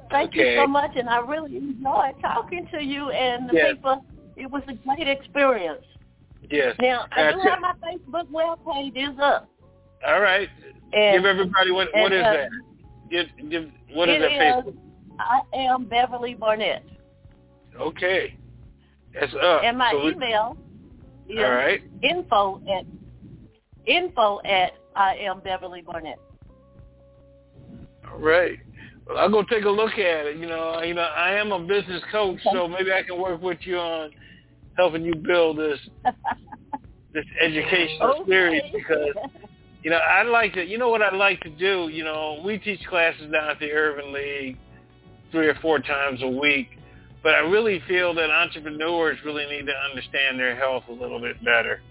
Thank 0.09 0.31
Okay. 0.31 0.55
you 0.55 0.61
so 0.61 0.67
much, 0.67 0.91
and 0.95 1.09
I 1.09 1.19
really 1.19 1.57
enjoyed 1.57 2.13
talking 2.21 2.67
to 2.71 2.83
you 2.83 3.09
and 3.11 3.49
the 3.49 3.53
Yes. 3.53 3.73
people. 3.75 4.05
It 4.35 4.49
was 4.49 4.63
a 4.67 4.73
great 4.73 5.07
experience. 5.07 5.85
Yes. 6.49 6.75
Now, 6.79 7.05
I 7.11 7.31
do 7.31 7.39
have 7.39 7.59
my 7.61 7.73
Facebook 7.83 8.29
web 8.31 8.59
page 8.65 8.93
is 8.95 9.17
up. 9.19 9.47
All 10.05 10.19
right. 10.19 10.49
And- 10.93 11.17
give 11.17 11.25
everybody 11.25 11.71
what 11.71 11.87
what 11.93 12.11
and, 12.11 12.13
is 12.13 12.23
uh, 12.23 12.33
that? 12.33 12.49
Give, 13.09 13.49
give, 13.49 13.71
what 13.93 14.09
is 14.09 14.21
that 14.21 14.31
Facebook? 14.31 14.77
I 15.19 15.41
am 15.53 15.85
Beverly 15.85 16.33
Barnett. 16.33 16.83
Okay. 17.79 18.35
That's 19.13 19.33
up. 19.35 19.63
and 19.63 19.77
my 19.77 19.91
So 19.91 20.05
we- 20.05 20.11
email 20.11 20.57
is 21.29 21.37
All 21.39 21.51
right. 21.51 21.81
info 22.01 22.61
at 22.67 22.85
info 23.85 24.39
at 24.43 24.73
I 24.95 25.15
am 25.17 25.39
Beverly 25.39 25.81
Barnett. 25.81 26.19
Right. 28.19 28.57
Well, 29.07 29.17
I'll 29.17 29.29
go 29.29 29.43
take 29.43 29.65
a 29.65 29.69
look 29.69 29.93
at 29.93 30.25
it. 30.25 30.37
You 30.37 30.47
know, 30.47 30.81
you 30.81 30.93
know, 30.93 31.01
I 31.01 31.33
am 31.33 31.51
a 31.51 31.59
business 31.59 32.01
coach, 32.11 32.39
so 32.51 32.67
maybe 32.67 32.91
I 32.91 33.03
can 33.03 33.21
work 33.21 33.41
with 33.41 33.59
you 33.61 33.77
on 33.77 34.11
helping 34.77 35.03
you 35.03 35.15
build 35.15 35.57
this 35.57 35.79
this 37.13 37.25
educational 37.41 38.11
Okay. 38.21 38.31
series 38.31 38.63
because 38.73 39.15
you 39.83 39.91
know 39.91 39.99
I'd 39.99 40.27
like 40.27 40.53
to. 40.53 40.65
You 40.65 40.77
know 40.77 40.89
what 40.89 41.01
I'd 41.01 41.13
like 41.13 41.41
to 41.41 41.49
do. 41.49 41.89
You 41.89 42.03
know, 42.03 42.41
we 42.45 42.57
teach 42.57 42.79
classes 42.87 43.31
down 43.31 43.49
at 43.49 43.59
the 43.59 43.71
Urban 43.71 44.13
League 44.13 44.57
three 45.31 45.47
or 45.47 45.55
four 45.55 45.79
times 45.79 46.21
a 46.21 46.27
week, 46.27 46.69
but 47.23 47.35
I 47.35 47.39
really 47.39 47.81
feel 47.87 48.13
that 48.13 48.29
entrepreneurs 48.29 49.17
really 49.25 49.45
need 49.45 49.65
to 49.65 49.73
understand 49.89 50.39
their 50.39 50.55
health 50.55 50.83
a 50.89 50.93
little 50.93 51.19
bit 51.19 51.43
better 51.43 51.81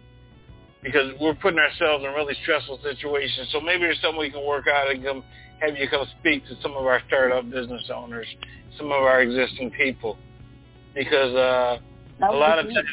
because 0.83 1.13
we're 1.21 1.35
putting 1.35 1.59
ourselves 1.59 2.05
in 2.05 2.11
really 2.13 2.35
stressful 2.43 2.81
situations. 2.83 3.49
So 3.53 3.61
maybe 3.61 3.81
there's 3.81 4.01
something 4.01 4.19
we 4.19 4.31
can 4.31 4.47
work 4.47 4.67
out 4.67 4.91
and 4.91 5.03
come 5.05 5.25
have 5.63 5.77
you 5.77 5.89
come 5.89 6.07
speak 6.19 6.45
to 6.49 6.55
some 6.61 6.73
of 6.73 6.87
our 6.87 7.01
startup 7.07 7.49
business 7.49 7.89
owners, 7.95 8.27
some 8.77 8.87
of 8.87 9.03
our 9.03 9.23
existing 9.23 9.71
people, 9.71 10.19
because 10.95 11.35
uh, 11.35 11.79
a 12.29 12.33
lot 12.33 12.59
of 12.59 12.67
times 12.67 12.89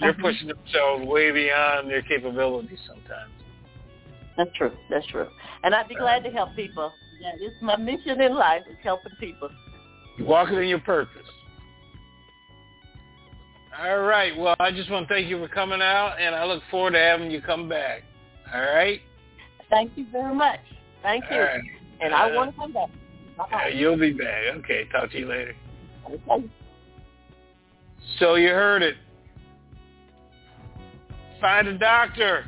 they're 0.00 0.14
pushing 0.14 0.48
themselves 0.48 1.06
way 1.06 1.30
beyond 1.30 1.88
their 1.88 2.02
capabilities 2.02 2.78
sometimes. 2.86 3.32
That's 4.36 4.50
true. 4.56 4.72
That's 4.90 5.06
true. 5.06 5.28
And 5.62 5.74
I'd 5.74 5.88
be 5.88 5.94
glad 5.94 6.24
to 6.24 6.30
help 6.30 6.54
people. 6.54 6.92
That 7.22 7.44
is 7.44 7.52
my 7.60 7.76
mission 7.76 8.20
in 8.20 8.34
life 8.34 8.62
is 8.70 8.76
helping 8.82 9.12
people. 9.18 9.50
You're 10.16 10.28
walking 10.28 10.56
in 10.56 10.68
your 10.68 10.80
purpose. 10.80 11.22
All 13.80 14.00
right. 14.00 14.36
Well, 14.36 14.56
I 14.58 14.72
just 14.72 14.90
want 14.90 15.06
to 15.08 15.14
thank 15.14 15.28
you 15.28 15.38
for 15.38 15.48
coming 15.48 15.80
out, 15.80 16.16
and 16.20 16.34
I 16.34 16.44
look 16.44 16.62
forward 16.70 16.92
to 16.92 16.98
having 16.98 17.30
you 17.30 17.40
come 17.40 17.68
back. 17.68 18.02
All 18.52 18.60
right. 18.60 19.00
Thank 19.70 19.92
you 19.96 20.06
very 20.10 20.34
much. 20.34 20.60
Thank 21.02 21.24
you. 21.30 21.36
All 21.36 21.42
right. 21.42 21.60
And 22.00 22.14
I 22.14 22.30
Uh, 22.30 22.34
want 22.34 22.54
to 22.54 22.60
come 22.60 22.72
back. 22.72 22.90
Uh, 23.38 23.68
you'll 23.68 23.96
be 23.96 24.12
back. 24.12 24.44
Okay. 24.56 24.84
Talk 24.92 25.10
to 25.12 25.18
you 25.18 25.26
later. 25.26 25.54
Okay. 26.10 26.44
So 28.18 28.34
you 28.36 28.48
heard 28.48 28.82
it. 28.82 28.96
Find 31.40 31.68
a 31.68 31.78
doctor. 31.78 32.46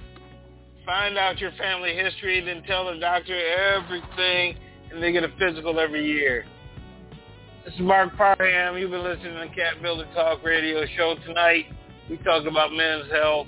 Find 0.84 1.16
out 1.16 1.38
your 1.38 1.52
family 1.52 1.94
history, 1.94 2.40
then 2.40 2.62
tell 2.64 2.92
the 2.92 2.98
doctor 2.98 3.36
everything, 3.36 4.56
and 4.90 5.00
they 5.00 5.12
get 5.12 5.22
a 5.22 5.28
physical 5.38 5.78
every 5.78 6.04
year. 6.04 6.44
This 7.64 7.74
is 7.74 7.80
Marc 7.80 8.16
Parham. 8.16 8.76
You've 8.78 8.90
been 8.90 9.04
listening 9.04 9.34
to 9.34 9.40
the 9.48 9.54
Cap 9.54 9.80
Builder 9.82 10.08
Talk 10.14 10.42
Radio 10.42 10.84
Show 10.96 11.14
tonight. 11.26 11.66
We 12.08 12.16
talked 12.16 12.46
about 12.46 12.72
men's 12.72 13.10
health. 13.12 13.46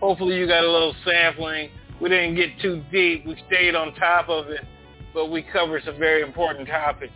Hopefully 0.00 0.36
you 0.36 0.46
got 0.46 0.62
a 0.62 0.70
little 0.70 0.94
sampling. 1.04 1.70
We 2.00 2.10
didn't 2.10 2.36
get 2.36 2.50
too 2.60 2.84
deep. 2.92 3.26
We 3.26 3.42
stayed 3.48 3.74
on 3.74 3.94
top 3.94 4.28
of 4.28 4.48
it, 4.50 4.60
but 5.16 5.30
we 5.30 5.42
cover 5.50 5.80
some 5.82 5.98
very 5.98 6.20
important 6.20 6.68
topics. 6.68 7.14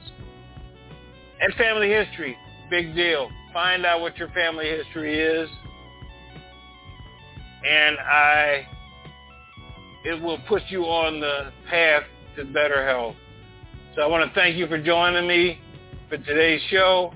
And 1.38 1.52
family 1.54 1.90
history, 1.90 2.34
big 2.70 2.94
deal. 2.94 3.28
Find 3.52 3.84
out 3.84 4.00
what 4.00 4.16
your 4.16 4.28
family 4.28 4.64
history 4.70 5.20
is. 5.20 5.50
And 7.62 7.98
I, 7.98 8.66
it 10.06 10.22
will 10.22 10.38
put 10.48 10.62
you 10.70 10.84
on 10.84 11.20
the 11.20 11.52
path 11.68 12.04
to 12.36 12.46
better 12.46 12.86
health. 12.88 13.16
So 13.94 14.00
I 14.00 14.06
want 14.06 14.26
to 14.26 14.34
thank 14.34 14.56
you 14.56 14.66
for 14.66 14.82
joining 14.82 15.28
me 15.28 15.60
for 16.08 16.16
today's 16.16 16.62
show. 16.70 17.12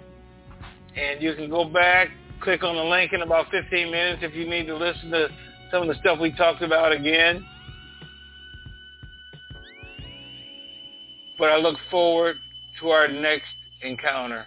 And 0.95 1.23
you 1.23 1.35
can 1.35 1.49
go 1.49 1.65
back, 1.65 2.09
click 2.43 2.63
on 2.63 2.77
the 2.77 2.85
link 2.85 3.15
in 3.15 3.23
about 3.23 3.47
15 3.51 3.91
minutes 3.91 4.23
if 4.23 4.35
you 4.35 4.49
need 4.51 4.67
to 4.67 4.77
listen 4.77 5.11
to 5.13 5.29
some 5.71 5.81
of 5.81 5.89
the 5.89 5.95
stuff 6.03 6.19
we 6.21 6.31
talked 6.33 6.61
about 6.61 6.93
again. 6.93 7.43
But 11.39 11.51
I 11.51 11.57
look 11.57 11.77
forward 11.91 12.37
to 12.81 12.89
our 12.89 13.09
next 13.09 13.47
encounter. 13.83 14.47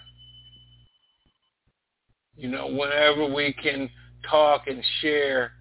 You 2.36 2.50
know, 2.50 2.68
whenever 2.68 3.34
we 3.34 3.54
can 3.54 3.90
talk 4.30 4.68
and 4.68 4.84
share, 5.02 5.54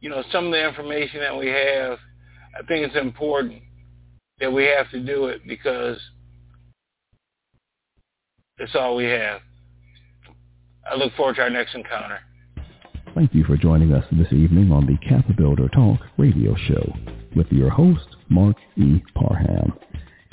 you 0.00 0.10
know, 0.10 0.22
some 0.30 0.46
of 0.46 0.52
the 0.52 0.68
information 0.68 1.20
that 1.20 1.36
we 1.36 1.48
have, 1.48 1.98
I 2.58 2.64
think 2.66 2.86
it's 2.86 2.96
important 2.96 3.62
that 4.38 4.52
we 4.52 4.64
have 4.64 4.90
to 4.90 5.00
do 5.00 5.26
it 5.26 5.42
because 5.46 5.98
it's 8.58 8.74
all 8.74 8.96
we 8.96 9.04
have. 9.04 9.40
I 10.90 10.96
look 10.96 11.14
forward 11.14 11.36
to 11.36 11.42
our 11.42 11.50
next 11.50 11.74
encounter. 11.74 12.18
Thank 13.14 13.32
you 13.34 13.44
for 13.44 13.56
joining 13.56 13.92
us 13.92 14.04
this 14.12 14.32
evening 14.32 14.72
on 14.72 14.86
the 14.86 14.96
Cap 15.08 15.24
Builder 15.36 15.68
Talk 15.68 16.00
radio 16.18 16.54
show. 16.68 16.92
with 17.36 17.50
your 17.50 17.70
host, 17.70 18.16
Marc 18.28 18.56
E. 18.76 19.02
Parham. 19.14 19.72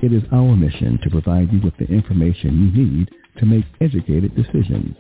It 0.02 0.12
is 0.14 0.24
our 0.34 0.56
mission 0.58 0.99
to 1.04 1.10
provide 1.10 1.52
you 1.54 1.62
with 1.64 1.76
the 1.78 1.86
information 1.88 2.74
you 2.76 2.86
need 2.86 3.10
to 3.39 3.45
make 3.47 3.66
educated 3.82 4.36
decisions, 4.36 4.95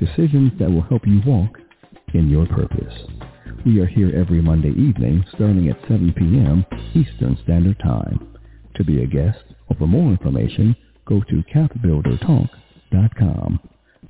decisions 0.00 0.52
that 0.58 0.70
will 0.70 0.82
help 0.82 1.02
you 1.06 1.20
walk 1.26 1.58
in 2.14 2.28
your 2.30 2.46
purpose. 2.46 2.94
We 3.66 3.80
are 3.80 3.86
here 3.86 4.12
every 4.16 4.40
Monday 4.42 4.70
evening 4.70 5.24
starting 5.34 5.68
at 5.70 5.80
7 5.82 6.12
p.m. 6.18 6.64
Eastern 6.94 7.38
Standard 7.44 7.78
Time. 7.80 8.36
To 8.76 8.84
be 8.84 9.02
a 9.02 9.06
guest 9.06 9.38
or 9.70 9.76
for 9.78 9.86
more 9.88 10.10
information, 10.10 10.74
go 11.06 11.20
to 11.20 11.42
capbuildertalk.com. 11.54 13.60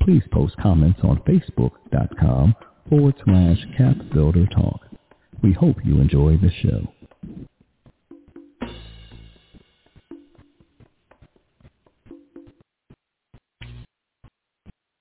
Please 0.03 0.23
post 0.33 0.57
comments 0.63 1.01
on 1.05 1.21
facebook.com 1.29 2.55
forward 2.89 3.15
slash 3.25 3.59
capbuildertalk. 3.79 4.79
We 5.43 5.53
hope 5.53 5.77
you 5.85 6.01
enjoy 6.01 6.39
the 6.39 6.51
show. 6.63 6.98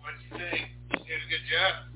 What 0.00 0.14
do 0.18 0.24
you 0.24 0.50
think? 0.50 0.68
You 0.92 0.98
did 1.04 1.20
a 1.20 1.28
good 1.30 1.44
job. 1.50 1.89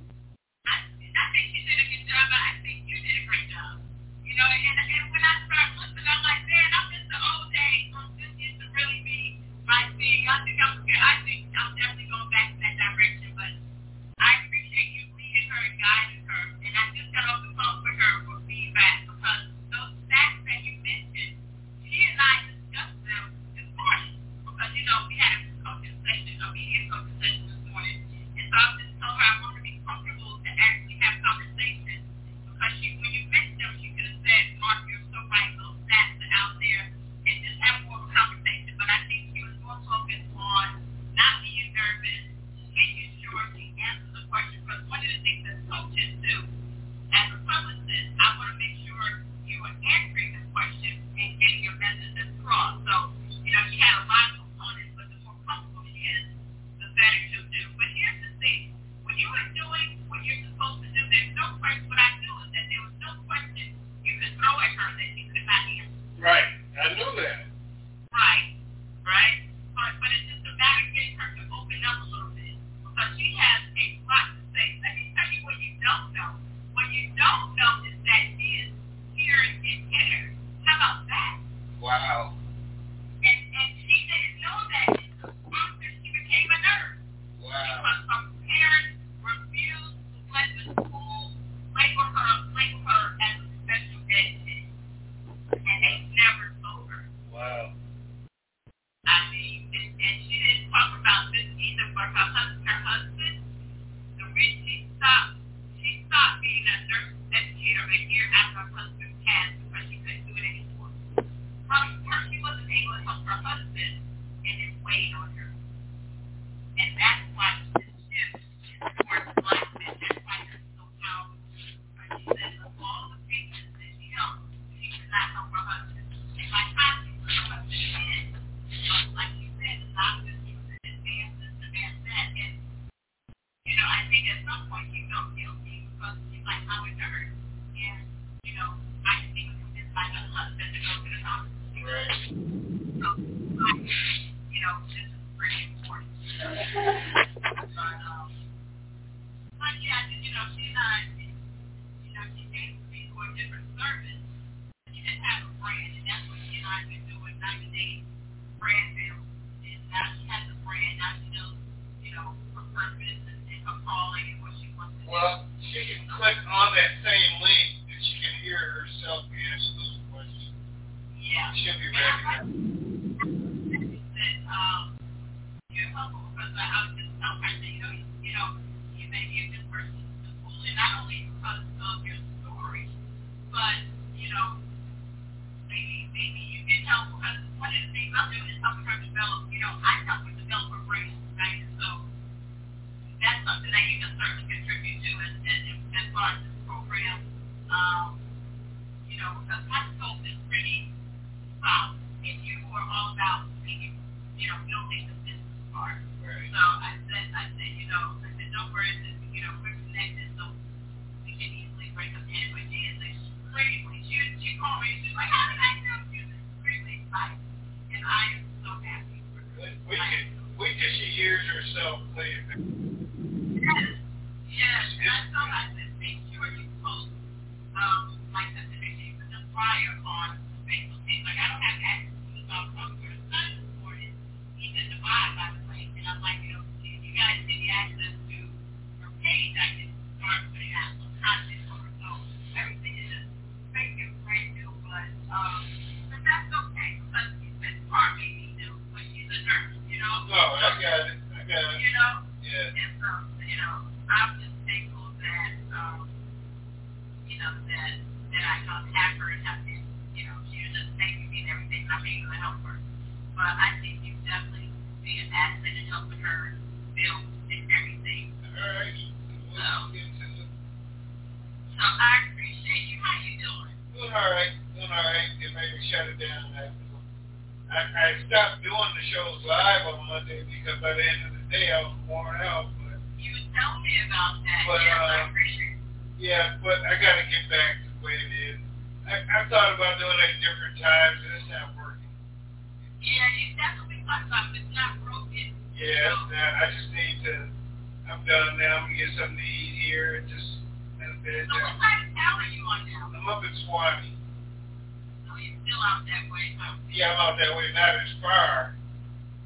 out 307.34 307.40
that 307.42 307.56
way, 307.56 307.66
not 307.74 307.98
as 307.98 308.14
far, 308.22 308.78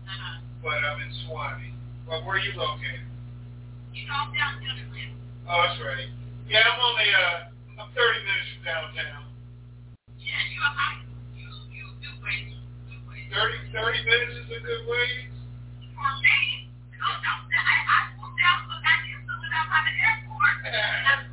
uh-huh. 0.04 0.40
but 0.60 0.76
I'm 0.76 1.00
in 1.00 1.12
Suwannee. 1.24 1.72
But 2.04 2.20
where 2.24 2.36
are 2.36 2.44
you 2.44 2.52
located? 2.52 3.00
You 3.96 4.04
know, 4.04 4.28
I'm 4.28 4.32
down 4.36 4.60
Centerland. 4.60 5.16
Oh, 5.48 5.56
that's 5.64 5.80
right. 5.80 6.08
Yeah, 6.48 6.68
I'm 6.68 6.80
only, 6.84 7.08
uh, 7.08 7.80
I'm 7.80 7.88
30 7.96 8.28
minutes 8.28 8.48
from 8.52 8.62
downtown. 8.68 9.24
Yeah, 10.20 10.36
you 10.52 10.60
are 10.60 10.74
high. 10.76 11.00
You, 11.32 11.48
you 11.72 11.84
a 11.88 11.96
good 11.96 12.18
way. 12.20 12.52
30, 13.32 13.72
30 13.72 14.04
minutes 14.04 14.36
is 14.44 14.48
a 14.52 14.60
good 14.60 14.84
way? 14.84 15.08
For 15.96 16.12
me? 16.20 16.68
Because 16.92 17.20
I'm, 17.24 17.40
I, 17.48 17.76
I 17.88 17.98
moved 18.20 18.36
down 18.36 18.68
but 18.68 18.84
I 18.84 18.92
used 19.08 19.24
to 19.24 19.32
live 19.32 19.54
out 19.56 19.68
by 19.72 19.80
the 19.88 19.94
airport. 19.96 21.24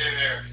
in 0.00 0.16
there. 0.16 0.49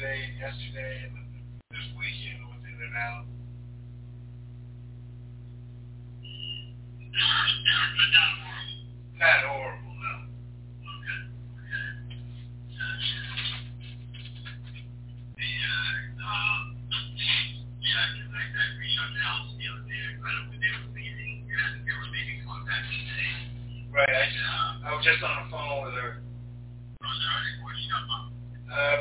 today 0.00 0.32
and 0.32 0.38
yesterday 0.40 1.09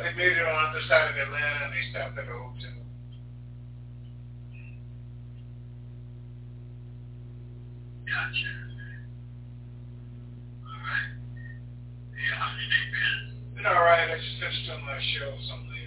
they 0.10 0.16
made 0.18 0.38
it 0.38 0.42
on 0.46 0.74
the 0.74 0.82
side 0.90 1.12
of 1.12 1.18
Atlanta 1.18 1.66
and 1.66 1.74
they 1.74 1.86
stopped 1.92 2.18
at 2.18 2.26
a 2.26 2.34
hotel. 2.34 2.82
Gotcha. 8.10 8.50
All 10.66 10.82
right. 10.82 11.14
Yeah, 12.18 12.42
how's 12.42 12.58
your 12.58 12.70
day 12.74 12.86
been? 12.90 13.54
Been 13.56 13.66
all 13.68 13.86
right. 13.86 14.10
I 14.10 14.18
just 14.18 14.42
finished 14.42 14.70
on 14.74 14.82
my 14.82 14.98
show 15.14 15.30
or 15.30 15.44
something. 15.46 15.79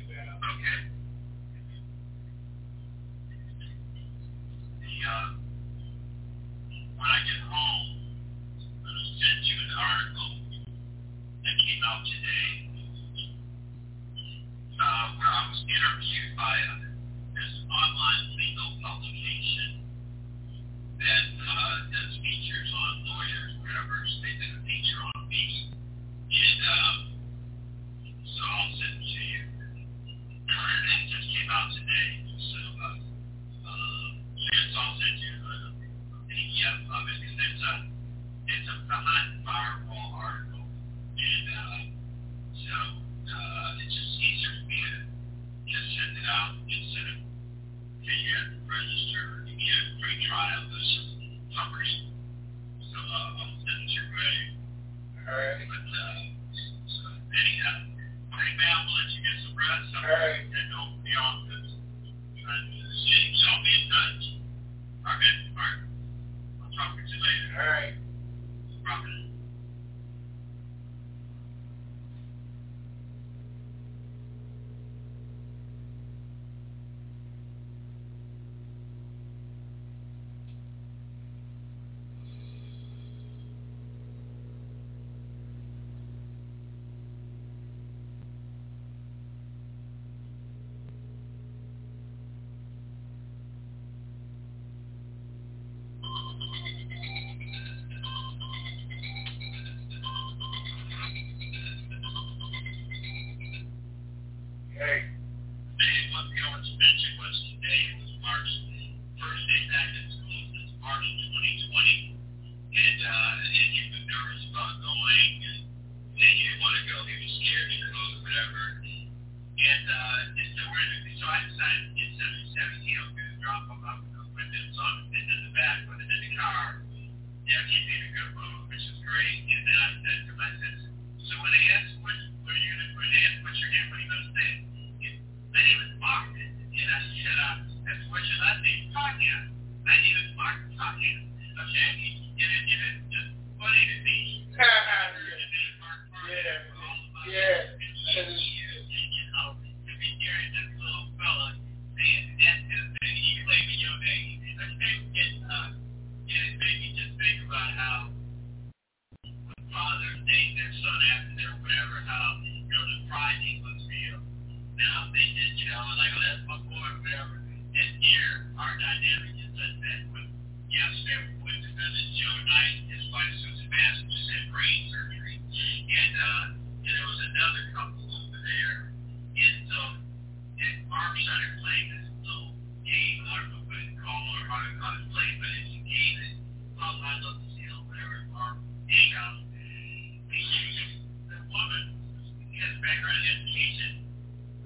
patient 193.62 194.02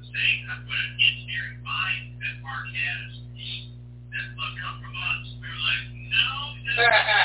was 0.01 0.09
saying, 0.09 0.38
I 0.49 0.57
put 0.64 0.72
an 0.72 0.97
engineering 0.97 1.61
mind 1.61 2.16
that 2.24 2.40
Marc 2.40 2.64
has 2.72 3.12
that 4.16 4.26
must 4.32 4.57
come 4.57 4.76
from 4.80 4.97
us. 4.97 5.36
We 5.36 5.44
were 5.44 5.61
like, 5.61 5.84
no, 6.08 6.25
no. 6.64 7.16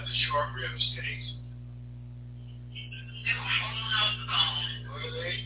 got 0.00 0.08
the 0.08 0.16
short 0.16 0.48
rib 0.56 0.80
steak. 0.80 1.20
They 2.72 3.34
were 3.36 3.52
holding 3.60 3.92
on 4.00 4.12
the 4.16 4.26
bone. 4.32 4.72
Were 4.96 5.12
they? 5.12 5.44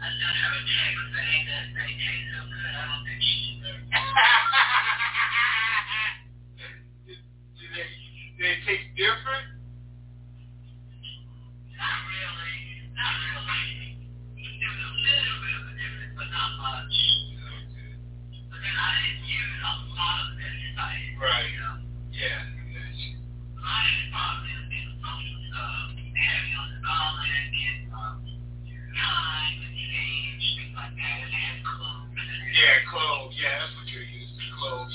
I 0.00 0.06
sent 0.08 0.32
have 0.32 0.54
a 0.56 0.62
text 0.64 1.04
saying 1.12 1.44
that 1.52 1.64
they 1.76 1.92
taste 1.92 2.28
so 2.32 2.40
good, 2.48 2.72
I 2.72 2.84
don't 2.88 3.04
think 3.04 3.20
she 3.20 3.51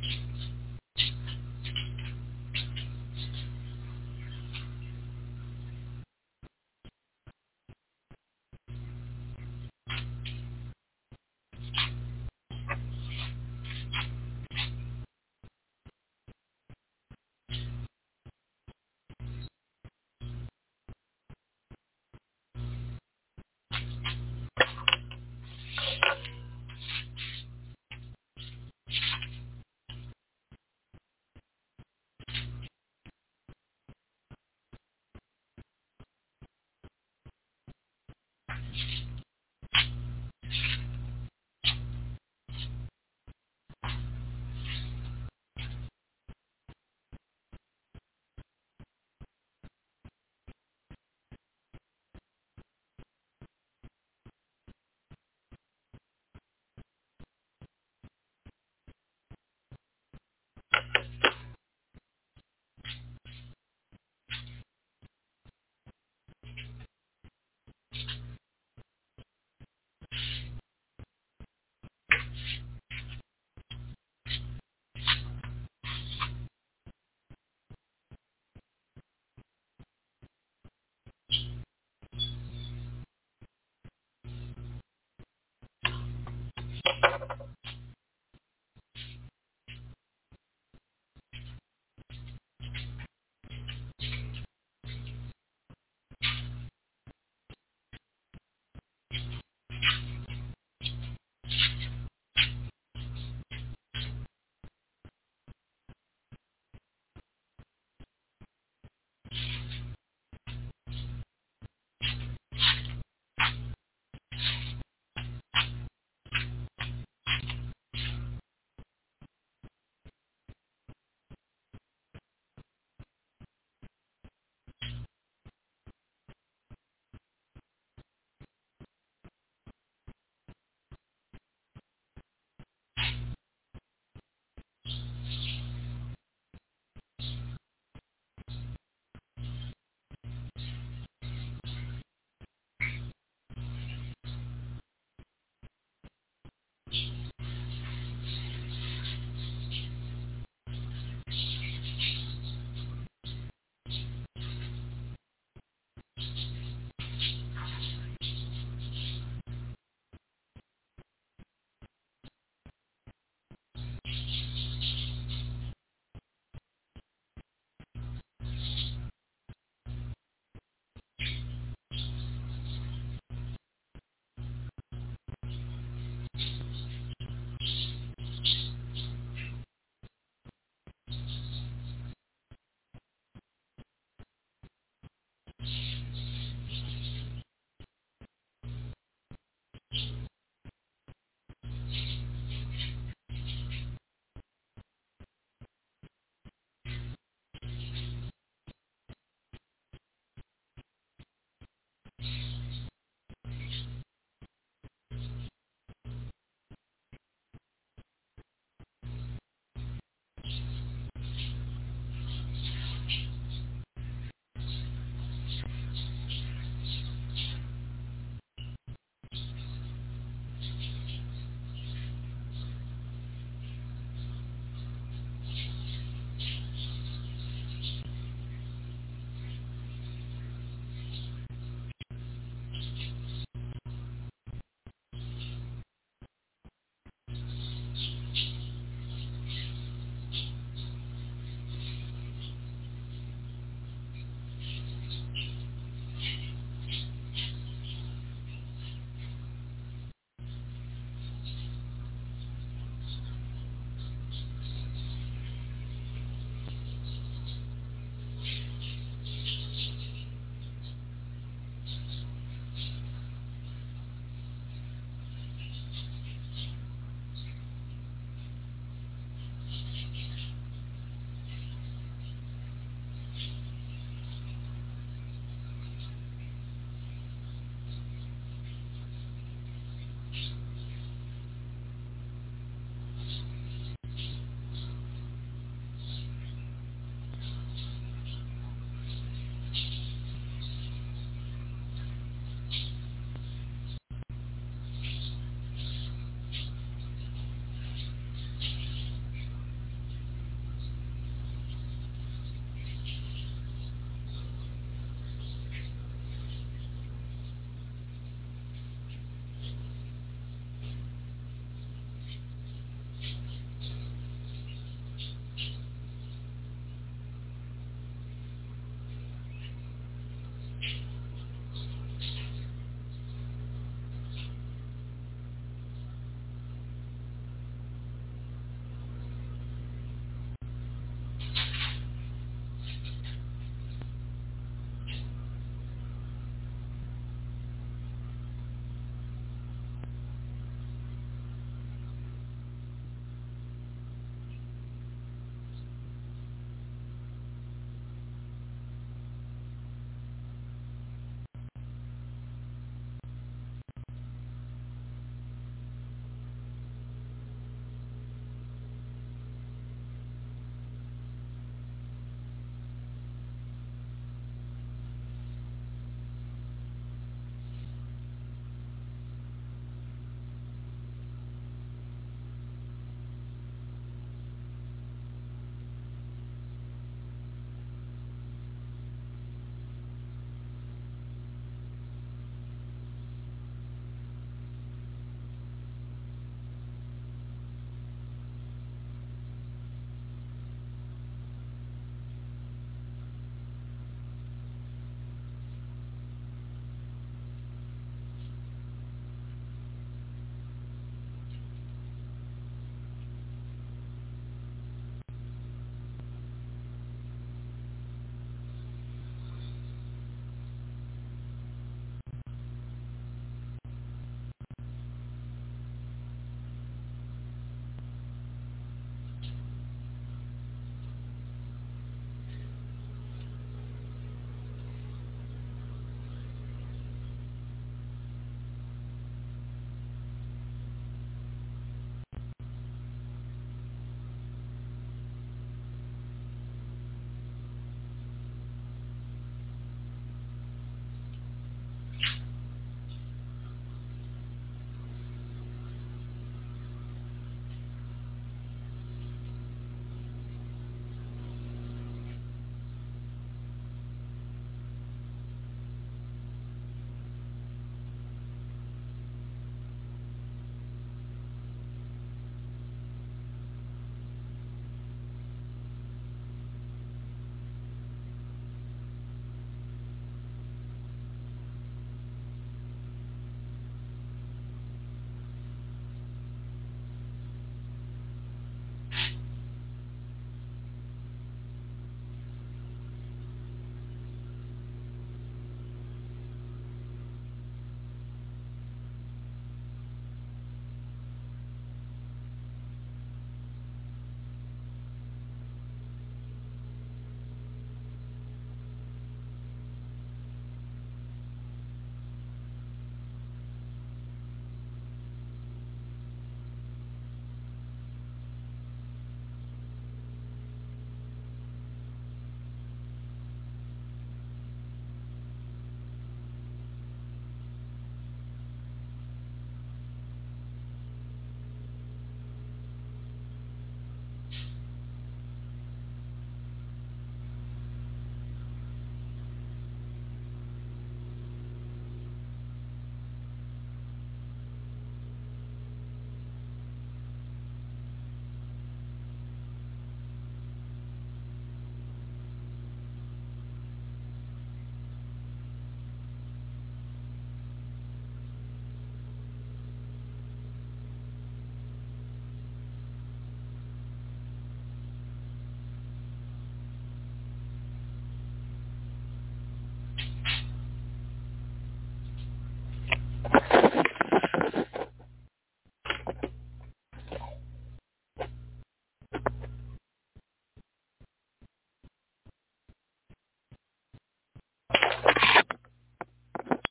questions. 0.00 0.50